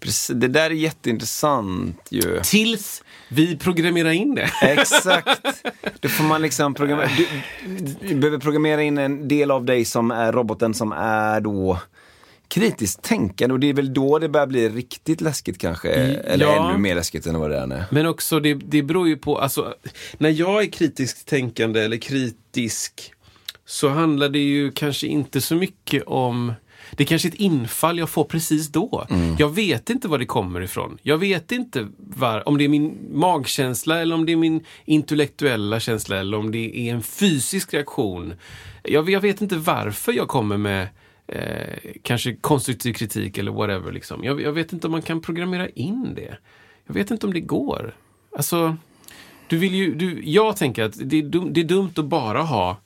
Precis, 0.00 0.36
det 0.36 0.48
där 0.48 0.70
är 0.70 0.74
jätteintressant 0.74 2.08
ju. 2.10 2.40
tills 2.42 3.02
vi 3.28 3.56
programmerar 3.56 4.10
in 4.10 4.34
det. 4.34 4.50
Exakt. 4.62 5.64
Då 6.00 6.08
får 6.08 6.24
man 6.24 6.42
liksom 6.42 6.74
programmera, 6.74 7.08
du, 7.16 7.26
du 8.08 8.14
behöver 8.14 8.38
programmera 8.38 8.82
in 8.82 8.98
en 8.98 9.28
del 9.28 9.50
av 9.50 9.64
dig 9.64 9.84
som 9.84 10.10
är 10.10 10.32
roboten 10.32 10.74
som 10.74 10.92
är 10.92 11.40
då 11.40 11.78
kritiskt 12.48 13.02
tänkande 13.02 13.52
och 13.52 13.60
det 13.60 13.66
är 13.66 13.74
väl 13.74 13.94
då 13.94 14.18
det 14.18 14.28
börjar 14.28 14.46
bli 14.46 14.68
riktigt 14.68 15.20
läskigt 15.20 15.58
kanske. 15.58 15.88
Eller 15.88 16.46
ja. 16.46 16.70
ännu 16.70 16.78
mer 16.78 16.94
läskigt 16.94 17.26
än 17.26 17.38
vad 17.38 17.50
det 17.50 17.58
är 17.58 17.66
nu. 17.66 17.84
Men 17.90 18.06
också, 18.06 18.40
det, 18.40 18.54
det 18.54 18.82
beror 18.82 19.08
ju 19.08 19.16
på, 19.16 19.38
alltså, 19.38 19.74
när 20.18 20.30
jag 20.30 20.62
är 20.62 20.66
kritiskt 20.66 21.28
tänkande 21.28 21.80
eller 21.80 21.96
kritisk 21.96 23.12
så 23.66 23.88
handlar 23.88 24.28
det 24.28 24.38
ju 24.38 24.70
kanske 24.70 25.06
inte 25.06 25.40
så 25.40 25.54
mycket 25.54 26.02
om 26.06 26.52
Det 26.90 27.04
är 27.04 27.06
kanske 27.06 27.28
är 27.28 27.32
ett 27.32 27.40
infall 27.40 27.98
jag 27.98 28.10
får 28.10 28.24
precis 28.24 28.68
då. 28.68 29.06
Jag 29.38 29.48
vet 29.48 29.90
inte 29.90 30.08
var 30.08 30.18
det 30.18 30.26
kommer 30.26 30.60
ifrån. 30.60 30.98
Jag 31.02 31.18
vet 31.18 31.52
inte 31.52 31.88
var, 31.98 32.48
om 32.48 32.58
det 32.58 32.64
är 32.64 32.68
min 32.68 32.98
magkänsla 33.12 34.00
eller 34.00 34.14
om 34.14 34.26
det 34.26 34.32
är 34.32 34.36
min 34.36 34.64
intellektuella 34.84 35.80
känsla 35.80 36.16
eller 36.16 36.38
om 36.38 36.50
det 36.52 36.78
är 36.78 36.94
en 36.94 37.02
fysisk 37.02 37.74
reaktion. 37.74 38.34
Jag, 38.82 39.10
jag 39.10 39.20
vet 39.20 39.40
inte 39.40 39.56
varför 39.56 40.12
jag 40.12 40.28
kommer 40.28 40.56
med 40.56 40.88
eh, 41.26 41.92
kanske 42.02 42.34
konstruktiv 42.34 42.92
kritik 42.92 43.38
eller 43.38 43.52
whatever. 43.52 43.92
Liksom. 43.92 44.24
Jag, 44.24 44.40
jag 44.40 44.52
vet 44.52 44.72
inte 44.72 44.86
om 44.86 44.90
man 44.90 45.02
kan 45.02 45.20
programmera 45.20 45.68
in 45.68 46.14
det. 46.14 46.36
Jag 46.86 46.94
vet 46.94 47.10
inte 47.10 47.26
om 47.26 47.34
det 47.34 47.40
går. 47.40 47.94
Alltså, 48.36 48.76
du 49.48 49.56
vill 49.56 49.74
ju, 49.74 49.94
du, 49.94 50.22
jag 50.24 50.56
tänker 50.56 50.82
att 50.82 50.94
det 50.96 51.16
är, 51.18 51.22
dum, 51.22 51.52
det 51.52 51.60
är 51.60 51.64
dumt 51.64 51.92
att 51.96 52.04
bara 52.04 52.42
ha 52.42 52.76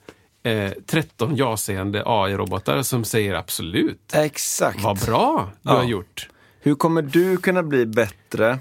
eh, 0.42 0.70
13 0.86 1.36
ja-sägande 1.36 2.02
AI-robotar 2.06 2.82
som 2.82 3.04
säger 3.04 3.34
absolut. 3.34 4.00
Exakt. 4.14 4.80
Vad 4.80 4.98
bra 4.98 5.50
du 5.62 5.70
Ja. 5.70 5.76
har 5.76 5.84
gjort. 5.84 6.28
Hur 6.60 6.74
kommer 6.74 7.02
du 7.02 7.36
kunna 7.36 7.62
bli 7.62 7.86
bättre 7.86 8.58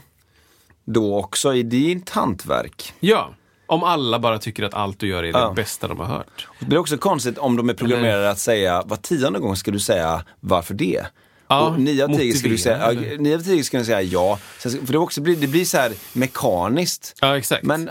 då 0.86 1.18
också 1.20 1.54
i 1.54 1.64
ditt 1.64 2.10
hantverk? 2.10 2.94
Ja, 3.00 3.34
om 3.68 3.84
alla 3.84 4.20
bara 4.20 4.40
tycker 4.40 4.64
att 4.64 4.74
allt 4.74 5.00
du 5.00 5.08
gör 5.08 5.24
är 5.24 5.34
det 5.34 5.40
Ja. 5.40 5.54
bästa 5.56 5.88
de 5.88 5.98
har 6.00 6.06
hört. 6.06 6.48
Det 6.60 6.66
blir 6.66 6.78
också 6.78 6.98
konstigt 6.98 7.38
om 7.38 7.56
de 7.58 7.70
är 7.70 7.74
programmerade 7.74 8.30
att 8.30 8.40
säga, 8.40 8.84
var 8.86 8.98
tionde 8.98 9.40
gång 9.40 9.56
ska 9.56 9.72
du 9.72 9.80
säga 9.80 10.24
varför 10.40 10.74
det? 10.74 11.06
Ja, 11.48 11.68
och 11.70 11.80
nio 11.80 12.04
av 12.06 12.16
tio 12.18 12.34
ska 12.34 12.50
du 12.50 12.58
säga, 12.58 12.78
ja, 12.78 12.92
eller? 12.92 13.18
nio 13.18 13.36
av 13.36 13.40
tio 13.40 13.64
ska 13.64 13.78
du 13.78 13.86
säga 13.86 14.02
ja. 14.02 14.40
Sen 14.60 14.72
ska- 14.72 14.86
För 14.86 14.94
det, 14.94 15.00
också 15.00 15.22
blir, 15.22 15.36
det 15.36 15.48
blir 15.48 15.66
så 15.66 15.78
här 15.78 15.92
mekaniskt. 16.14 17.16
Ja, 17.22 17.38
exakt. 17.38 17.64
Men 17.64 17.90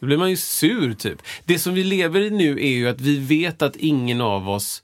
Då 0.00 0.06
blir 0.06 0.16
man 0.16 0.30
ju 0.30 0.36
sur 0.36 0.94
typ. 0.94 1.22
Det 1.44 1.58
som 1.58 1.74
vi 1.74 1.84
lever 1.84 2.20
i 2.20 2.30
nu 2.30 2.60
är 2.60 2.68
ju 2.68 2.88
att 2.88 3.00
vi 3.00 3.18
vet 3.18 3.62
att 3.62 3.76
ingen 3.76 4.20
av 4.20 4.48
oss 4.48 4.82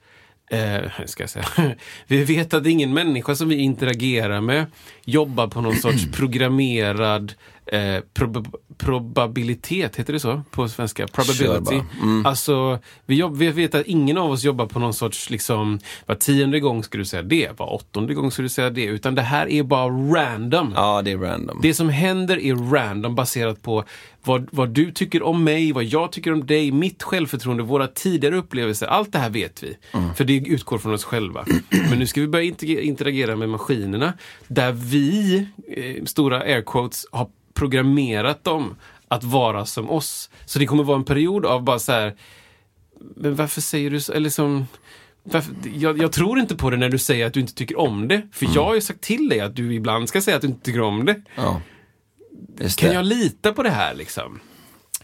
Eh, 0.50 0.90
ska 1.06 1.22
jag 1.22 1.30
säga? 1.30 1.46
Vi 2.06 2.24
vet 2.24 2.54
att 2.54 2.66
ingen 2.66 2.94
människa 2.94 3.34
som 3.34 3.48
vi 3.48 3.56
interagerar 3.56 4.40
med 4.40 4.66
jobbar 5.04 5.46
på 5.48 5.60
någon 5.60 5.76
sorts 5.76 6.06
programmerad 6.12 7.34
eh, 7.74 8.00
prob 8.14 8.46
probabilitet, 8.78 9.96
heter 9.96 10.12
det 10.12 10.20
så 10.20 10.42
på 10.50 10.68
svenska? 10.68 11.06
Probability. 11.06 11.82
bara. 12.02 12.28
Alltså, 12.28 12.78
vi, 13.06 13.14
jobb, 13.14 13.36
vi 13.36 13.48
vet 13.50 13.74
att 13.74 13.86
ingen 13.86 14.18
av 14.18 14.30
oss 14.30 14.44
jobbar 14.44 14.66
på 14.66 14.78
någon 14.78 14.94
sorts, 14.94 15.30
liksom, 15.30 15.78
var 16.06 16.14
tionde 16.14 16.60
gång 16.60 16.82
ska 16.82 16.98
du 16.98 17.04
säga 17.04 17.22
det, 17.22 17.58
var 17.58 17.74
åttonde 17.74 18.14
gång 18.14 18.30
ska 18.30 18.42
du 18.42 18.48
säga 18.48 18.70
det, 18.70 18.84
utan 18.84 19.14
det 19.14 19.22
här 19.22 19.48
är 19.48 19.62
bara 19.62 19.88
random. 19.88 20.72
ja, 20.76 21.02
det 21.02 21.10
är 21.12 21.18
random. 21.18 21.58
Det 21.62 21.74
som 21.74 21.88
händer 21.88 22.38
är 22.38 22.54
random 22.54 23.14
baserat 23.14 23.62
på 23.62 23.84
vad, 24.24 24.48
vad 24.50 24.70
du 24.70 24.90
tycker 24.92 25.22
om 25.22 25.44
mig, 25.44 25.72
vad 25.72 25.84
jag 25.84 26.12
tycker 26.12 26.32
om 26.32 26.46
dig, 26.46 26.72
mitt 26.72 27.02
självförtroende, 27.02 27.62
våra 27.62 27.86
tidigare 27.86 28.36
upplevelser. 28.36 28.86
Allt 28.86 29.12
det 29.12 29.18
här 29.18 29.30
vet 29.30 29.62
vi. 29.62 29.76
För 30.16 30.24
det 30.24 30.36
utgår 30.36 30.78
från 30.78 30.94
oss 30.94 31.04
själva. 31.04 31.44
Men 31.90 31.98
nu 31.98 32.06
ska 32.06 32.20
vi 32.20 32.28
börja 32.28 32.44
inter- 32.44 32.80
interagera 32.80 33.36
med 33.36 33.48
maskinerna 33.48 34.12
där 34.48 34.72
vi, 34.72 35.36
eh, 35.76 36.04
stora 36.04 36.40
air 36.40 36.62
quotes, 36.62 37.06
har 37.12 37.28
programmerat 37.54 38.44
dem 38.44 38.76
att 39.08 39.24
vara 39.24 39.66
som 39.66 39.90
oss. 39.90 40.30
Så 40.44 40.58
det 40.58 40.66
kommer 40.66 40.84
vara 40.84 40.96
en 40.96 41.04
period 41.04 41.46
av 41.46 41.62
bara 41.62 41.78
så 41.78 41.92
här, 41.92 42.14
men 43.16 43.34
varför 43.34 43.60
säger 43.60 43.90
du 43.90 44.00
så? 44.00 44.12
Eller 44.12 44.30
som, 44.30 44.66
varför, 45.22 45.54
jag, 45.74 45.98
jag 45.98 46.12
tror 46.12 46.38
inte 46.38 46.56
på 46.56 46.70
det 46.70 46.76
när 46.76 46.88
du 46.88 46.98
säger 46.98 47.26
att 47.26 47.34
du 47.34 47.40
inte 47.40 47.54
tycker 47.54 47.78
om 47.78 48.08
det. 48.08 48.28
För 48.32 48.48
jag 48.54 48.64
har 48.64 48.74
ju 48.74 48.80
sagt 48.80 49.00
till 49.00 49.28
dig 49.28 49.40
att 49.40 49.56
du 49.56 49.74
ibland 49.74 50.08
ska 50.08 50.20
säga 50.20 50.36
att 50.36 50.42
du 50.42 50.48
inte 50.48 50.64
tycker 50.64 50.80
om 50.80 51.04
det. 51.04 51.22
Ja. 51.36 51.60
Just 52.60 52.78
Kan 52.78 52.88
det. 52.88 52.94
jag 52.94 53.04
lita 53.04 53.52
på 53.52 53.62
det 53.62 53.70
här 53.70 53.94
liksom? 53.94 54.40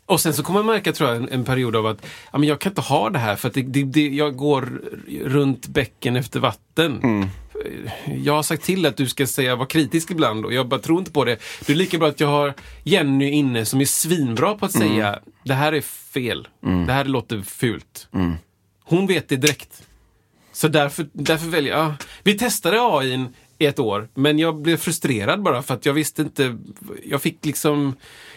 Och 0.07 0.21
sen 0.21 0.35
så 0.35 0.43
kommer 0.43 0.63
man 0.63 0.75
märka, 0.75 0.93
tror 0.93 1.09
jag, 1.09 1.17
en, 1.19 1.29
en 1.29 1.45
period 1.45 1.77
av 1.77 1.87
att 1.87 2.07
ja, 2.33 2.39
men 2.39 2.49
jag 2.49 2.61
kan 2.61 2.73
inte 2.73 2.81
ha 2.81 3.11
det 3.11 3.19
här 3.19 3.37
för 3.37 3.49
att 3.49 3.55
det, 3.55 3.63
det, 3.63 3.83
det, 3.83 4.09
jag 4.09 4.37
går 4.37 4.83
runt 5.25 5.67
bäcken 5.67 6.17
efter 6.17 6.41
vatten. 6.41 7.01
Mm. 7.03 7.29
Jag 8.25 8.33
har 8.33 8.43
sagt 8.43 8.63
till 8.65 8.87
att 8.87 8.97
du 8.97 9.09
ska 9.09 9.27
säga, 9.27 9.57
vara 9.57 9.67
kritisk 9.69 10.11
ibland 10.11 10.45
och 10.45 10.53
jag 10.53 10.69
bara 10.69 10.81
tror 10.81 10.99
inte 10.99 11.11
på 11.13 11.25
det. 11.25 11.37
Det 11.67 11.73
är 11.73 11.77
lika 11.77 11.99
bra 11.99 12.09
att 12.09 12.21
jag 12.21 12.29
har 12.29 12.55
Jenny 12.85 13.31
inne 13.31 13.65
som 13.65 13.81
är 13.81 13.85
svinbra 13.85 14.55
på 14.55 14.67
att 14.67 14.75
Mm. 14.75 14.89
säga, 14.89 15.19
det 15.45 15.55
här 15.55 15.73
är 15.73 15.81
fel. 15.81 16.49
Det 16.87 16.93
här 16.93 17.05
låter 17.05 17.43
fult. 17.43 18.09
Hon 18.85 19.07
vet 19.07 19.29
det 19.29 19.37
direkt. 19.37 19.83
Så 20.53 20.69
därför, 20.69 21.07
därför 21.13 21.47
väljer 21.49 21.77
jag... 21.79 21.93
Vi 22.23 22.39
testade 22.39 22.79
AI 22.81 23.27
i 23.59 23.67
ett 23.67 23.79
år, 23.79 24.09
men 24.15 24.39
jag 24.39 24.57
blev 24.63 24.77
frustrerad 24.77 25.43
bara 25.43 25.63
för 25.63 25.75
att 25.75 25.87
jag 25.87 25.93
visste 25.93 26.23
inte... 26.23 26.57
Jag 27.05 27.23
fick 27.23 27.45
liksom... 27.47 27.95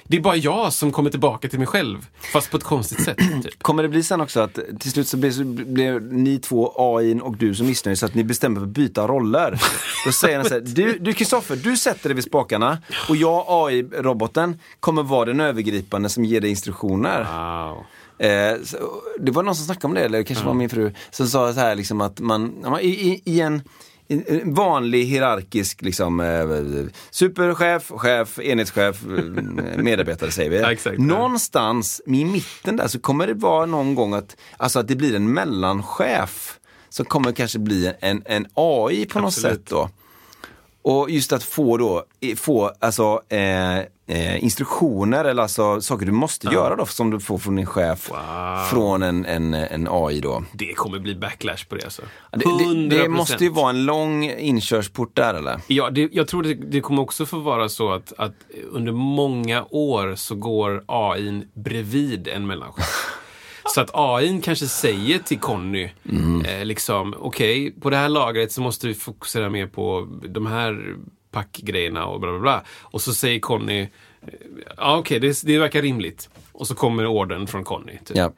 Det 0.08 0.18
är 0.18 0.22
bara 0.22 0.36
jag 0.36 0.74
som 0.74 0.92
kommer 0.92 1.10
tillbaka 1.10 1.50
till 1.50 1.60
mig 1.60 1.68
själv, 1.68 2.08
fast 2.34 2.52
på 2.52 2.58
ett 2.58 2.64
konstigt 2.64 3.04
sätt. 3.04 3.18
Typ. 3.44 3.64
Kommer 3.64 3.84
det 3.84 3.90
bli 3.90 4.04
sen 4.04 4.22
också 4.22 4.40
att 4.40 4.60
till 4.80 4.92
slut 4.92 5.08
så 5.08 5.18
blir, 5.18 5.32
så 5.32 5.44
blir 5.44 6.00
ni 6.00 6.40
två, 6.40 6.74
AI 6.78 7.20
och 7.24 7.38
du 7.38 7.56
som 7.56 7.66
missnöjd, 7.68 8.00
så 8.00 8.06
att 8.06 8.16
ni 8.16 8.24
bestämmer 8.24 8.60
för 8.60 8.68
att 8.68 8.74
byta 8.74 9.08
roller? 9.08 9.62
Då 10.06 10.12
säger 10.12 10.38
han 10.38 10.46
så 10.46 10.54
här, 10.54 10.62
du 10.66 10.98
du 11.00 11.14
Kristoffer, 11.14 11.56
du 11.56 11.78
sätter 11.78 12.10
dig 12.10 12.16
vid 12.16 12.24
spakarna 12.24 12.78
och 13.10 13.16
jag, 13.16 13.46
AI-roboten, 13.48 14.60
kommer 14.80 15.04
vara 15.04 15.26
den 15.26 15.40
övergripande 15.40 16.10
som 16.10 16.26
ger 16.26 16.42
dig 16.42 16.50
instruktioner. 16.50 17.20
Wow. 17.20 17.86
Eh, 18.18 18.64
så, 18.64 18.78
det 19.20 19.32
var 19.32 19.44
någon 19.44 19.56
som 19.56 19.66
snackade 19.66 19.88
om 19.88 19.94
det, 19.94 20.02
eller 20.02 20.18
det 20.18 20.24
kanske 20.24 20.46
var 20.46 20.54
min 20.54 20.70
fru, 20.70 20.92
som 21.12 21.28
sa 21.28 21.54
så 21.54 21.60
här 21.60 21.76
liksom 21.76 22.02
att 22.02 22.20
man, 22.20 22.66
i, 22.82 22.88
i, 22.88 23.22
i 23.26 23.42
en 23.42 23.62
vanlig 24.44 25.06
hierarkisk 25.06 25.82
liksom, 25.82 26.20
eh, 26.20 26.46
superchef, 27.12 27.92
chef, 27.96 28.40
enhetschef, 28.40 29.04
eh, 29.04 29.84
medarbetare 29.84 30.32
säger 30.32 30.50
vi. 30.50 30.98
Någonstans 30.98 32.02
i 32.06 32.26
mitten 32.26 32.76
där 32.78 32.88
så 32.88 33.00
kommer 33.00 33.28
det 33.28 33.34
vara 33.34 33.66
någon 33.66 33.96
gång 33.96 34.14
att, 34.14 34.38
alltså 34.58 34.80
att 34.80 34.88
det 34.88 34.96
blir 34.96 35.16
en 35.16 35.34
mellanchef 35.34 36.60
som 36.90 37.06
kommer 37.06 37.32
kanske 37.32 37.60
bli 37.60 37.94
en, 38.00 38.22
en 38.26 38.48
AI 38.54 39.06
på 39.06 39.20
något 39.20 39.28
Absolut. 39.28 39.58
sätt 39.58 39.66
då. 39.70 39.90
Och 40.84 41.10
just 41.10 41.34
att 41.34 41.44
få 41.44 41.78
då, 41.78 42.04
få 42.38 42.72
alltså 42.80 43.22
eh, 43.30 43.80
eh, 44.08 44.44
instruktioner 44.44 45.26
eller 45.26 45.42
alltså 45.42 45.82
saker 45.82 46.06
du 46.06 46.12
måste 46.12 46.48
göra 46.48 46.76
då 46.76 46.86
som 46.86 47.10
du 47.12 47.20
får 47.20 47.38
från 47.38 47.56
din 47.56 47.66
chef. 47.66 48.12
Från 48.70 49.04
en, 49.04 49.26
en, 49.26 49.54
en 49.54 49.88
AI 49.92 50.20
då. 50.20 50.44
Det 50.54 50.74
kommer 50.74 51.00
bli 51.00 51.16
backlash 51.16 51.66
på 51.70 51.76
det 51.76 51.84
alltså. 51.84 52.02
Det, 52.32 52.38
det, 52.38 52.90
det 52.90 53.06
100%. 53.06 53.08
måste 53.08 53.44
ju 53.44 53.50
vara 53.50 53.70
en 53.70 53.86
lång 53.86 54.30
inkörsport 54.30 55.16
där 55.16 55.34
eller? 55.34 55.60
Ja, 55.68 55.90
det, 55.90 56.10
jag 56.12 56.28
tror 56.28 56.44
det, 56.44 56.54
det 56.54 56.82
kommer 56.82 57.02
också 57.02 57.26
få 57.26 57.40
vara 57.40 57.70
så 57.70 57.92
att, 57.92 58.14
att 58.18 58.34
under 58.72 58.92
många 58.92 59.66
år 59.70 60.16
så 60.16 60.36
går 60.36 60.84
AI 60.88 61.48
bredvid 61.54 62.28
en 62.28 62.48
mellanchef. 62.48 63.13
Så 63.74 63.82
att 63.82 63.90
AI 63.94 64.42
kanske 64.44 64.68
säger 64.68 65.20
till 65.20 65.40
Conny, 65.40 65.90
eh, 66.46 66.66
liksom, 66.66 67.16
okej, 67.18 67.72
på 67.82 67.90
det 67.90 67.98
här 67.98 68.10
lagret 68.10 68.52
så 68.52 68.62
måste 68.62 68.88
vi 68.88 68.94
fokusera 68.94 69.50
mer 69.50 69.68
på 69.68 70.08
de 70.30 70.46
här 70.46 70.96
packgrejerna 71.32 72.06
och 72.06 72.20
bla 72.20 72.32
bla 72.32 72.40
bla. 72.40 72.64
Och 72.82 73.02
så 73.02 73.14
säger 73.14 73.40
Conny, 73.40 73.82
eh, 73.82 73.88
ja 74.78 74.98
okej, 74.98 75.20
det, 75.20 75.42
det 75.44 75.58
verkar 75.58 75.82
rimligt. 75.82 76.30
Och 76.52 76.68
så 76.68 76.76
kommer 76.76 77.06
orden 77.06 77.48
från 77.48 77.64
Conny. 77.64 77.98
Typ. 78.06 78.18
Ja. 78.18 78.34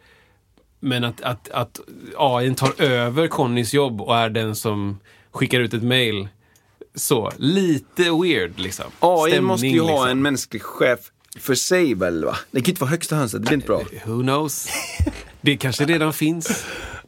Men 0.79 1.03
att, 1.03 1.21
att, 1.21 1.49
att 1.49 1.79
AI 2.17 2.55
tar 2.55 2.81
över 2.81 3.27
Connys 3.27 3.73
jobb 3.73 4.01
och 4.01 4.17
är 4.17 4.29
den 4.29 4.55
som 4.55 4.99
skickar 5.31 5.59
ut 5.59 5.73
ett 5.73 5.83
mail. 5.83 6.27
Så, 6.95 7.31
lite 7.37 8.03
weird 8.03 8.59
liksom. 8.59 8.85
AI 8.99 9.31
Stämning, 9.31 9.47
måste 9.47 9.67
ju 9.67 9.79
ha 9.79 9.87
liksom. 9.87 10.09
en 10.09 10.21
mänsklig 10.21 10.61
chef 10.61 10.99
för 11.39 11.55
sig 11.55 11.93
väl 11.93 12.25
va? 12.25 12.37
Det 12.51 12.61
kan 12.61 12.69
inte 12.69 12.81
vara 12.81 12.91
högsta 12.91 13.15
hönset, 13.15 13.41
det 13.41 13.47
blir 13.47 13.53
inte 13.53 13.67
bra. 13.67 13.81
Who 14.05 14.21
knows? 14.21 14.67
Det 15.41 15.57
kanske 15.57 15.85
redan 15.85 16.13
finns. 16.13 16.65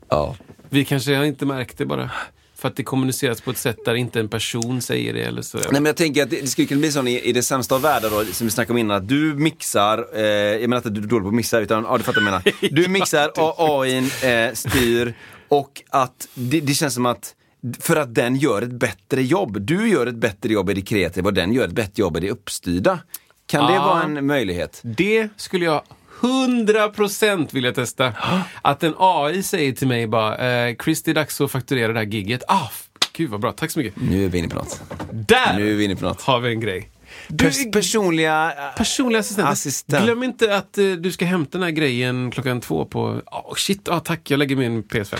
Ja. 0.10 0.36
Vi 0.70 0.86
kanske 0.86 1.16
har 1.16 1.24
inte 1.24 1.46
märkt 1.46 1.78
det 1.78 1.86
bara. 1.86 2.12
För 2.56 2.68
att 2.68 2.76
det 2.76 2.84
kommuniceras 2.84 3.42
på 3.42 3.52
ett 3.52 3.58
sätt 3.58 3.78
där 3.86 3.96
inte 3.96 4.20
en 4.20 4.30
person 4.30 4.82
säger 4.82 5.14
det 5.14 5.22
eller 5.22 5.42
så. 5.42 5.58
Nej 5.58 5.68
men 5.72 5.86
jag 5.86 5.96
tänker 5.96 6.24
att 6.24 6.30
det, 6.30 6.42
det 6.42 6.48
skulle 6.48 6.68
kunna 6.68 6.80
bli 6.80 6.92
så 6.92 7.08
i, 7.08 7.22
i 7.22 7.34
det 7.34 7.44
sämsta 7.44 7.76
av 7.76 7.82
världar 7.82 8.10
då, 8.10 8.26
som 8.26 8.48
vi 8.48 8.52
snackade 8.52 8.74
om 8.74 8.78
innan, 8.78 8.98
att 8.98 9.08
du 9.08 9.34
mixar, 9.34 10.08
eh, 10.14 10.24
jag 10.24 10.62
menar 10.62 10.78
inte 10.78 10.90
att 10.90 10.96
du 10.96 11.02
är 11.02 11.08
dålig 11.08 11.24
på 11.24 11.28
att 11.28 11.34
mixa, 11.34 11.60
utan 11.60 11.84
ja, 11.84 11.98
du 11.98 12.04
fattar 12.04 12.22
vad 12.22 12.34
jag 12.34 12.44
menar. 12.46 12.70
Du 12.76 12.88
mixar, 12.88 13.32
AI 13.58 13.98
eh, 13.98 14.54
styr 14.54 15.14
och 15.48 15.84
att 15.90 16.28
det, 16.34 16.60
det 16.60 16.74
känns 16.74 16.94
som 16.94 17.06
att 17.06 17.34
för 17.80 17.96
att 17.96 18.16
den 18.16 18.36
gör 18.36 18.62
ett 18.62 18.72
bättre 18.72 19.24
jobb. 19.24 19.62
Du 19.62 19.90
gör 19.90 20.08
ett 20.08 20.16
bättre 20.16 20.54
jobb 20.54 20.70
i 20.70 20.74
det 20.74 20.82
kreativa 20.82 21.28
och 21.28 21.34
den 21.34 21.54
gör 21.54 21.66
ett 21.66 21.72
bättre 21.72 22.02
jobb 22.02 22.18
i 22.18 22.20
det 22.20 22.30
uppstyrda. 22.30 23.00
Kan 23.48 23.72
det 23.72 23.80
vara 23.80 24.04
en 24.04 24.26
möjlighet? 24.26 24.80
Det 24.84 25.30
skulle 25.38 25.66
jag 25.66 25.82
100% 26.22 27.48
vilja 27.54 27.72
testa. 27.72 28.14
Att 28.62 28.84
en 28.84 28.94
AI 28.98 29.44
säger 29.44 29.72
till 29.72 29.88
mig 29.88 30.08
bara, 30.08 30.68
eh, 30.68 30.76
Chris 30.84 31.04
det 31.04 31.12
är 31.12 31.16
dags 31.16 31.42
att 31.42 31.52
fakturera 31.52 31.94
det 31.94 32.00
här 32.00 32.06
gigget. 32.06 32.44
Ah, 32.48 32.70
gud 33.14 33.30
vad 33.30 33.40
bra, 33.40 33.52
tack 33.52 33.72
så 33.72 33.80
mycket. 33.80 34.02
Nu 34.02 34.26
är 34.26 34.30
vi 34.30 34.38
inne 34.38 34.48
på 34.48 34.56
något. 34.56 34.82
Där 35.12 35.58
Nu 35.58 35.72
är 35.72 35.76
vi 35.76 35.84
inne 35.84 35.96
på 35.96 36.06
något. 36.06 36.22
har 36.22 36.40
vi 36.40 36.50
en 36.50 36.60
grej. 36.60 36.90
Du, 37.28 37.46
Pers 37.46 37.72
personliga... 37.72 38.54
personlig 38.78 39.20
assistent. 39.20 39.50
Assistent. 39.50 40.04
Glöm 40.04 40.24
inte 40.24 40.56
att 40.56 40.78
eh, 40.78 40.86
du 40.86 41.12
ska 41.12 41.26
hämta 41.26 41.58
den 41.58 41.64
här 41.64 41.72
grejen 41.72 42.32
klockan 42.32 42.62
två 42.62 42.86
på... 42.86 43.22
Oh, 43.26 43.56
shit, 43.56 43.90
ah, 43.90 44.00
tack, 44.00 44.32
jag 44.32 44.38
lägger 44.38 44.56
min 44.56 44.84
PS5. 44.84 45.18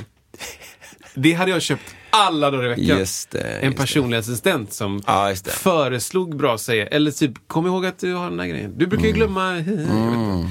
Det 1.14 1.34
hade 1.34 1.52
jag 1.52 1.62
köpt 1.62 1.96
alla 2.18 2.52
dagar 2.52 2.66
i 2.66 2.68
veckan. 2.70 2.98
Just 2.98 3.32
det, 3.32 3.40
en 3.42 3.66
just 3.66 3.78
personlig 3.78 4.18
assistent 4.18 4.74
som 4.74 5.02
Ja, 5.08 5.28
det. 5.44 5.52
föreslog 5.52 6.36
bra 6.38 6.58
säger. 6.58 6.86
Eller 6.86 7.12
typ, 7.12 7.48
kom 7.48 7.68
ihåg 7.68 7.86
att 7.86 8.00
du 8.00 8.14
har 8.14 8.30
den 8.30 8.40
här 8.40 8.48
grejen. 8.48 8.74
Du 8.78 8.88
brukar 8.88 9.06
ju 9.08 9.12
glömma... 9.14 9.56
Jag 9.56 9.64
vet 9.64 9.68
inte. 9.80 10.48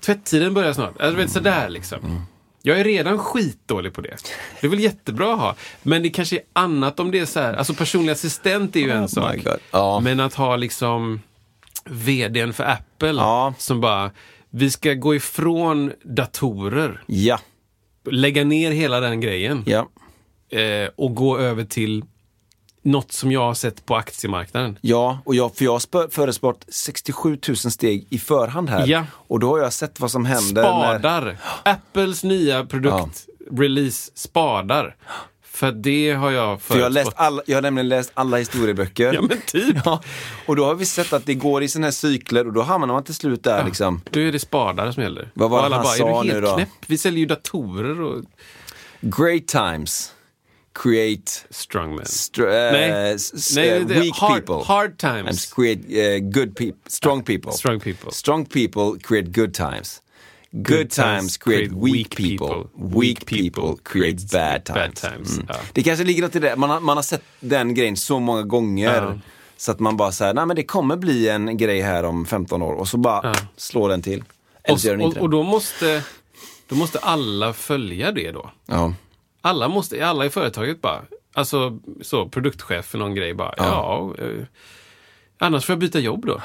Tvätttiden 0.00 0.54
börjar 0.54 0.72
snart. 0.72 1.00
Alltså, 1.00 1.16
vet, 1.16 1.30
sådär 1.30 1.68
liksom. 1.68 2.26
Jag 2.62 2.80
är 2.80 2.84
redan 2.84 3.18
skitdålig 3.18 3.92
på 3.92 4.00
det. 4.00 4.16
Det 4.60 4.66
är 4.66 4.70
väl 4.70 4.80
jättebra 4.80 5.32
att 5.34 5.40
ha. 5.40 5.54
Men 5.82 6.02
det 6.02 6.10
kanske 6.10 6.36
är 6.36 6.42
annat 6.52 7.00
om 7.00 7.10
det 7.10 7.18
är 7.18 7.26
så 7.26 7.40
här. 7.40 7.54
Alltså 7.54 7.74
personlig 7.74 8.12
assistent 8.12 8.76
är 8.76 8.80
ju 8.80 8.90
en 8.90 9.08
sak. 9.08 9.36
God. 9.44 9.56
Ja. 9.70 10.00
Men 10.00 10.20
att 10.20 10.34
ha 10.34 10.56
liksom 10.56 11.20
vdn 11.84 12.52
för 12.52 12.64
Apple 12.64 13.08
Ja. 13.12 13.54
som 13.58 13.80
bara, 13.80 14.10
vi 14.50 14.70
ska 14.70 14.94
gå 14.94 15.14
ifrån 15.14 15.92
datorer, 16.04 17.02
Ja, 17.06 17.40
lägga 18.10 18.44
ner 18.44 18.70
hela 18.70 19.00
den 19.00 19.20
grejen 19.20 19.62
ja. 19.66 19.88
Eh, 20.50 20.88
och 20.96 21.14
gå 21.14 21.38
över 21.38 21.64
till 21.64 22.04
något 22.82 23.12
som 23.12 23.32
jag 23.32 23.40
har 23.40 23.54
sett 23.54 23.86
på 23.86 23.96
aktiemarknaden. 23.96 24.78
Ja, 24.80 25.18
och 25.24 25.34
jag, 25.34 25.56
för 25.56 25.64
jag 25.64 25.72
har 25.72 26.10
föresprått 26.10 26.64
67 26.68 27.38
000 27.48 27.56
steg 27.56 28.06
i 28.10 28.18
förhand 28.18 28.70
här. 28.70 28.86
Ja. 28.86 29.04
Och 29.12 29.40
då 29.40 29.48
har 29.48 29.58
jag 29.58 29.72
sett 29.72 30.00
vad 30.00 30.10
som 30.10 30.24
händer. 30.24 30.62
När, 30.62 30.98
Spadar. 30.98 31.36
Apples 31.62 32.24
nya 32.24 32.64
produkt, 32.64 33.26
release, 33.50 34.10
spadar. 34.14 34.96
För 35.42 35.72
det 35.72 36.12
har 36.12 36.30
jag 36.30 36.62
för 36.62 36.76
jag, 36.76 36.82
har 36.82 36.90
läst 36.90 37.12
alla, 37.16 37.42
jag 37.46 37.56
har 37.56 37.62
nämligen 37.62 37.88
läst 37.88 38.10
alla 38.14 38.36
historieböcker. 38.36 39.12
Ja 39.14 39.22
men 39.22 39.40
typ. 39.46 39.76
Ja, 39.84 40.02
och 40.46 40.56
då 40.56 40.64
har 40.64 40.74
vi 40.74 40.86
sett 40.86 41.12
att 41.12 41.26
det 41.26 41.34
går 41.34 41.62
i 41.62 41.68
sådana 41.68 41.86
här 41.86 41.92
cykler 41.92 42.46
och 42.46 42.52
då 42.52 42.62
hamnar 42.62 42.86
man 42.86 43.04
till 43.04 43.14
slut 43.14 43.44
där 43.44 43.64
liksom. 43.64 44.00
Då 44.10 44.20
är 44.20 44.32
det 44.32 44.38
spadar 44.38 44.92
som 44.92 45.02
gäller. 45.02 45.30
Vad 45.34 45.50
var 45.50 45.68
det 45.68 45.74
han 45.74 45.84
bara, 45.84 45.94
sa 45.94 46.22
nu 46.22 46.40
då? 46.40 46.54
knäpp? 46.54 46.68
Vi 46.86 46.98
säljer 46.98 47.20
ju 47.20 47.26
datorer 47.26 48.00
och 48.00 48.24
Great 49.00 49.46
times 49.46 50.12
create 50.74 51.32
strongman. 51.50 52.04
str- 52.04 52.42
eh, 52.42 52.72
Nej. 52.72 53.68
är 53.68 53.84
weak 53.84 54.14
hard- 54.14 54.34
people. 54.46 54.64
hard 54.74 54.98
times. 54.98 55.52
create 55.54 55.80
eh, 56.14 56.18
good 56.20 56.56
people, 56.56 56.80
strong 56.86 57.22
people. 57.22 57.52
Strong 57.52 57.80
people. 57.80 58.10
Strong 58.12 58.44
people 58.46 58.98
create 59.02 59.30
good 59.40 59.54
times. 59.54 60.02
Good, 60.52 60.90
times 60.90 61.36
create 61.36 61.70
weak 61.74 62.16
people. 62.16 62.64
Weak 62.74 63.26
people 63.26 63.76
create 63.84 64.16
bad 64.32 64.64
times. 64.64 64.74
bad 64.74 64.94
times, 65.12 65.32
Mm. 65.38 65.46
ja. 65.48 65.54
Det 65.72 65.82
kanske 65.82 66.04
ligger 66.04 66.22
något 66.22 66.36
i 66.36 66.38
det. 66.38 66.56
Man 66.56 66.70
har, 66.70 66.80
man 66.80 66.96
har 66.96 67.02
sett 67.02 67.22
den 67.40 67.74
grejen 67.74 67.96
så 67.96 68.18
många 68.20 68.42
gånger. 68.42 68.94
Ja. 69.02 69.18
Så 69.56 69.70
att 69.72 69.80
man 69.80 69.96
bara 69.96 70.12
säger, 70.12 70.34
nej 70.34 70.46
men 70.46 70.56
det 70.56 70.62
kommer 70.64 70.96
bli 70.96 71.28
en 71.28 71.56
grej 71.56 71.80
här 71.80 72.04
om 72.04 72.26
15 72.26 72.62
år. 72.62 72.72
Och 72.74 72.88
så 72.88 72.96
bara 72.96 73.20
Ja. 73.22 73.34
slår 73.56 73.88
den 73.88 74.02
till. 74.02 74.24
Eller 74.64 74.74
Och, 74.74 74.80
så 74.80 74.86
gör 74.86 74.94
den 74.94 75.00
och, 75.00 75.06
inte 75.08 75.20
och 75.20 75.30
det. 75.30 75.36
då 75.36 75.42
måste, 75.42 76.02
då 76.68 76.74
måste 76.74 76.98
alla 76.98 77.52
följa 77.52 78.12
det 78.12 78.30
då. 78.32 78.50
Ja. 78.66 78.94
Alla, 79.40 79.68
måste, 79.68 80.06
alla 80.06 80.26
i 80.26 80.30
företaget 80.30 80.80
bara, 80.80 81.02
alltså 81.34 81.78
så 82.02 82.28
produktchef 82.28 82.86
för 82.86 82.98
någon 82.98 83.14
grej 83.14 83.34
bara, 83.34 83.54
ja, 83.56 84.14
eh, 84.18 84.44
annars 85.38 85.64
får 85.64 85.72
jag 85.72 85.78
byta 85.80 85.98
jobb 85.98 86.26
då. 86.26 86.42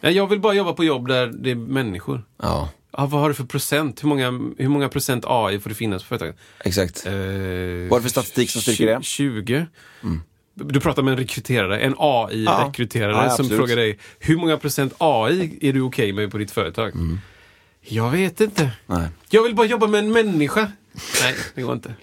Ja, 0.00 0.10
Jag 0.10 0.26
vill 0.26 0.40
bara 0.40 0.54
jobba 0.54 0.72
på 0.72 0.84
jobb 0.84 1.08
där 1.08 1.26
det 1.26 1.50
är 1.50 1.54
människor. 1.54 2.22
ja, 2.42 2.68
Ja, 2.92 3.06
vad 3.06 3.20
har 3.20 3.28
du 3.28 3.34
för 3.34 3.44
procent? 3.44 4.02
Hur 4.04 4.08
många, 4.08 4.30
hur 4.58 4.68
många 4.68 4.88
procent 4.88 5.24
AI 5.26 5.60
får 5.60 5.68
det 5.70 5.74
finnas 5.76 6.02
på 6.02 6.06
företaget? 6.08 6.36
exakt. 6.64 7.06
Eh, 7.06 7.12
Vad 7.12 7.18
är 7.20 7.96
det 7.96 8.02
för 8.02 8.08
statistik 8.08 8.50
som 8.50 8.62
styrker 8.62 8.86
det? 8.86 9.04
20. 9.04 9.66
Du 10.54 10.80
pratar 10.80 11.02
med 11.02 11.12
en 11.12 11.18
rekryterare, 11.18 11.78
en 11.80 11.94
AI-rekryterare 11.98 13.12
Ja, 13.12 13.22
som 13.22 13.30
absolut. 13.30 13.56
frågar 13.58 13.76
dig, 13.76 13.98
hur 14.18 14.36
många 14.36 14.56
procent 14.56 14.94
AI 14.98 15.58
är 15.62 15.72
du 15.72 15.80
okej 15.80 16.12
med 16.12 16.30
på 16.30 16.38
ditt 16.38 16.50
företag? 16.50 16.92
Jag 17.80 18.10
vet 18.10 18.40
inte. 18.40 18.62
Mm. 18.62 18.72
Nej. 18.86 19.08
Jag 19.30 19.42
vill 19.42 19.54
bara 19.54 19.66
jobba 19.66 19.86
med 19.86 19.98
en 20.00 20.12
människa. 20.12 20.72
Nej, 21.22 21.34
det 21.54 21.62
går 21.62 21.72
inte. 21.72 21.94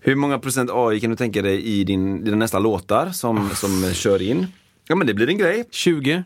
Hur 0.00 0.14
många 0.14 0.38
procent 0.38 0.70
AI 0.72 1.00
kan 1.00 1.10
du 1.10 1.16
tänka 1.16 1.42
dig 1.42 1.62
i 1.64 1.84
din, 1.84 2.24
dina 2.24 2.36
nästa 2.36 2.58
låtar 2.58 3.10
som, 3.10 3.50
som 3.54 3.84
eh, 3.84 3.92
kör 3.92 4.22
in? 4.22 4.46
Ja 4.88 4.94
men 4.94 5.06
det 5.06 5.14
blir 5.14 5.28
en 5.28 5.38
grej. 5.38 5.64
20? 5.70 6.24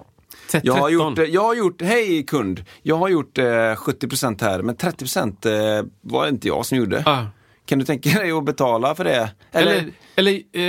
T- 0.52 0.60
Jag 0.62 0.72
har 0.74 0.80
13. 0.90 0.92
gjort, 0.92 1.18
eh, 1.18 1.24
jag 1.24 1.42
har 1.42 1.54
gjort, 1.54 1.82
hej 1.82 2.22
kund, 2.26 2.64
jag 2.82 2.96
har 2.96 3.08
gjort 3.08 3.38
eh, 3.38 3.44
70% 3.44 4.40
här 4.42 4.62
men 4.62 4.76
30% 4.76 5.78
eh, 5.78 5.84
var 6.00 6.28
inte 6.28 6.48
jag 6.48 6.66
som 6.66 6.78
gjorde. 6.78 7.02
Ah. 7.06 7.24
Kan 7.66 7.78
du 7.78 7.84
tänka 7.84 8.10
dig 8.10 8.32
att 8.32 8.44
betala 8.44 8.94
för 8.94 9.04
det? 9.04 9.30
Eller, 9.52 9.84
eller 10.16 10.32
eh, 10.52 10.62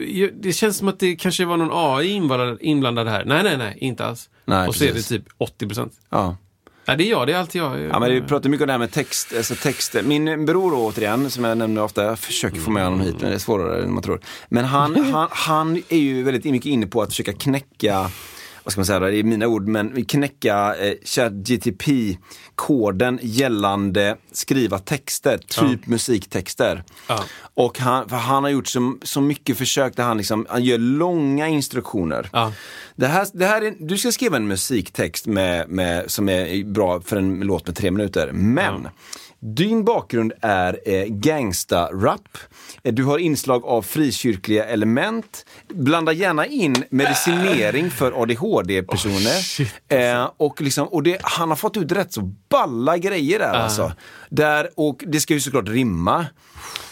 ju- 0.00 0.32
det 0.42 0.52
känns 0.52 0.76
som 0.76 0.88
att 0.88 0.98
det 1.00 1.16
kanske 1.16 1.44
var 1.44 1.56
någon 1.56 1.70
AI 1.72 2.10
inblandad, 2.60 3.08
här. 3.08 3.24
Nej, 3.24 3.42
nej, 3.42 3.56
nej, 3.56 3.76
inte 3.80 4.04
alls. 4.06 4.30
Nej, 4.44 4.68
Och 4.68 4.74
så 4.74 4.84
är 4.84 4.88
det 4.88 4.94
precis. 4.94 5.08
typ 5.08 5.24
80 5.38 5.66
procent. 5.66 5.92
Ja. 6.10 6.36
Nej, 6.84 6.96
det 6.96 7.04
är 7.04 7.10
jag, 7.10 7.26
det 7.26 7.32
är 7.32 7.38
alltid 7.38 7.62
jag. 7.62 7.80
Ja, 7.80 7.98
men 8.00 8.10
vi 8.10 8.20
pratar 8.20 8.50
mycket 8.50 8.62
om 8.62 8.66
det 8.66 8.72
här 8.72 8.78
med 8.78 8.92
text. 8.92 9.32
Alltså 9.36 9.54
text. 9.54 9.96
Min 10.04 10.46
bror 10.46 10.70
då, 10.70 10.76
återigen, 10.76 11.30
som 11.30 11.44
jag 11.44 11.58
nämner 11.58 11.82
ofta, 11.82 12.04
jag 12.04 12.18
försöker 12.18 12.60
få 12.60 12.70
med 12.70 12.84
honom 12.84 13.00
hit, 13.00 13.16
men 13.20 13.30
det 13.30 13.36
är 13.36 13.38
svårare 13.38 13.82
än 13.82 13.94
man 13.94 14.02
tror. 14.02 14.20
Men 14.48 14.64
han, 14.64 15.04
han, 15.12 15.28
han 15.30 15.82
är 15.88 15.98
ju 15.98 16.22
väldigt 16.22 16.44
mycket 16.44 16.66
inne 16.66 16.86
på 16.86 17.02
att 17.02 17.08
försöka 17.08 17.32
knäcka 17.32 18.10
vad 18.64 18.72
ska 18.72 18.78
man 18.78 18.86
säga, 18.86 19.00
det 19.00 19.16
är 19.16 19.22
mina 19.22 19.46
ord, 19.46 19.68
men 19.68 20.04
knäcka 20.04 20.74
eh, 20.74 20.94
ChatGTP-koden 21.04 23.18
gällande 23.22 24.16
skriva 24.32 24.78
texter, 24.78 25.38
typ 25.38 25.86
musiktexter. 25.86 26.84
Ja. 27.08 27.24
Och 27.54 27.78
han, 27.78 28.08
för 28.08 28.16
han 28.16 28.42
har 28.42 28.50
gjort 28.50 28.68
så, 28.68 28.98
så 29.02 29.20
mycket 29.20 29.58
försök 29.58 29.96
där 29.96 30.04
han, 30.04 30.16
liksom, 30.16 30.46
han 30.48 30.64
gör 30.64 30.78
långa 30.78 31.48
instruktioner. 31.48 32.28
Ja. 32.32 32.52
Det 32.96 33.06
här, 33.06 33.26
det 33.32 33.46
här 33.46 33.62
är, 33.62 33.74
du 33.78 33.98
ska 33.98 34.12
skriva 34.12 34.36
en 34.36 34.48
musiktext 34.48 35.26
med, 35.26 35.68
med, 35.68 36.10
som 36.10 36.28
är 36.28 36.64
bra 36.64 37.00
för 37.00 37.16
en 37.16 37.40
låt 37.40 37.66
med 37.66 37.76
tre 37.76 37.90
minuter. 37.90 38.30
Men 38.32 38.88
din 39.44 39.84
bakgrund 39.84 40.32
är 40.40 40.80
eh, 40.86 41.04
gangsta-rap. 41.08 42.38
Eh, 42.82 42.94
Du 42.94 43.04
har 43.04 43.18
inslag 43.18 43.64
av 43.64 43.82
frikyrkliga 43.82 44.64
element. 44.64 45.46
Blanda 45.68 46.12
gärna 46.12 46.46
in 46.46 46.84
medicinering 46.90 47.90
för 47.90 48.22
ADHD-personer. 48.22 49.68
eh, 49.88 50.30
och 50.36 50.60
liksom, 50.60 50.88
och 50.88 51.02
det, 51.02 51.18
han 51.22 51.48
har 51.48 51.56
fått 51.56 51.76
ut 51.76 51.92
rätt 51.92 52.12
så 52.12 52.20
balla 52.48 52.98
grejer 52.98 53.38
där 53.38 53.52
alltså. 53.52 53.92
Där, 54.30 54.68
och 54.76 55.04
det 55.06 55.20
ska 55.20 55.34
ju 55.34 55.40
såklart 55.40 55.68
rimma. 55.68 56.26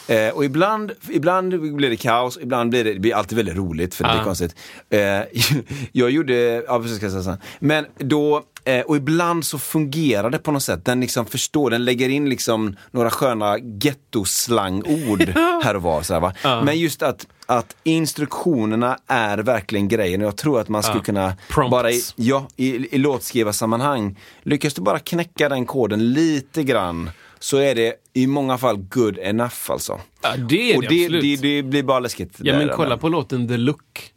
Eh, 0.09 0.29
och 0.29 0.45
ibland, 0.45 0.93
ibland 1.11 1.75
blir 1.77 1.91
det 1.91 1.97
kaos, 1.97 2.39
ibland 2.43 2.71
blir 2.71 2.85
det, 2.85 2.93
det 2.95 3.01
blir 3.01 3.15
alltid 3.15 3.37
väldigt 3.37 3.57
roligt 3.57 3.95
för 3.95 4.05
det 4.05 4.11
blir 4.11 4.21
Ah. 4.21 4.25
konstigt. 4.25 4.57
Eh, 4.91 5.01
jag 5.93 6.11
gjorde, 6.11 6.35
ja 6.67 6.81
precis 6.81 6.97
ska 6.97 7.07
jag 7.07 7.25
säga. 7.25 7.39
Men 7.59 7.87
då, 7.99 8.43
eh, 8.65 8.81
och 8.81 8.97
ibland 8.97 9.45
så 9.45 9.59
fungerar 9.59 10.31
det 10.31 10.39
på 10.39 10.53
något 10.53 10.63
sätt. 10.63 10.85
Den 10.85 11.01
liksom 11.01 11.27
förstår, 11.27 11.71
den 11.71 11.85
lägger 11.85 12.09
in 12.09 12.29
liksom 12.29 12.77
några 12.91 13.11
sköna 13.11 13.59
gettoslangord 13.59 15.23
här 15.63 15.77
och 15.77 15.83
var. 15.83 16.03
Så 16.03 16.13
här, 16.15 16.21
va? 16.21 16.33
Men 16.65 16.79
just 16.79 17.03
att, 17.03 17.27
att 17.47 17.77
instruktionerna 17.85 18.99
är 19.07 19.39
verkligen 19.39 19.89
grejen 19.89 20.21
och 20.21 20.27
jag 20.27 20.37
tror 20.37 20.61
att 20.61 20.69
man 20.69 20.83
skulle 20.83 20.99
Ja. 20.99 21.05
kunna 21.05 21.37
Prompts. 21.49 21.71
bara 21.71 21.91
i, 21.91 22.03
ja, 22.17 22.47
i, 22.57 22.95
i 22.95 22.99
låtskrivarsammanhang, 22.99 24.19
lyckas 24.43 24.75
du 24.75 24.83
bara 24.83 24.99
knäcka 24.99 25.49
den 25.49 25.67
koden 25.67 26.13
lite 26.13 26.63
grann 26.63 27.11
så 27.39 27.57
är 27.57 27.75
det 27.75 27.95
i 28.13 28.27
många 28.27 28.59
fall 28.59 28.77
good 28.77 29.19
enough 29.19 29.55
alltså. 29.71 30.01
Ja, 30.23 30.37
det 30.37 30.73
är 30.73 30.77
och 30.77 30.83
det, 30.83 30.89
det, 30.89 31.05
absolut. 31.05 31.41
det, 31.43 31.57
det 31.57 31.63
blir 31.63 31.83
bara 31.83 32.01
läskigt. 32.01 32.35
Ja, 32.39 32.59
men 32.59 32.69
kolla 32.75 32.97
på 32.97 33.09
låten 33.09 33.49
The 33.49 33.57
Look. 33.57 34.10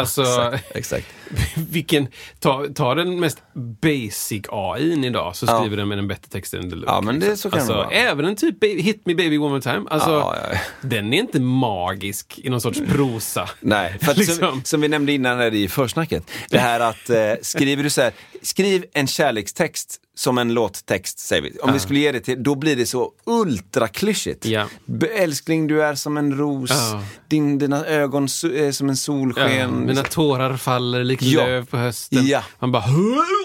Alltså, 0.00 0.52
Exakt. 0.74 1.06
vilken, 1.70 2.08
ta, 2.38 2.66
ta 2.74 2.94
den 2.94 3.20
mest 3.20 3.38
basic 3.82 4.42
AI 4.48 5.06
idag 5.06 5.36
så 5.36 5.46
Ja. 5.46 5.58
skriver 5.60 5.76
den 5.76 5.88
med 5.88 5.98
en 5.98 6.08
bättre 6.08 6.28
text 6.30 6.54
än 6.54 6.68
Look. 6.70 6.84
Ja, 6.86 7.00
men 7.00 7.20
det- 7.20 7.36
så 7.36 7.50
kan 7.50 7.56
det 7.56 7.62
alltså, 7.62 7.76
vara. 7.76 7.90
Även 7.90 8.24
en 8.24 8.36
typ 8.36 8.64
Hit 8.64 9.06
Me 9.06 9.14
Baby 9.14 9.38
One 9.38 9.48
More 9.50 9.60
Time. 9.62 9.82
Alltså, 9.90 10.10
Ja, 10.10 10.36
ja, 10.42 10.48
ja. 10.52 10.58
Den 10.80 11.12
är 11.12 11.18
inte 11.18 11.40
magisk 11.40 12.38
i 12.38 12.48
någon 12.50 12.60
sorts 12.60 12.80
prosa. 12.88 13.48
Nej, 13.60 13.98
för 14.02 14.14
Liksom. 14.14 14.34
som, 14.36 14.64
som 14.64 14.80
vi 14.80 14.88
nämnde 14.88 15.12
innan 15.12 15.38
här 15.38 15.54
i 15.54 15.68
försnacket. 15.68 16.30
Det 16.50 16.58
här 16.58 16.80
att 16.80 17.10
eh, 17.10 17.32
skriver 17.42 17.82
du 17.82 17.90
så 17.90 18.00
här, 18.02 18.12
skriv 18.42 18.84
en 18.92 19.06
kärlekstext 19.06 20.00
som 20.18 20.38
en 20.38 20.54
låttext 20.54 21.18
säger 21.18 21.42
vi. 21.42 21.58
Om 21.62 21.72
vi 21.72 21.78
skulle 21.78 21.98
ge 22.00 22.12
det 22.12 22.20
till, 22.20 22.42
då 22.42 22.54
blir 22.54 22.76
det 22.76 22.86
så 22.86 23.12
ultraklyschigt. 23.26 24.46
B- 24.84 25.06
Älskling 25.16 25.66
du 25.66 25.82
är 25.82 25.94
som 25.94 26.16
en 26.16 26.38
ros, 26.38 26.70
Ja. 26.70 27.02
Din, 27.28 27.58
dina 27.58 27.86
ögon 27.86 28.24
är 28.24 28.72
som 28.72 28.88
en 28.88 28.96
solsken. 28.96 29.86
mina 29.86 30.02
tårar 30.02 30.56
faller 30.56 31.04
likt 31.04 31.22
Ja. 31.22 31.46
löv 31.46 31.66
på 31.66 31.76
hösten. 31.76 32.26
Ja. 32.26 32.42
Man 32.58 32.72
bara... 32.72 32.84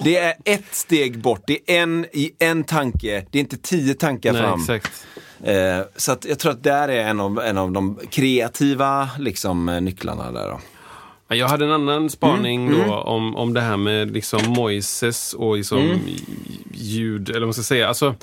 Det 0.03 0.17
är 0.17 0.34
ett 0.45 0.76
steg 0.76 1.22
bort, 1.22 1.43
det 1.47 1.59
är 1.78 1.82
en 1.84 2.05
i 2.13 2.32
en 2.39 2.63
tanke, 2.63 3.26
det 3.32 3.38
är 3.38 3.41
inte 3.41 3.57
tio 3.57 3.93
tankar 3.93 4.34
Nej, 4.34 4.41
fram. 4.41 4.59
exakt. 4.59 5.05
Eh, 5.43 5.80
så 5.95 6.11
att 6.11 6.26
jag 6.26 6.39
tror 6.39 6.51
att 6.51 6.63
där 6.63 6.88
är 6.89 7.03
en 7.07 7.19
av, 7.19 7.39
en 7.39 7.57
av 7.57 7.72
de 7.72 7.99
kreativa 8.09 9.09
liksom, 9.19 9.69
eh, 9.69 9.82
nycklarna 9.82 10.32
där 10.32 10.49
då. 10.49 10.59
Ja, 11.28 11.36
Jag 11.36 11.47
hade 11.47 11.65
en 11.65 11.72
annan 11.72 12.09
spaning 12.09 12.67
Mm, 12.67 12.88
då 12.88 12.95
om, 12.95 13.36
om 13.36 13.53
det 13.53 13.61
här 13.61 13.78
med 13.78 14.11
liksom 14.11 14.41
Moises 14.47 15.34
och 15.34 15.57
liksom 15.57 15.78
Mm. 15.80 15.99
Ljud, 16.74 17.30
eller 17.30 17.39
vad 17.39 17.47
man 17.47 17.53
ska 17.53 17.63
säga. 17.63 17.88
Alltså, 17.88 18.15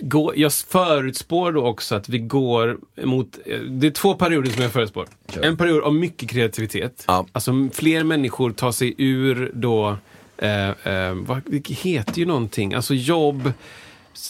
gå, 0.00 0.32
jag 0.36 0.52
förutspår 0.52 1.52
då 1.52 1.66
också 1.66 1.94
att 1.94 2.08
vi 2.08 2.18
går 2.18 2.78
mot, 3.02 3.38
eh, 3.46 3.60
det 3.60 3.86
är 3.86 3.90
två 3.90 4.14
perioder 4.14 4.50
som 4.50 4.62
jag 4.62 4.72
förutspår. 4.72 5.08
En 5.42 5.56
period 5.56 5.84
av 5.84 5.94
mycket 5.94 6.30
kreativitet. 6.30 7.04
Ja. 7.06 7.26
Alltså 7.32 7.68
fler 7.72 8.04
människor 8.04 8.52
tar 8.52 8.72
sig 8.72 8.94
ur 8.98 9.50
då, 9.54 9.96
eh, 10.38 10.68
eh, 10.68 11.14
vad, 11.14 11.40
det 11.46 11.70
heter 11.70 12.18
ju 12.18 12.26
någonting, 12.26 12.74
alltså 12.74 12.94
jobb 12.94 13.52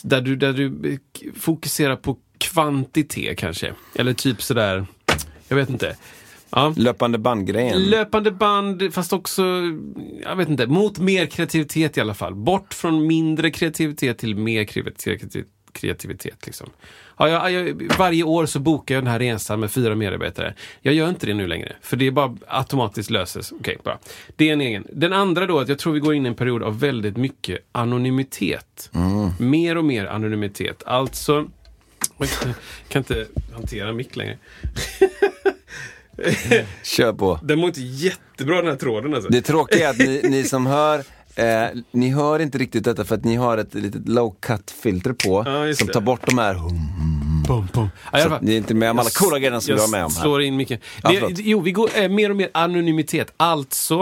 där 0.03 0.21
du, 0.21 0.35
där 0.35 0.53
du 0.53 0.99
fokuserar 1.35 1.95
på 1.95 2.17
kvantitet 2.37 3.37
kanske. 3.37 3.73
Eller 3.95 4.13
typ 4.13 4.41
sådär, 4.41 4.85
jag 5.47 5.57
vet 5.57 5.69
inte. 5.69 5.95
Ja. 6.49 6.73
Löpande 6.77 7.17
bandgrejen. 7.17 7.83
Löpande 7.83 8.31
band, 8.31 8.93
fast 8.93 9.13
också, 9.13 9.43
jag 10.23 10.35
vet 10.35 10.49
inte, 10.49 10.67
mot 10.67 10.99
mer 10.99 11.25
kreativitet 11.25 11.97
i 11.97 12.01
alla 12.01 12.13
fall. 12.13 12.35
Bort 12.35 12.73
från 12.73 13.07
mindre 13.07 13.51
kreativitet 13.51 14.17
till 14.17 14.35
mer 14.35 14.63
kreativitet. 14.63 15.47
kreativitet. 15.71 16.45
Liksom. 16.45 16.69
Ja, 17.17 17.29
jag, 17.29 17.51
jag, 17.51 17.91
varje 17.97 18.23
år 18.23 18.45
så 18.45 18.59
bokar 18.59 18.95
jag 18.95 19.03
den 19.03 19.11
här 19.11 19.19
resan 19.19 19.59
med 19.59 19.71
fyra 19.71 19.95
medarbetare. 19.95 20.53
Jag 20.81 20.93
gör 20.93 21.09
inte 21.09 21.25
det 21.25 21.33
nu 21.33 21.47
längre, 21.47 21.75
för 21.81 21.97
det 21.97 22.07
är 22.07 22.11
bara 22.11 22.37
automatiskt 22.47 23.09
löses. 23.09 23.51
Okej, 23.51 23.77
bra. 23.83 23.99
Det 24.35 24.49
är 24.49 24.53
en 24.53 24.61
egen. 24.61 24.87
Den 24.93 25.13
andra 25.13 25.45
då, 25.45 25.59
att 25.59 25.69
jag 25.69 25.79
tror 25.79 25.93
vi 25.93 25.99
går 25.99 26.13
in 26.13 26.25
i 26.25 26.29
en 26.29 26.35
period 26.35 26.63
av 26.63 26.79
väldigt 26.79 27.17
mycket 27.17 27.59
anonymitet. 27.71 28.89
Mer 29.39 29.77
och 29.77 29.85
mer 29.85 30.05
anonymitet. 30.05 30.83
Alltså, 30.85 31.47
jag 32.17 32.29
kan 32.87 32.99
inte 32.99 33.25
hantera 33.53 33.93
mick 33.93 34.15
längre. 34.15 34.37
Kör 36.83 37.13
på. 37.13 37.39
Den 37.43 37.59
mår 37.59 37.67
inte 37.67 37.81
jättebra 37.81 38.55
den 38.55 38.67
här 38.67 38.75
tråden 38.75 39.13
alltså. 39.13 39.29
Det 39.29 39.41
tråkiga 39.41 39.87
är 39.87 39.91
att 39.91 39.97
ni, 39.99 40.21
ni 40.29 40.43
som 40.43 40.65
hör 40.75 41.03
Eh, 41.35 41.67
ni 41.91 42.09
hör 42.09 42.39
inte 42.39 42.57
riktigt 42.57 42.83
detta 42.83 43.05
för 43.05 43.15
att 43.15 43.23
ni 43.25 43.35
har 43.35 43.57
ett 43.57 43.73
litet 43.73 44.07
low 44.09 44.35
cut 44.39 44.71
filter 44.71 45.13
på 45.13 45.43
Ja, 45.45 45.73
som 45.73 45.87
det. 45.87 45.93
tar 45.93 46.01
bort 46.01 46.25
de 46.27 46.37
här 46.37 46.53
hum, 46.53 47.43
Bum, 47.47 47.67
bum. 47.73 47.87
Ja, 48.13 48.19
så 48.23 48.37
ni 48.41 48.53
är 48.53 48.57
inte 48.57 48.73
med 48.73 48.91
om 48.91 48.99
alla 48.99 49.05
Jag 49.05 49.13
coola 49.13 49.39
grejerna 49.39 49.61
som 49.61 49.71
jag 49.71 49.77
du 49.77 49.81
har 49.81 49.89
med 49.89 50.05
om 50.05 50.11
här. 50.15 50.21
slår 50.21 50.41
in 50.41 50.55
mycket. 50.55 50.81
Ja, 51.03 51.09
det, 51.09 51.19
jo, 51.37 51.59
vi 51.61 51.71
går 51.71 51.89
eh, 51.95 52.09
mer 52.09 52.29
och 52.29 52.35
mer 52.35 52.49
anonymitet. 52.53 53.33
Alltså, 53.37 53.99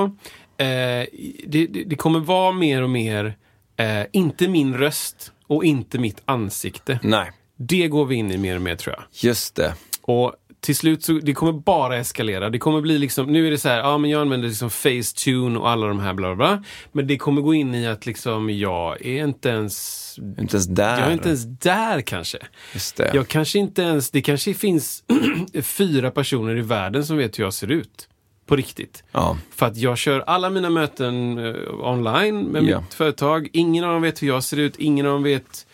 eh, 0.57 0.65
det, 0.67 1.07
det, 1.47 1.83
det 1.85 1.95
kommer 1.95 2.19
vara 2.19 2.51
mer 2.51 2.81
och 2.83 2.89
mer, 2.89 3.35
eh, 3.77 4.01
inte 4.11 4.47
min 4.47 4.73
röst 4.77 5.31
och 5.47 5.63
inte 5.65 5.97
mitt 5.99 6.21
ansikte. 6.25 6.99
Nej, 7.03 7.31
Det 7.57 7.87
går 7.87 8.05
vi 8.05 8.15
in 8.15 8.31
i 8.31 8.37
mer 8.37 8.55
och 8.55 8.61
mer 8.61 8.75
tror 8.75 8.95
jag. 8.97 9.03
just 9.29 9.55
det. 9.55 9.73
Och 10.01 10.33
till 10.65 10.75
slut 10.75 11.03
så 11.03 11.11
det 11.13 11.33
kommer 11.33 11.51
bara 11.53 11.97
eskalera. 11.97 12.49
Det 12.49 12.59
kommer 12.59 12.81
bli 12.81 12.97
liksom, 12.97 13.25
nu 13.27 13.47
är 13.47 13.51
det 13.51 13.57
så 13.57 13.69
här, 13.69 13.77
ja 13.77 13.97
men 13.97 14.09
jag 14.11 14.21
använder 14.21 14.47
liksom 14.47 14.69
Facetune 14.69 15.59
och 15.59 15.69
alla 15.69 15.87
de 15.87 15.99
här 15.99 16.13
bla 16.13 16.27
bla 16.27 16.35
bla. 16.35 16.63
Men 16.91 17.07
det 17.07 17.17
kommer 17.17 17.41
gå 17.41 17.53
in 17.53 17.75
i 17.75 17.87
att 17.87 18.05
liksom, 18.05 18.49
jag 18.49 19.05
är 19.05 19.23
inte 19.23 19.49
ens, 19.49 20.15
Inte 20.39 20.55
ens 20.55 20.67
där. 20.67 20.99
jag 20.99 21.07
är 21.07 21.13
inte 21.13 21.27
ens 21.27 21.45
där 21.45 22.01
kanske. 22.01 22.37
Just 22.73 22.95
det. 22.97 23.11
Jag 23.13 23.27
kanske 23.27 23.59
inte 23.59 23.81
ens, 23.81 24.11
det 24.11 24.21
kanske 24.21 24.53
finns 24.53 25.03
fyra 25.63 26.11
personer 26.11 26.57
i 26.57 26.61
världen 26.61 27.05
som 27.05 27.17
vet 27.17 27.39
hur 27.39 27.43
jag 27.43 27.53
ser 27.53 27.71
ut. 27.71 28.09
På 28.47 28.55
riktigt. 28.55 29.03
Ja. 29.11 29.37
För 29.55 29.65
att 29.65 29.77
jag 29.77 29.97
kör 29.97 30.19
alla 30.19 30.49
mina 30.49 30.69
möten 30.69 31.37
eh, 31.37 31.55
online 31.79 32.43
med 32.43 32.63
Ja. 32.63 32.81
mitt 32.81 32.93
företag. 32.93 33.47
Ingen 33.53 33.83
av 33.83 33.93
dem 33.93 34.01
vet 34.01 34.21
hur 34.23 34.27
jag 34.27 34.43
ser 34.43 34.57
ut. 34.57 34.75
Ingen 34.77 35.05
av 35.05 35.11
dem 35.11 35.23
vet 35.23 35.67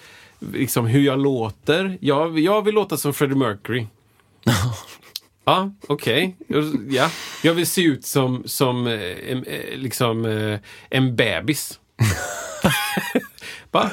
liksom, 0.54 0.86
hur 0.86 1.02
jag 1.02 1.20
låter. 1.20 1.98
Jag, 2.02 2.39
jag 2.39 2.62
vill 2.66 2.76
låta 2.76 2.98
som 2.98 3.14
Freddie 3.14 3.36
Mercury. 3.36 3.86
Ja, 5.46 5.72
okej. 5.88 6.36
Ja. 6.89 7.12
Jag 7.44 7.54
vill 7.54 7.68
se 7.68 7.84
ut 7.84 8.06
som, 8.06 8.44
som 8.46 8.88
eh, 8.88 9.32
en, 9.32 9.44
eh, 9.44 9.78
liksom, 9.78 10.26
eh, 10.26 10.60
en 10.89 11.16
bebis. 11.16 11.80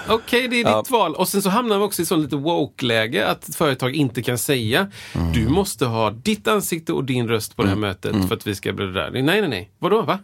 Okej, 0.09 0.49
det 0.49 0.61
är 0.61 0.77
ditt 0.77 0.91
val. 0.91 1.15
Och 1.15 1.29
sen 1.29 1.43
så 1.43 1.51
hamnar 1.51 1.79
vi 1.79 1.85
också 1.85 2.03
i 2.03 2.07
sån 2.07 2.23
lite 2.23 2.37
woke-läge 2.37 3.27
att 3.27 3.55
företag 3.57 3.95
inte 3.95 4.23
kan 4.23 4.39
säga 4.39 4.91
du 5.35 5.49
måste 5.49 5.87
ha 5.87 6.11
ditt 6.11 6.49
ansikte 6.49 6.93
och 6.93 7.05
din 7.05 7.29
röst 7.29 7.57
på 7.57 7.63
det 7.63 7.69
här 7.69 7.77
mötet 7.77 8.29
för 8.29 8.35
att 8.35 8.47
vi 8.47 8.55
ska 8.55 8.73
bli 8.73 8.87
där. 8.87 9.11
Nej, 9.11 9.23
nej, 9.23 9.49
nej. 9.49 9.71
Vadå, 9.79 10.03
va? 10.03 10.19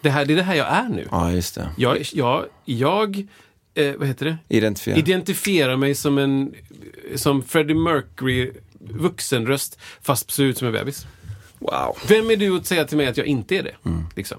Det, 0.00 0.10
här, 0.10 0.24
det 0.24 0.34
är 0.34 0.36
det 0.36 0.42
här 0.42 0.54
jag 0.54 0.68
är 0.68 0.88
nu. 0.88 1.08
Ja, 1.10 1.32
just 1.32 1.54
det. 1.54 1.70
Jag, 1.76 1.98
jag, 2.12 2.44
jag 2.64 3.26
eh, 3.74 3.94
vad 3.96 4.08
heter 4.08 4.26
det? 4.26 4.56
Identifiera. 4.56 4.98
Identifierar 4.98 5.76
mig 5.76 5.94
som 5.94 6.18
en 6.18 6.54
som 7.14 7.42
Freddie 7.42 7.74
Mercury 7.74 8.52
vuxenröst 8.80 9.78
fast 10.02 10.30
ser 10.30 10.44
ut 10.44 10.58
som 10.58 10.66
en 10.66 10.72
bebis. 10.72 11.06
Wow. 11.58 11.96
Vem 12.08 12.30
är 12.30 12.36
du 12.36 12.56
att 12.56 12.66
säga 12.66 12.84
till 12.84 12.96
mig 12.96 13.06
att 13.06 13.16
jag 13.16 13.26
inte 13.26 13.56
är 13.56 13.62
det? 13.62 13.74
Liksom. 14.16 14.38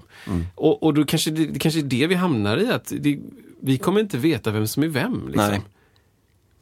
Och, 0.54 0.82
och 0.82 0.94
då 0.94 1.04
kanske 1.04 1.30
det, 1.30 1.46
det 1.46 1.58
kanske 1.58 1.80
är 1.80 1.84
det 1.84 2.06
vi 2.06 2.14
hamnar 2.14 2.56
i. 2.56 2.70
att 2.70 2.92
det, 3.00 3.18
Vi 3.60 3.78
kommer 3.78 4.00
inte 4.00 4.18
veta 4.18 4.50
vem 4.50 4.66
som 4.66 4.82
är 4.82 4.88
vem. 4.88 5.26
Liksom. 5.26 5.50
Nej. 5.50 5.60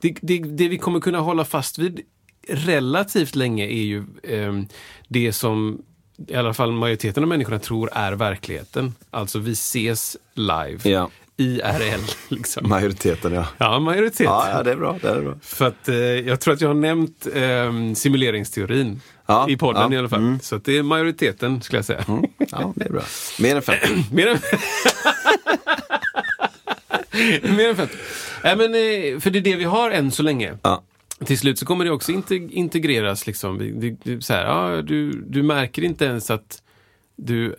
Det, 0.01 0.16
det, 0.20 0.39
det 0.39 0.68
vi 0.68 0.78
kommer 0.78 1.01
kunna 1.01 1.18
hålla 1.18 1.45
fast 1.45 1.78
vid 1.78 2.01
relativt 2.49 3.35
länge 3.35 3.66
är 3.66 3.83
ju 3.83 4.05
ehm, 4.22 4.66
det 5.09 5.33
som 5.33 5.83
i 6.26 6.35
alla 6.35 6.55
fall 6.55 6.72
majoriteten 6.72 7.22
av 7.22 7.28
människorna 7.28 7.59
tror 7.59 7.91
är 7.93 8.12
verkligheten. 8.12 8.95
Alltså 9.11 9.39
vi 9.39 9.53
ses 9.53 10.16
live. 10.35 10.91
Ja. 10.91 11.11
IRL. 11.41 12.01
Liksom. 12.28 12.68
Majoriteten, 12.68 13.32
ja. 13.32 13.47
Ja, 13.59 13.78
majoritet. 13.78 14.24
Ja, 14.26 14.49
ja, 14.53 14.62
det 14.62 14.70
är 14.72 14.76
bra. 14.76 14.99
Det 15.03 15.09
är 15.09 15.20
bra. 15.20 15.34
För 15.43 15.66
att 15.66 15.88
eh, 15.88 15.95
jag 15.97 16.41
tror 16.41 16.55
att 16.55 16.61
jag 16.61 16.68
har 16.68 16.74
nämnt 16.74 17.26
eh, 17.34 17.95
simuleringsteorin 17.95 19.01
Ja, 19.26 19.47
i 19.49 19.57
podden 19.57 19.80
ja, 19.80 19.86
Mm. 19.86 19.93
i 19.97 19.99
alla 19.99 20.09
fall. 20.09 20.38
Så 20.43 20.57
att 20.57 20.64
det 20.64 20.78
är 20.78 20.82
majoriteten 20.82 21.62
skulle 21.62 21.78
jag 21.78 21.84
säga. 21.84 22.05
Ja, 22.51 22.72
det 22.76 22.84
är 22.84 22.91
bra. 22.93 23.03
Mer 23.41 23.57
än 23.57 23.62
50. 23.62 23.86
Mer 24.14 24.26
än... 24.26 24.38
Mer 27.57 27.68
än 27.68 27.76
50. 27.76 27.95
Nej, 28.45 28.57
men, 28.57 28.74
eh, 28.74 29.20
för 29.20 29.30
det 29.30 29.38
är 29.38 29.43
det 29.43 29.57
vi 29.57 29.64
har 29.64 29.91
än 29.91 30.11
så 30.11 30.22
länge. 30.22 30.55
Ja. 30.62 30.82
Till 31.24 31.38
slut 31.38 31.59
så 31.59 31.66
kommer 31.66 31.84
det 31.84 31.91
också 31.91 32.12
inte 32.12 32.34
integreras. 32.36 33.26
Liksom. 33.26 33.59
Det- 33.59 33.97
det- 34.05 34.22
Så 34.24 34.32
här, 34.34 34.45
ja, 34.45 34.82
du, 34.82 35.11
du 35.26 35.43
märker 35.43 35.82
inte 35.84 36.05
ens 36.05 36.30
att 36.30 36.62
du, 37.16 37.57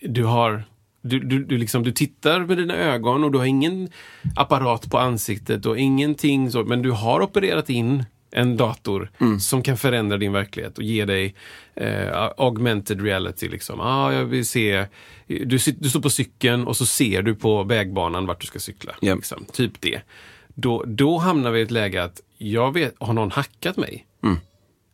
du 0.00 0.24
har... 0.24 0.64
Du, 1.02 1.18
du, 1.18 1.44
du, 1.44 1.58
liksom, 1.58 1.82
du 1.82 1.92
tittar 1.92 2.40
med 2.40 2.56
dina 2.56 2.74
ögon 2.76 3.24
och 3.24 3.32
du 3.32 3.38
har 3.38 3.44
ingen 3.44 3.88
apparat 4.36 4.90
på 4.90 4.98
ansiktet 4.98 5.66
och 5.66 5.78
ingenting 5.78 6.50
så, 6.50 6.64
men 6.64 6.82
du 6.82 6.90
har 6.90 7.20
opererat 7.20 7.70
in 7.70 8.04
en 8.32 8.56
dator 8.56 9.10
som 9.40 9.62
kan 9.62 9.76
förändra 9.76 10.16
din 10.16 10.32
verklighet 10.32 10.78
och 10.78 10.84
ge 10.84 11.04
dig 11.04 11.34
eh, 11.74 12.30
augmented 12.36 13.02
reality. 13.02 13.48
Liksom. 13.48 13.80
Ah, 13.80 14.12
jag 14.12 14.24
vill 14.24 14.46
se, 14.46 14.86
du, 15.26 15.58
du 15.78 15.90
står 15.90 16.00
på 16.00 16.10
cykeln 16.10 16.66
och 16.66 16.76
så 16.76 16.86
ser 16.86 17.22
du 17.22 17.34
på 17.34 17.62
vägbanan 17.62 18.26
vart 18.26 18.40
du 18.40 18.46
ska 18.46 18.58
cykla. 18.58 18.92
Ja. 19.00 19.14
Liksom. 19.14 19.44
Typ 19.52 19.80
det. 19.80 20.00
Då, 20.54 20.84
då 20.86 21.18
hamnar 21.18 21.50
vi 21.50 21.60
i 21.60 21.62
ett 21.62 21.70
läge 21.70 22.02
att 22.04 22.20
jag 22.38 22.72
vet, 22.74 22.94
har 22.98 23.12
någon 23.12 23.30
hackat 23.30 23.76
mig? 23.76 24.06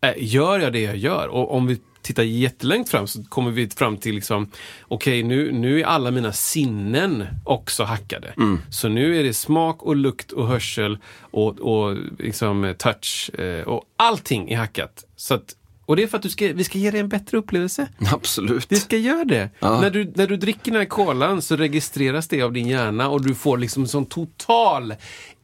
Äh, 0.01 0.13
Gör 0.17 0.59
jag 0.59 0.73
det 0.73 0.81
jag 0.81 0.97
gör? 0.97 1.29
Och 1.29 1.55
om 1.55 1.67
vi 1.67 1.81
tittar 2.07 2.23
jättelångt 2.23 2.89
fram 2.89 3.07
så 3.07 3.25
kommer 3.25 3.51
vi 3.51 3.69
fram 3.69 3.97
till 3.97 4.15
liksom, 4.15 4.51
okej 4.83 5.23
nu, 5.23 5.53
nu 5.53 5.81
är 5.81 5.85
alla 5.85 6.11
mina 6.11 6.33
sinnen 6.33 7.27
också 7.45 7.85
hackade. 7.85 8.35
Så 8.71 8.89
nu 8.89 9.21
är 9.21 9.25
det 9.25 9.35
smak 9.35 9.83
och 9.83 9.97
lukt 9.97 10.33
och 10.33 10.49
hörsel 10.49 10.99
och, 11.21 11.61
och 11.61 11.97
liksom 12.19 12.75
touch 12.79 13.31
eh, 13.39 13.63
och 13.69 13.85
allting 13.97 14.51
är 14.51 14.57
hackat. 14.57 15.05
Så 15.17 15.35
att, 15.35 15.55
och 15.87 15.97
det 15.97 16.03
är 16.03 16.07
för 16.07 16.17
att 16.17 16.23
du 16.23 16.29
ska, 16.29 16.53
vi 16.53 16.65
ska 16.65 16.79
ge 16.79 16.91
dig 16.91 17.01
en 17.01 17.09
bättre 17.09 17.39
upplevelse. 17.39 17.89
Absolut. 18.13 18.73
Vi 18.73 18.77
ska 18.77 18.97
göra 18.97 19.25
det. 19.25 19.51
Ja. 19.59 19.81
När, 19.81 19.91
du, 19.91 20.13
när 20.15 20.27
du 20.27 20.37
dricker 20.37 20.71
den 20.71 20.81
här 20.81 20.85
kolan 20.85 21.43
så 21.43 21.57
registreras 21.57 22.29
det 22.29 22.43
av 22.43 22.53
din 22.53 22.67
hjärna 22.67 23.09
och 23.09 23.23
du 23.23 23.35
får 23.35 23.59
liksom 23.59 23.83
en 23.83 23.89
sån 23.89 24.07
total 24.07 24.95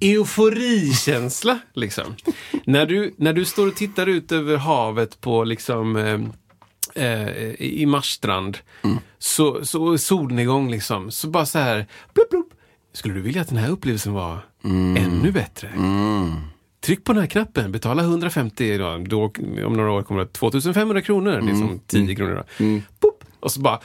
euforikänsla. 0.01 1.59
Liksom. 1.75 2.05
när, 2.65 2.87
du, 2.87 3.15
när 3.17 3.33
du 3.33 3.45
står 3.45 3.67
och 3.67 3.75
tittar 3.75 4.07
ut 4.07 4.33
över 4.33 4.57
havet 4.57 5.21
på 5.21 5.45
liksom 5.45 5.97
eh, 5.97 6.21
eh, 6.95 7.29
i 7.61 7.87
Marstrand, 7.87 8.59
så, 9.19 9.65
så 9.65 9.99
solnedgång 9.99 10.71
liksom, 10.71 11.11
så 11.11 11.29
bara 11.29 11.47
så 11.47 11.59
här, 11.59 11.87
blup, 12.15 12.31
blup. 12.31 12.47
Skulle 12.95 13.15
du 13.15 13.21
vilja 13.21 13.43
att 13.43 13.49
den 13.49 13.59
här 13.59 13.71
upplevelsen 13.71 14.13
var 14.13 14.39
ännu 14.99 15.33
bättre? 15.33 15.73
Tryck 16.85 17.05
på 17.05 17.13
den 17.13 17.21
här 17.23 17.29
knappen, 17.29 17.73
betala 17.73 18.03
150 18.03 18.65
idag. 18.65 19.09
Då, 19.09 19.33
om 19.67 19.73
några 19.73 19.91
år 19.91 20.03
kommer 20.03 20.21
det 20.21 20.27
2500 20.33 21.01
kronor. 21.03 21.31
Det 21.31 21.51
är 21.51 21.55
som 21.55 21.81
10 21.87 22.17
kronor 22.17 22.33
idag. 22.33 22.83
Pop! 23.01 23.25
Och 23.41 23.53
så 23.53 23.61
bara... 23.61 23.81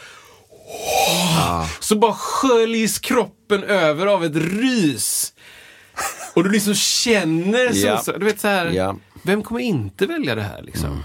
Så 1.79 1.95
bara 1.95 2.13
sköljs 2.13 2.99
kroppen 2.99 3.63
över 3.63 4.07
av 4.07 4.23
ett 4.25 4.35
rys. 4.35 5.33
Och 6.35 6.43
du 6.43 6.49
liksom 6.51 6.73
känner 6.75 7.73
så. 7.73 7.87
Ja. 7.87 7.97
så 7.97 8.11
du 8.11 8.25
vet 8.25 8.39
så 8.39 8.47
här, 8.47 8.71
Ja. 8.71 8.95
Vem 9.23 9.43
kommer 9.43 9.61
inte 9.61 10.05
välja 10.05 10.35
det 10.35 10.41
här 10.41 10.61
liksom? 10.61 11.03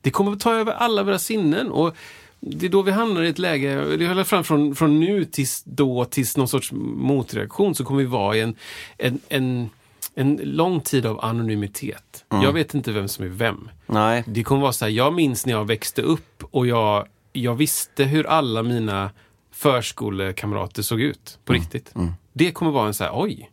Det 0.00 0.10
kommer 0.10 0.32
att 0.32 0.40
ta 0.40 0.54
över 0.54 0.72
alla 0.72 1.02
våra 1.02 1.18
sinnen. 1.18 1.70
Och 1.70 1.96
det 2.40 2.66
är 2.66 2.70
då 2.70 2.82
vi 2.82 2.90
hamnar 2.90 3.22
i 3.22 3.28
ett 3.28 3.38
läge, 3.38 3.96
det 3.96 4.08
håller 4.08 4.24
fram 4.24 4.44
från, 4.44 4.74
från 4.74 5.00
nu 5.00 5.24
tills 5.24 5.62
då, 5.64 6.04
tills 6.04 6.36
någon 6.36 6.48
sorts 6.48 6.72
motreaktion, 6.72 7.74
så 7.74 7.84
kommer 7.84 8.00
vi 8.00 8.06
vara 8.06 8.36
i 8.36 8.40
en, 8.40 8.54
en, 8.98 9.20
en, 9.28 9.70
en 10.14 10.36
lång 10.42 10.80
tid 10.80 11.06
av 11.06 11.24
anonymitet. 11.24 12.24
Jag 12.28 12.52
vet 12.52 12.74
inte 12.74 12.92
vem 12.92 13.08
som 13.08 13.24
är 13.24 13.28
vem. 13.28 13.68
Nej. 13.86 14.24
Det 14.26 14.44
kommer 14.44 14.62
vara 14.62 14.72
så 14.72 14.84
här, 14.84 14.92
jag 14.92 15.14
minns 15.14 15.46
när 15.46 15.52
jag 15.52 15.64
växte 15.66 16.02
upp 16.02 16.44
och 16.50 16.66
jag, 16.66 17.06
jag 17.32 17.54
visste 17.54 18.04
hur 18.04 18.26
alla 18.26 18.62
mina 18.62 19.10
förskolekamrater 19.52 20.82
såg 20.82 21.00
ut 21.00 21.38
på 21.44 21.52
riktigt. 21.52 21.94
Det 22.32 22.52
kommer 22.52 22.70
vara 22.70 22.86
en 22.86 22.94
så 22.94 23.04
här, 23.04 23.12
oj, 23.14 23.50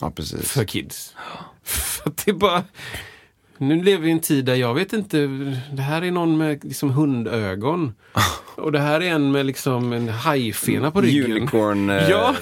Ja, 0.00 0.10
precis. 0.10 0.52
för 0.52 0.64
kids. 0.64 1.14
För 1.62 2.10
att 2.10 2.16
det 2.24 2.30
är 2.30 2.34
bara... 2.34 2.64
Nu 3.58 3.82
lever 3.82 4.02
vi 4.02 4.08
i 4.08 4.12
en 4.12 4.20
tid 4.20 4.44
där 4.44 4.54
jag 4.54 4.74
vet 4.74 4.92
inte, 4.92 5.16
det 5.72 5.82
här 5.82 6.04
är 6.04 6.10
någon 6.10 6.36
med 6.38 6.64
liksom 6.64 6.90
hundögon. 6.90 7.94
Och 8.56 8.72
det 8.72 8.78
här 8.80 9.00
är 9.02 9.10
en 9.10 9.32
med 9.32 9.46
liksom 9.46 9.92
en 9.92 10.08
hajfena 10.08 10.90
på 10.90 11.00
ryggen. 11.00 11.32
Unicorn 11.32 11.90
eh, 11.90 12.08
Ja. 12.10 12.34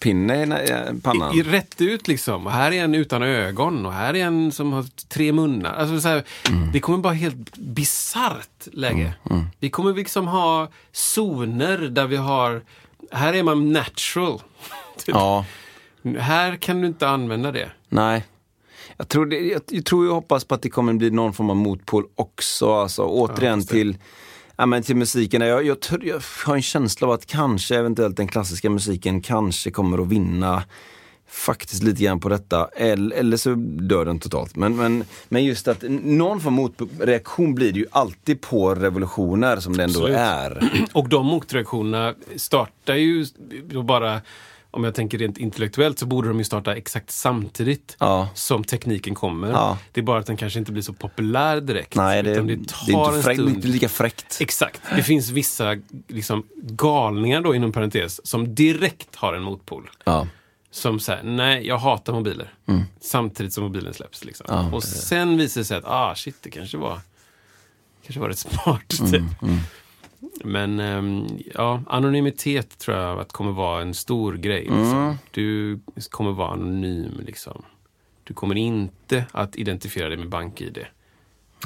i 0.00 1.00
pannan. 1.02 1.34
I, 1.34 1.42
rätt 1.42 1.80
ut 1.80 2.08
liksom. 2.08 2.46
Och 2.46 2.52
här 2.52 2.72
är 2.72 2.84
en 2.84 2.94
utan 2.94 3.22
ögon 3.22 3.86
och 3.86 3.92
här 3.92 4.16
är 4.16 4.24
en 4.24 4.52
som 4.52 4.72
har 4.72 4.84
tre 5.08 5.32
munnar. 5.32 5.74
Alltså 5.74 6.00
så 6.00 6.08
här, 6.08 6.22
Det 6.72 6.80
kommer 6.80 6.98
bara 6.98 7.12
helt 7.12 7.56
bisarrt 7.56 8.68
läge. 8.72 9.14
Vi 9.60 9.70
kommer 9.70 9.92
liksom 9.94 10.26
ha 10.28 10.68
zoner 10.92 11.78
där 11.78 12.06
vi 12.06 12.16
har, 12.16 12.62
här 13.12 13.34
är 13.34 13.42
man 13.42 13.72
natural. 13.72 14.42
Typ. 15.04 15.14
Ja, 15.14 15.44
Här 16.18 16.56
kan 16.56 16.80
du 16.80 16.86
inte 16.86 17.08
använda 17.08 17.52
det. 17.52 17.70
nej. 17.88 18.24
Jag 18.96 19.08
tror, 19.08 19.26
det, 19.26 19.36
jag, 19.36 19.62
jag 19.68 19.84
tror 19.84 20.08
och 20.08 20.14
hoppas 20.14 20.44
på 20.44 20.54
att 20.54 20.62
det 20.62 20.70
kommer 20.70 20.92
bli 20.92 21.10
någon 21.10 21.32
form 21.32 21.50
av 21.50 21.56
motpol 21.56 22.04
också. 22.14 22.72
Alltså, 22.72 23.02
återigen 23.02 23.60
det. 23.60 23.66
till, 23.66 23.98
ja, 24.56 24.66
men 24.66 24.82
till 24.82 24.96
musiken. 24.96 25.40
Jag, 25.40 25.64
jag, 25.64 25.78
jag 26.02 26.22
har 26.46 26.54
en 26.54 26.62
känsla 26.62 27.06
av 27.06 27.12
att 27.12 27.26
kanske 27.26 27.76
eventuellt 27.76 28.16
den 28.16 28.28
klassiska 28.28 28.70
musiken 28.70 29.20
kanske 29.20 29.70
kommer 29.70 30.02
att 30.02 30.08
vinna 30.08 30.62
faktiskt 31.34 31.82
lite 31.82 32.02
grann 32.02 32.20
på 32.20 32.28
detta. 32.28 32.68
Eller, 32.76 33.16
eller 33.16 33.36
så 33.36 33.54
dör 33.54 34.04
den 34.04 34.18
totalt. 34.18 34.56
Men, 34.56 34.76
men, 34.76 35.04
men 35.28 35.44
just 35.44 35.68
att 35.68 35.82
någon 36.02 36.40
form 36.40 36.58
av 36.58 36.70
motreaktion 36.78 37.54
blir 37.54 37.72
det 37.72 37.78
ju 37.78 37.86
alltid 37.90 38.40
på 38.40 38.74
revolutioner 38.74 39.56
som 39.56 39.76
det 39.76 39.84
ändå 39.84 40.00
Absolut. 40.00 40.18
är. 40.18 40.70
Och 40.92 41.08
de 41.08 41.26
motreaktionerna 41.26 42.14
startar 42.36 42.94
ju 42.94 43.26
bara, 43.84 44.20
om 44.74 44.84
jag 44.84 44.94
tänker 44.94 45.18
rent 45.18 45.38
intellektuellt, 45.38 45.98
så 45.98 46.06
borde 46.06 46.28
de 46.28 46.38
ju 46.38 46.44
starta 46.44 46.74
exakt 46.76 47.10
samtidigt 47.10 47.96
Ja. 48.00 48.28
som 48.34 48.64
tekniken 48.64 49.14
kommer. 49.14 49.50
Ja. 49.50 49.78
Det 49.92 50.00
är 50.00 50.04
bara 50.04 50.18
att 50.20 50.26
den 50.26 50.36
kanske 50.36 50.58
inte 50.58 50.72
blir 50.72 50.82
så 50.82 50.92
populär 50.92 51.60
direkt. 51.60 51.94
Nej, 51.94 52.22
det, 52.22 52.34
det, 52.34 52.42
det 52.86 52.92
är 52.92 53.08
inte, 53.08 53.22
fräck, 53.22 53.38
inte 53.38 53.68
lika 53.68 53.88
fräckt. 53.88 54.38
Exakt. 54.40 54.80
Det 54.96 55.02
finns 55.02 55.30
vissa 55.30 55.76
liksom, 56.08 56.46
galningar 56.56 57.40
då 57.40 57.54
inom 57.54 57.72
parentes 57.72 58.26
som 58.26 58.54
direkt 58.54 59.16
har 59.16 59.34
en 59.34 59.42
motpol. 59.42 59.90
Ja. 60.04 60.26
Som 60.70 61.00
säger, 61.00 61.22
nej 61.22 61.66
jag 61.66 61.78
hatar 61.78 62.12
mobiler. 62.12 62.54
Samtidigt 63.00 63.52
som 63.52 63.64
mobilen 63.64 63.94
släpps. 63.94 64.24
Liksom. 64.24 64.46
Mm. 64.50 64.74
Och 64.74 64.84
sen 64.84 65.36
visar 65.36 65.60
det 65.60 65.64
sig 65.64 65.76
att, 65.76 65.84
ah 65.86 66.14
shit, 66.14 66.36
det 66.42 66.50
kanske 66.50 66.76
var, 66.76 67.00
kanske 68.06 68.20
var 68.20 68.28
rätt 68.28 68.38
smart. 68.38 68.98
Mm, 69.00 69.12
Typ. 69.12 69.22
Men 70.44 70.80
ehm, 70.80 71.26
ja, 71.54 71.82
anonymitet 71.86 72.78
tror 72.78 72.96
jag 72.96 73.20
att 73.20 73.32
kommer 73.32 73.52
vara 73.52 73.82
en 73.82 73.94
stor 73.94 74.34
grej. 74.34 74.60
Liksom. 74.60 74.98
Mm. 74.98 75.14
Du 75.30 75.80
kommer 76.10 76.32
vara 76.32 76.52
anonym. 76.52 77.20
Liksom. 77.26 77.62
Du 78.24 78.34
kommer 78.34 78.54
inte 78.54 79.26
att 79.32 79.56
identifiera 79.56 80.08
dig 80.08 80.18
med 80.18 80.28
BankID. 80.28 80.86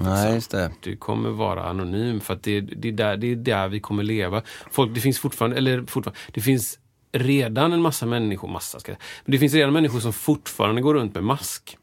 Nej, 0.00 0.34
just 0.34 0.50
det. 0.50 0.72
Du 0.80 0.96
kommer 0.96 1.30
vara 1.30 1.64
anonym 1.64 2.20
för 2.20 2.34
att 2.34 2.42
det, 2.42 2.60
det, 2.60 2.88
är 2.88 2.92
där, 2.92 3.16
det 3.16 3.26
är 3.26 3.36
där 3.36 3.68
vi 3.68 3.80
kommer 3.80 4.02
leva. 4.02 4.42
Folk, 4.70 4.94
det 4.94 5.00
finns 5.00 5.18
fortfarande, 5.18 5.56
eller 5.56 5.78
fortfarande, 5.86 6.20
det 6.32 6.40
finns 6.40 6.78
redan 7.12 7.72
en 7.72 7.82
massa 7.82 8.06
människor, 8.06 8.48
massa 8.48 8.80
ska 8.80 8.92
jag, 8.92 8.98
men 9.24 9.32
det 9.32 9.38
finns 9.38 9.54
redan 9.54 9.72
människor 9.72 10.00
som 10.00 10.12
fortfarande 10.12 10.82
går 10.82 10.94
runt 10.94 11.14
med 11.14 11.24
mask. 11.24 11.78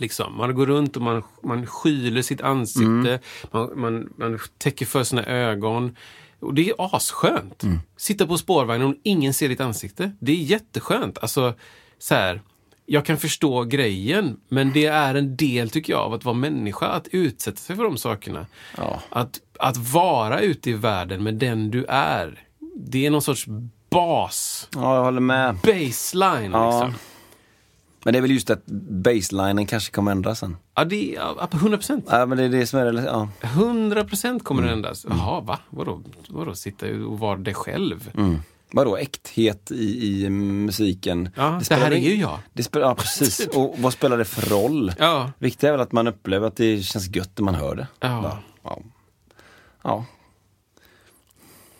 Liksom. 0.00 0.36
Man 0.36 0.54
går 0.54 0.66
runt 0.66 0.96
och 0.96 1.02
man, 1.02 1.22
man 1.42 1.66
skyler 1.66 2.22
sitt 2.22 2.40
ansikte, 2.40 3.20
man, 3.50 3.80
man, 3.80 4.12
man 4.16 4.38
täcker 4.58 4.86
för 4.86 5.04
sina 5.04 5.24
ögon. 5.24 5.96
Och 6.40 6.54
det 6.54 6.68
är 6.70 6.74
asskönt. 6.96 7.62
Sitta 7.96 8.26
på 8.26 8.38
spårvagnen 8.38 8.88
och 8.88 8.94
ingen 9.02 9.34
ser 9.34 9.48
ditt 9.48 9.60
ansikte. 9.60 10.12
Det 10.20 10.32
är 10.32 10.36
jätteskönt. 10.36 11.18
Alltså, 11.18 11.54
så 11.98 12.14
här, 12.14 12.42
jag 12.86 13.04
kan 13.04 13.16
förstå 13.16 13.64
grejen, 13.64 14.36
men 14.48 14.72
det 14.72 14.86
är 14.86 15.14
en 15.14 15.36
del, 15.36 15.70
tycker 15.70 15.92
jag, 15.92 16.02
av 16.02 16.12
att 16.14 16.24
vara 16.24 16.34
människa. 16.34 16.86
Att 16.86 17.08
utsätta 17.08 17.56
sig 17.56 17.76
för 17.76 17.84
de 17.84 17.96
sakerna. 17.96 18.46
Att, 19.10 19.40
att 19.58 19.76
vara 19.76 20.40
ute 20.40 20.70
i 20.70 20.72
världen 20.72 21.22
med 21.22 21.34
den 21.34 21.70
du 21.70 21.84
är. 21.88 22.44
Det 22.76 23.06
är 23.06 23.10
någon 23.10 23.22
sorts 23.22 23.46
bas, 23.90 24.68
Ja, 24.74 24.96
jag 24.96 25.04
håller 25.04 25.20
med. 25.20 25.54
baseline. 25.62 26.50
Ja. 26.52 26.84
Liksom. 26.86 27.00
Men 28.08 28.12
det 28.12 28.18
är 28.18 28.22
väl 28.22 28.30
just 28.30 28.50
att 28.50 28.66
baselinen 29.04 29.66
kanske 29.66 29.92
kommer 29.92 30.12
ändras 30.12 30.38
sen. 30.38 30.56
Ja, 30.74 30.84
det 30.84 31.14
är 31.14 31.14
ja, 31.14 31.48
100 31.52 31.78
procent. 31.78 32.04
Ja, 32.10 32.26
men 32.26 32.38
det 32.38 32.44
är 32.44 32.48
det 32.48 32.66
som 32.66 32.80
är 32.80 32.92
det. 32.92 33.02
Ja. 33.02 33.28
100 33.40 34.04
procent 34.04 34.44
kommer 34.44 34.62
Mm. 34.62 34.70
det 34.70 34.76
ändras. 34.76 35.06
Jaha, 35.08 35.40
va? 35.40 35.58
Vadå? 35.70 36.02
Vadå 36.28 36.54
sitta 36.54 36.86
och 36.86 37.18
vara 37.18 37.36
dig 37.38 37.54
själv? 37.54 38.10
Vadå, 38.72 38.96
äkthet 38.96 39.70
i, 39.70 40.24
i 40.24 40.30
musiken? 40.30 41.28
Ja, 41.36 41.56
det 41.58 41.64
spelar 41.64 41.82
här 41.82 41.92
är 41.92 41.96
ju 41.96 42.14
jag. 42.14 42.38
Det 42.52 42.62
spelar, 42.62 42.86
ja, 42.86 42.94
precis. 42.94 43.46
Och 43.54 43.74
vad 43.78 43.92
spelar 43.92 44.18
det 44.18 44.24
för 44.24 44.50
roll? 44.50 44.92
Ja. 44.98 45.32
Viktigt 45.38 45.64
är 45.64 45.72
väl 45.72 45.80
att 45.80 45.92
man 45.92 46.06
upplever 46.08 46.46
att 46.46 46.56
det 46.56 46.82
känns 46.82 47.16
gött 47.16 47.30
när 47.38 47.44
man 47.44 47.54
hör 47.54 47.74
det. 47.76 47.86
Ja. 48.00 48.38
Ja. 48.64 48.78
ja. 49.82 50.04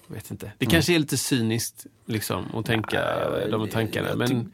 Jag 0.06 0.14
vet 0.14 0.30
inte. 0.30 0.52
Det 0.58 0.66
kanske 0.66 0.94
är 0.94 0.98
lite 0.98 1.16
cyniskt 1.16 1.86
liksom, 2.06 2.44
att 2.54 2.66
tänka 2.66 3.04
de 3.50 3.68
tankarna. 3.68 4.14
Men 4.14 4.52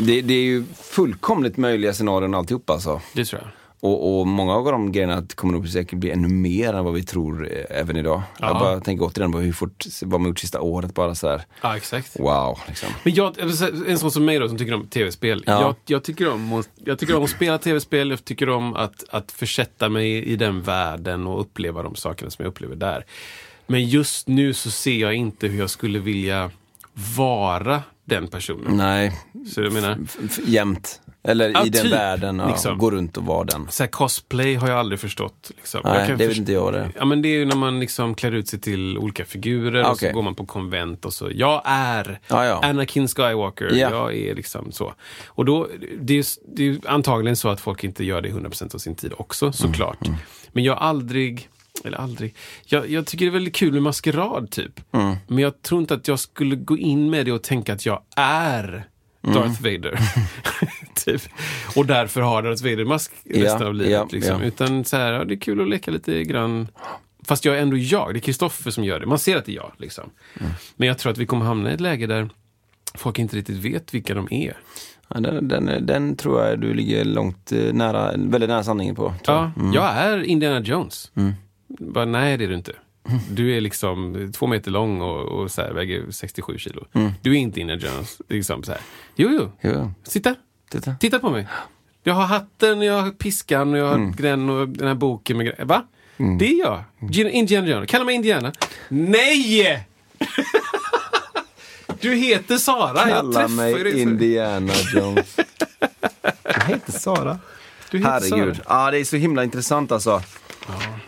Det, 0.00 0.20
det 0.20 0.34
är 0.34 0.42
ju 0.44 0.64
fullkomligt 0.82 1.56
möjliga 1.56 1.92
scenarion 1.92 2.34
alltihop 2.34 2.70
alltså. 2.70 3.00
det 3.12 3.24
tror 3.24 3.42
jag. 3.42 3.50
Och, 3.80 4.20
och 4.20 4.26
många 4.26 4.54
av 4.54 4.64
de 4.64 4.92
grejerna 4.92 5.26
kommer 5.34 5.52
nog 5.52 5.68
säkert 5.68 5.98
bli 5.98 6.10
ännu 6.10 6.28
mer 6.28 6.74
än 6.74 6.84
vad 6.84 6.94
vi 6.94 7.02
tror 7.02 7.52
eh, 7.52 7.80
även 7.80 7.96
idag. 7.96 8.22
Ja. 8.38 8.46
Jag 8.48 8.58
bara 8.58 8.80
tänker 8.80 9.04
återigen 9.04 9.32
på 9.32 9.38
hur 9.38 9.52
fort, 9.52 9.84
vad 10.02 10.20
man 10.20 10.28
gjort 10.28 10.38
sista 10.38 10.60
året 10.60 10.94
bara 10.94 11.14
så 11.14 11.28
här. 11.28 11.42
Ja, 11.62 11.76
exakt. 11.76 12.20
Wow, 12.20 12.58
liksom. 12.68 12.88
Men 13.02 13.14
jag, 13.14 13.34
en 13.88 13.98
sån 13.98 14.10
som 14.10 14.24
mig 14.24 14.38
då 14.38 14.48
som 14.48 14.58
tycker 14.58 14.74
om 14.74 14.86
tv-spel. 14.86 15.44
Ja. 15.46 15.60
Jag, 15.60 15.74
jag, 15.86 16.04
tycker 16.04 16.28
om, 16.32 16.52
att- 16.52 16.68
jag 16.84 16.98
tycker 16.98 17.16
om 17.16 17.24
att 17.24 17.30
spela 17.30 17.58
tv-spel, 17.58 18.10
jag 18.10 18.24
tycker 18.24 18.48
om 18.48 18.74
att, 18.74 19.04
att 19.10 19.32
försätta 19.32 19.88
mig 19.88 20.24
i 20.24 20.36
den 20.36 20.62
världen 20.62 21.26
och 21.26 21.40
uppleva 21.40 21.82
de 21.82 21.94
sakerna 21.94 22.30
som 22.30 22.42
jag 22.42 22.50
upplever 22.50 22.76
där. 22.76 23.04
Men 23.66 23.88
just 23.88 24.28
nu 24.28 24.54
så 24.54 24.70
ser 24.70 24.96
jag 24.96 25.14
inte 25.14 25.46
hur 25.46 25.58
jag 25.58 25.70
skulle 25.70 25.98
vilja 25.98 26.50
vara 27.16 27.82
den 28.04 28.28
personen. 28.28 28.76
Nej, 28.76 29.12
Så 29.54 29.62
jag 29.62 29.72
menar, 29.72 29.98
jämt. 30.46 31.00
Eller 31.26 31.50
Ja, 31.50 31.66
i 31.66 31.68
den 31.68 31.82
typ, 31.82 31.92
världen, 31.92 32.38
ja, 32.38 32.48
liksom. 32.48 32.78
gå 32.78 32.90
runt 32.90 33.16
och 33.16 33.24
vara 33.24 33.44
den. 33.44 33.66
så 33.70 33.82
här, 33.82 33.90
cosplay 33.90 34.54
har 34.54 34.68
jag 34.68 34.78
aldrig 34.78 35.00
förstått. 35.00 35.50
Liksom. 35.56 35.80
Nej, 35.84 36.14
det 36.18 36.26
vet 36.26 36.36
inte 36.36 36.52
jag 36.52 36.72
det. 36.72 36.90
Ja, 36.96 37.04
men 37.04 37.22
det 37.22 37.28
är 37.28 37.36
ju 37.38 37.44
när 37.44 37.56
man 37.56 37.80
liksom 37.80 38.14
klär 38.14 38.32
ut 38.32 38.48
sig 38.48 38.60
till 38.60 38.98
olika 38.98 39.24
figurer 39.24 39.84
och 39.84 39.90
Okej. 39.90 40.08
så 40.08 40.14
går 40.14 40.22
man 40.22 40.34
på 40.34 40.46
konvent 40.46 41.04
och 41.04 41.12
så. 41.12 41.30
Jag 41.34 41.62
är 41.64 42.20
Ja, 42.28 42.44
ja. 42.46 42.60
Anakin 42.64 43.08
Skywalker. 43.08 43.70
Ja. 43.72 43.90
Jag 43.90 44.14
är 44.16 44.34
liksom 44.34 44.72
så. 44.72 44.94
Och 45.26 45.44
då, 45.44 45.68
det 46.00 46.18
är, 46.18 46.24
det 46.56 46.68
är 46.68 46.78
antagligen 46.86 47.36
så 47.36 47.48
att 47.48 47.60
folk 47.60 47.84
inte 47.84 48.04
gör 48.04 48.20
det 48.22 48.28
100% 48.28 48.74
av 48.74 48.78
sin 48.78 48.94
tid 48.94 49.12
också, 49.16 49.52
såklart. 49.52 50.06
Mm, 50.06 50.18
Men 50.52 50.64
jag 50.64 50.74
har 50.76 50.88
aldrig, 50.88 51.48
eller 51.84 51.98
aldrig, 51.98 52.34
jag, 52.64 52.90
jag 52.90 53.06
tycker 53.06 53.24
det 53.24 53.30
är 53.30 53.32
väldigt 53.32 53.54
kul 53.54 53.72
med 53.72 53.82
maskerad 53.82 54.50
typ. 54.50 54.80
Mm. 54.94 55.16
Men 55.26 55.38
jag 55.38 55.62
tror 55.62 55.80
inte 55.80 55.94
att 55.94 56.08
jag 56.08 56.18
skulle 56.18 56.56
gå 56.56 56.78
in 56.78 57.10
med 57.10 57.26
det 57.26 57.32
och 57.32 57.42
tänka 57.42 57.72
att 57.72 57.86
jag 57.86 58.02
är 58.16 58.84
Mm. 59.26 59.36
Darth 59.36 59.62
Vader. 59.62 59.98
typ. 61.04 61.22
Och 61.76 61.86
därför 61.86 62.20
har 62.20 62.42
Darth 62.42 62.62
Vader-mask 62.64 63.12
Ja, 63.24 63.44
resten 63.44 63.66
av 63.66 63.74
livet. 63.74 63.92
ja, 63.92 64.08
liksom. 64.10 64.40
ja. 64.40 64.46
Utan 64.46 64.84
så 64.84 64.96
här, 64.96 65.12
ja, 65.12 65.24
det 65.24 65.34
är 65.34 65.38
kul 65.38 65.60
att 65.60 65.68
leka 65.68 65.90
lite 65.90 66.24
grann. 66.24 66.68
Fast 67.26 67.44
jag 67.44 67.56
är 67.56 67.62
ändå 67.62 67.76
jag. 67.76 68.14
Det 68.14 68.18
är 68.18 68.20
Kristoffer 68.20 68.70
som 68.70 68.84
gör 68.84 69.00
det. 69.00 69.06
Man 69.06 69.18
ser 69.18 69.36
att 69.36 69.44
det 69.44 69.52
är 69.52 69.56
jag. 69.56 69.72
Liksom. 69.78 70.10
Mm. 70.40 70.52
Men 70.76 70.88
jag 70.88 70.98
tror 70.98 71.12
att 71.12 71.18
vi 71.18 71.26
kommer 71.26 71.44
hamna 71.46 71.70
i 71.70 71.74
ett 71.74 71.80
läge 71.80 72.06
där 72.06 72.28
folk 72.94 73.18
inte 73.18 73.36
riktigt 73.36 73.56
vet 73.56 73.94
vilka 73.94 74.14
de 74.14 74.28
är. 74.30 74.56
Ja, 75.08 75.20
den, 75.20 75.48
den, 75.48 75.86
den 75.86 76.16
tror 76.16 76.44
jag 76.44 76.60
du 76.60 76.74
ligger 76.74 77.04
långt 77.04 77.52
eh, 77.52 77.72
nära, 77.72 78.12
väldigt 78.16 78.50
nära 78.50 78.64
sanningen 78.64 78.94
på. 78.94 79.14
Ja, 79.26 79.52
Jag 79.74 79.84
är 79.84 80.22
Indiana 80.22 80.60
Jones. 80.60 81.10
Bara, 81.78 82.04
nej, 82.04 82.36
det 82.36 82.44
är 82.44 82.48
du 82.48 82.54
inte. 82.54 82.72
Du 83.30 83.56
är 83.56 83.60
liksom 83.60 84.30
två 84.36 84.46
meter 84.46 84.70
lång 84.70 85.00
och, 85.00 85.20
och 85.22 85.50
så 85.50 85.62
här, 85.62 85.72
väger 85.72 86.10
67 86.10 86.58
kilo. 86.58 86.84
Du 87.22 87.30
är 87.32 87.36
inte 87.38 87.60
Indiana 87.60 87.82
Jones. 87.82 88.20
Liksom 88.28 88.62
så 88.62 88.72
här. 88.72 88.80
Jo, 89.16 89.28
jo. 89.32 89.50
Jo, 89.60 89.92
Sitta. 90.04 90.34
titta. 90.70 90.94
Titta 91.00 91.18
på 91.18 91.30
mig. 91.30 91.46
Jag 92.02 92.14
har 92.14 92.24
hatten, 92.26 92.82
jag 92.82 93.02
har 93.02 93.10
piskan 93.10 93.72
och 93.72 93.78
jag 93.78 93.86
har 93.86 94.22
den 94.22 94.50
och 94.50 94.68
den 94.68 94.88
här 94.88 94.94
boken 94.94 95.36
med 95.36 95.46
grejer. 95.46 95.64
Va? 95.64 95.86
Det 96.38 96.46
är 96.48 96.58
jag. 96.58 96.84
Gin- 97.00 97.30
Indiana 97.30 97.66
Jones. 97.68 97.90
Kalla 97.90 98.04
mig 98.04 98.14
Indiana. 98.14 98.52
Nej! 98.88 99.86
du 102.00 102.14
heter 102.14 102.56
Sara. 102.56 103.08
jag 103.08 103.08
Kalla 103.08 103.42
ju 103.42 103.48
mig 103.48 103.84
dig 103.84 104.00
Indiana 104.00 104.72
Jones. 104.94 105.36
Jag 106.42 106.64
heter 106.64 106.92
Sara. 106.92 107.38
Du 107.90 107.98
heter 107.98 108.10
Herregud. 108.10 108.56
Sara. 108.56 108.84
Ja, 108.84 108.90
det 108.90 108.98
är 108.98 109.04
så 109.04 109.16
himla 109.16 109.44
intressant 109.44 109.92
alltså. 109.92 110.22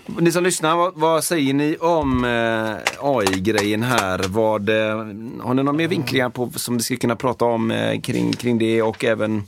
Ni 0.06 0.32
som 0.32 0.44
lyssnar, 0.44 0.76
vad, 0.76 0.94
vad 0.94 1.24
säger 1.24 1.54
ni 1.54 1.76
om 1.76 2.24
eh, 2.24 2.76
AI-grejen 3.00 3.82
här? 3.82 4.24
Vad, 4.28 4.68
eh, 4.68 4.96
har 5.40 5.54
ni 5.54 5.62
några 5.62 5.72
mer 5.72 5.88
vinklingar 5.88 6.28
på 6.28 6.50
som 6.56 6.76
vi 6.76 6.82
ska 6.82 6.96
kunna 6.96 7.16
prata 7.16 7.44
om 7.44 7.70
eh, 7.70 8.00
kring, 8.00 8.32
kring 8.32 8.58
det 8.58 8.82
och 8.82 9.04
även 9.04 9.44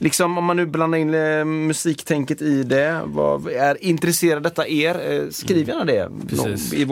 Liksom 0.00 0.38
om 0.38 0.44
man 0.44 0.56
nu 0.56 0.66
blandar 0.66 0.98
in 0.98 1.14
eh, 1.14 1.44
musiktänket 1.44 2.42
i 2.42 2.62
det, 2.62 3.02
vad, 3.04 3.48
är 3.48 3.84
intresserad 3.84 4.42
detta 4.42 4.68
er? 4.68 5.12
Eh, 5.12 5.30
skriv 5.30 5.68
gärna 5.68 5.84
det 5.84 6.10
Precis. 6.28 6.72
i, 6.72 6.82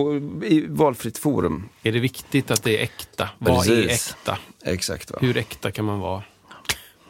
i 0.42 0.66
valfritt 0.68 1.18
forum. 1.18 1.68
Är 1.82 1.92
det 1.92 2.00
viktigt 2.00 2.50
att 2.50 2.62
det 2.62 2.78
är 2.78 2.82
äkta? 2.82 3.28
Vad 3.38 3.66
är 3.66 3.82
Precis. 3.82 4.10
äkta? 4.10 4.38
Exakt. 4.64 5.10
Va? 5.10 5.18
Hur 5.20 5.36
äkta 5.36 5.70
kan 5.70 5.84
man 5.84 6.00
vara? 6.00 6.22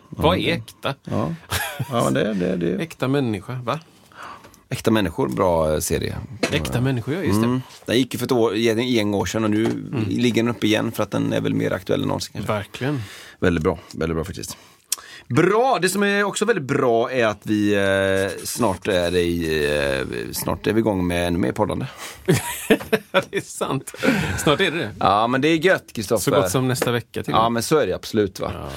Vad 0.08 0.38
är 0.38 0.52
äkta? 0.52 0.94
Ja, 1.04 1.34
ja 1.90 2.10
det, 2.10 2.34
det, 2.34 2.56
det. 2.56 2.72
Äkta 2.82 3.08
människa, 3.08 3.60
va? 3.64 3.80
Äkta 4.68 4.90
människor, 4.90 5.28
bra 5.28 5.72
eh, 5.72 5.80
serie. 5.80 6.16
Äkta 6.52 6.80
människor, 6.80 7.14
ja 7.14 7.22
just 7.22 7.40
det. 7.40 7.46
Mm. 7.46 7.62
Den 7.84 7.98
gick 7.98 8.14
ju 8.14 8.18
för 8.18 8.26
ett 8.26 8.32
år, 8.32 8.56
gäng 8.56 9.14
år 9.14 9.26
sedan 9.26 9.44
och 9.44 9.50
nu 9.50 9.90
ligger 10.08 10.42
den 10.42 10.50
uppe 10.50 10.66
igen 10.66 10.92
för 10.92 11.02
att 11.02 11.10
den 11.10 11.32
är 11.32 11.40
väl 11.40 11.54
mer 11.54 11.72
aktuell 11.72 12.02
än 12.02 12.08
någonsin. 12.08 12.32
Kanske. 12.32 12.52
Verkligen. 12.52 13.02
Väldigt 13.40 13.64
bra, 13.64 13.78
väldigt 13.94 14.16
bra 14.16 14.24
faktiskt. 14.24 14.56
Bra! 15.28 15.78
Det 15.82 15.88
som 15.88 16.02
är 16.02 16.24
också 16.24 16.44
väldigt 16.44 16.64
bra 16.64 17.10
är 17.12 17.26
att 17.26 17.40
vi 17.42 17.74
eh, 17.74 18.44
snart 18.44 18.88
är 18.88 19.16
i, 19.16 19.64
eh, 20.00 20.32
snart 20.32 20.66
är 20.66 20.72
vi 20.72 20.78
igång 20.80 21.06
med 21.06 21.26
ännu 21.26 21.38
mer 21.38 21.52
poddande. 21.52 21.86
Det 23.30 23.36
är 23.36 23.40
sant. 23.40 23.92
Snart 24.38 24.60
är 24.60 24.70
det 24.70 24.78
det. 24.78 24.90
Ja, 25.00 25.26
men 25.26 25.40
det 25.40 25.48
är 25.48 25.56
gött 25.56 25.92
Kristoffer. 25.92 26.22
Så 26.22 26.30
gott 26.30 26.50
som 26.50 26.68
nästa 26.68 26.90
vecka 26.92 27.22
till 27.22 27.32
Ja, 27.32 27.48
men 27.48 27.62
så 27.62 27.78
är 27.78 27.86
det 27.86 27.92
absolut 27.92 28.40
va. 28.40 28.52
Ja, 28.54 28.68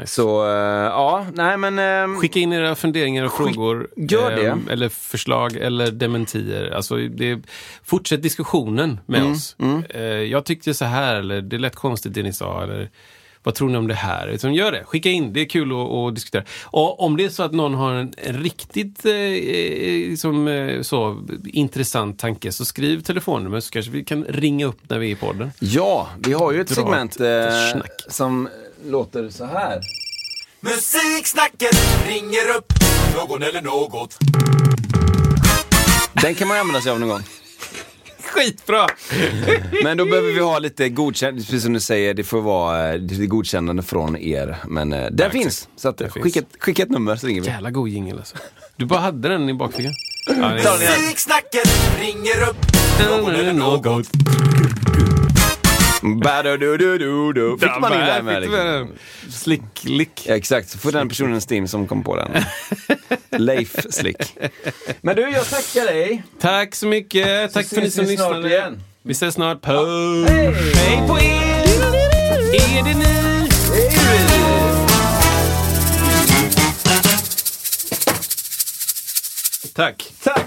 nice. 0.00 0.14
Så, 0.14 0.44
eh, 0.46 0.52
ja, 0.84 1.26
nej 1.34 1.56
men... 1.56 1.78
ehm, 1.78 2.16
Skicka 2.20 2.38
in 2.40 2.52
era 2.52 2.74
funderingar 2.74 3.24
och 3.24 3.32
frågor. 3.32 3.88
gör 3.96 4.30
det. 4.36 4.46
ehm, 4.46 4.68
Eller 4.70 4.88
förslag 4.88 5.56
eller 5.56 5.90
dementier. 5.90 6.70
Alltså, 6.70 6.96
det, 6.96 7.42
fortsätt 7.84 8.22
diskussionen 8.22 9.00
med 9.06 9.20
Mm, 9.20 9.32
oss. 9.32 9.56
Eh, 9.90 10.02
jag 10.02 10.44
tyckte 10.44 10.74
så 10.74 10.84
här, 10.84 11.16
eller 11.16 11.40
det 11.40 11.58
lät 11.58 11.76
konstigt 11.76 12.14
det 12.14 12.22
ni 12.22 12.32
sa. 12.32 12.62
Eller, 12.62 12.90
vad 13.42 13.54
tror 13.54 13.68
ni 13.68 13.78
om 13.78 13.88
det 13.88 13.94
här? 13.94 14.28
Liksom, 14.28 14.52
gör 14.54 14.72
det, 14.72 14.84
skicka 14.84 15.10
in, 15.10 15.32
det 15.32 15.40
är 15.40 15.44
kul 15.44 15.72
att, 15.72 15.90
att 15.90 16.14
diskutera. 16.14 16.44
Och 16.64 17.00
om 17.00 17.16
det 17.16 17.24
är 17.24 17.28
så 17.28 17.42
att 17.42 17.52
någon 17.52 17.74
har 17.74 17.92
en, 17.92 18.14
en 18.16 18.42
riktigt 18.42 19.04
eh, 19.04 19.12
eh, 19.12 20.10
liksom, 20.10 20.48
eh, 20.48 20.82
så, 20.82 21.22
intressant 21.44 22.18
tanke, 22.18 22.52
så 22.52 22.64
skriv 22.64 23.00
telefonnummer 23.00 23.60
så 23.60 23.70
kanske 23.70 23.92
vi 23.92 24.04
kan 24.04 24.24
ringa 24.24 24.66
upp 24.66 24.80
när 24.88 24.98
vi 24.98 25.06
är 25.06 25.12
i 25.12 25.16
podden. 25.16 25.52
Ja, 25.58 26.08
vi 26.18 26.32
har 26.32 26.52
ju 26.52 26.60
ett 26.60 26.68
Dra 26.68 26.74
segment 26.74 27.20
ett 27.20 27.74
eh, 27.74 27.82
som 28.08 28.48
låter 28.86 29.28
så 29.28 29.44
här. 29.44 29.80
Musiksnacket 30.60 31.76
ringer 32.08 32.56
upp 32.56 32.72
någon 33.16 33.42
eller 33.42 33.62
något. 33.62 34.18
Den 36.12 36.34
kan 36.34 36.48
man 36.48 36.56
använda 36.56 36.80
sig 36.80 36.92
av 36.92 37.00
någon 37.00 37.08
gång. 37.08 37.22
Skitbra! 38.32 38.86
Men 39.82 39.96
då 39.96 40.04
behöver 40.04 40.32
vi 40.32 40.40
ha 40.40 40.58
lite 40.58 40.88
godkännande, 40.88 41.40
precis 41.42 41.62
som 41.62 41.72
du 41.72 41.80
säger, 41.80 42.14
det 42.14 42.24
får 42.24 42.40
vara 42.40 42.92
eh, 42.92 42.98
lite 42.98 43.26
godkännande 43.26 43.82
från 43.82 44.16
er. 44.16 44.56
Men 44.66 44.92
eh, 44.92 45.10
den 45.10 45.30
finns, 45.30 45.68
så 45.76 45.88
att, 45.88 45.98
skicka, 46.00 46.22
finns. 46.22 46.36
ett, 46.36 46.46
skicka 46.58 46.82
ett 46.82 46.90
nummer 46.90 47.16
så 47.16 47.26
ringer 47.26 47.40
vi. 47.40 47.46
Jävla 47.46 47.70
god 47.70 47.88
jingel 47.88 48.18
alltså. 48.18 48.36
Du 48.76 48.86
bara 48.86 49.00
hade 49.00 49.28
den 49.28 49.48
i 49.48 49.54
bakfickan. 49.54 49.92
Ja. 50.26 50.54
Musiksnacket 50.54 51.68
ringer 52.00 52.48
upp 52.48 52.72
något. 53.54 54.08
Ba-do-do-do-do. 56.02 57.58
Fick 57.58 57.80
man 57.80 57.92
in 57.92 58.00
den 58.00 58.24
med 58.24 58.42
liksom. 58.42 58.88
Slick, 59.30 59.62
lick. 59.84 60.26
Ja, 60.26 60.34
exakt, 60.36 60.68
så 60.70 60.78
får 60.78 60.92
den 60.92 61.08
personen 61.08 61.40
Steam 61.40 61.68
som 61.68 61.88
kom 61.88 62.04
på 62.04 62.16
den. 62.16 62.44
Leif 63.42 63.76
Slick. 63.90 64.38
Men 65.00 65.16
du, 65.16 65.22
jag 65.22 65.46
tackar 65.50 65.86
dig. 65.86 66.22
Tack 66.40 66.74
så 66.74 66.86
mycket. 66.86 67.52
Tack 67.52 67.66
för 67.66 67.76
ni 67.76 67.82
ses 67.82 67.94
som 67.94 68.04
lyssnade. 68.04 68.48
igen. 68.48 68.82
Vi 69.02 69.12
ses 69.12 69.34
snart. 69.34 69.62
Puss. 69.62 70.28
Hej 70.76 71.08
på 71.08 71.18
er! 71.18 71.62
Är 72.54 72.84
det 72.84 72.94
ni? 72.98 73.48
Tack. 79.74 80.12
Tack! 80.22 80.46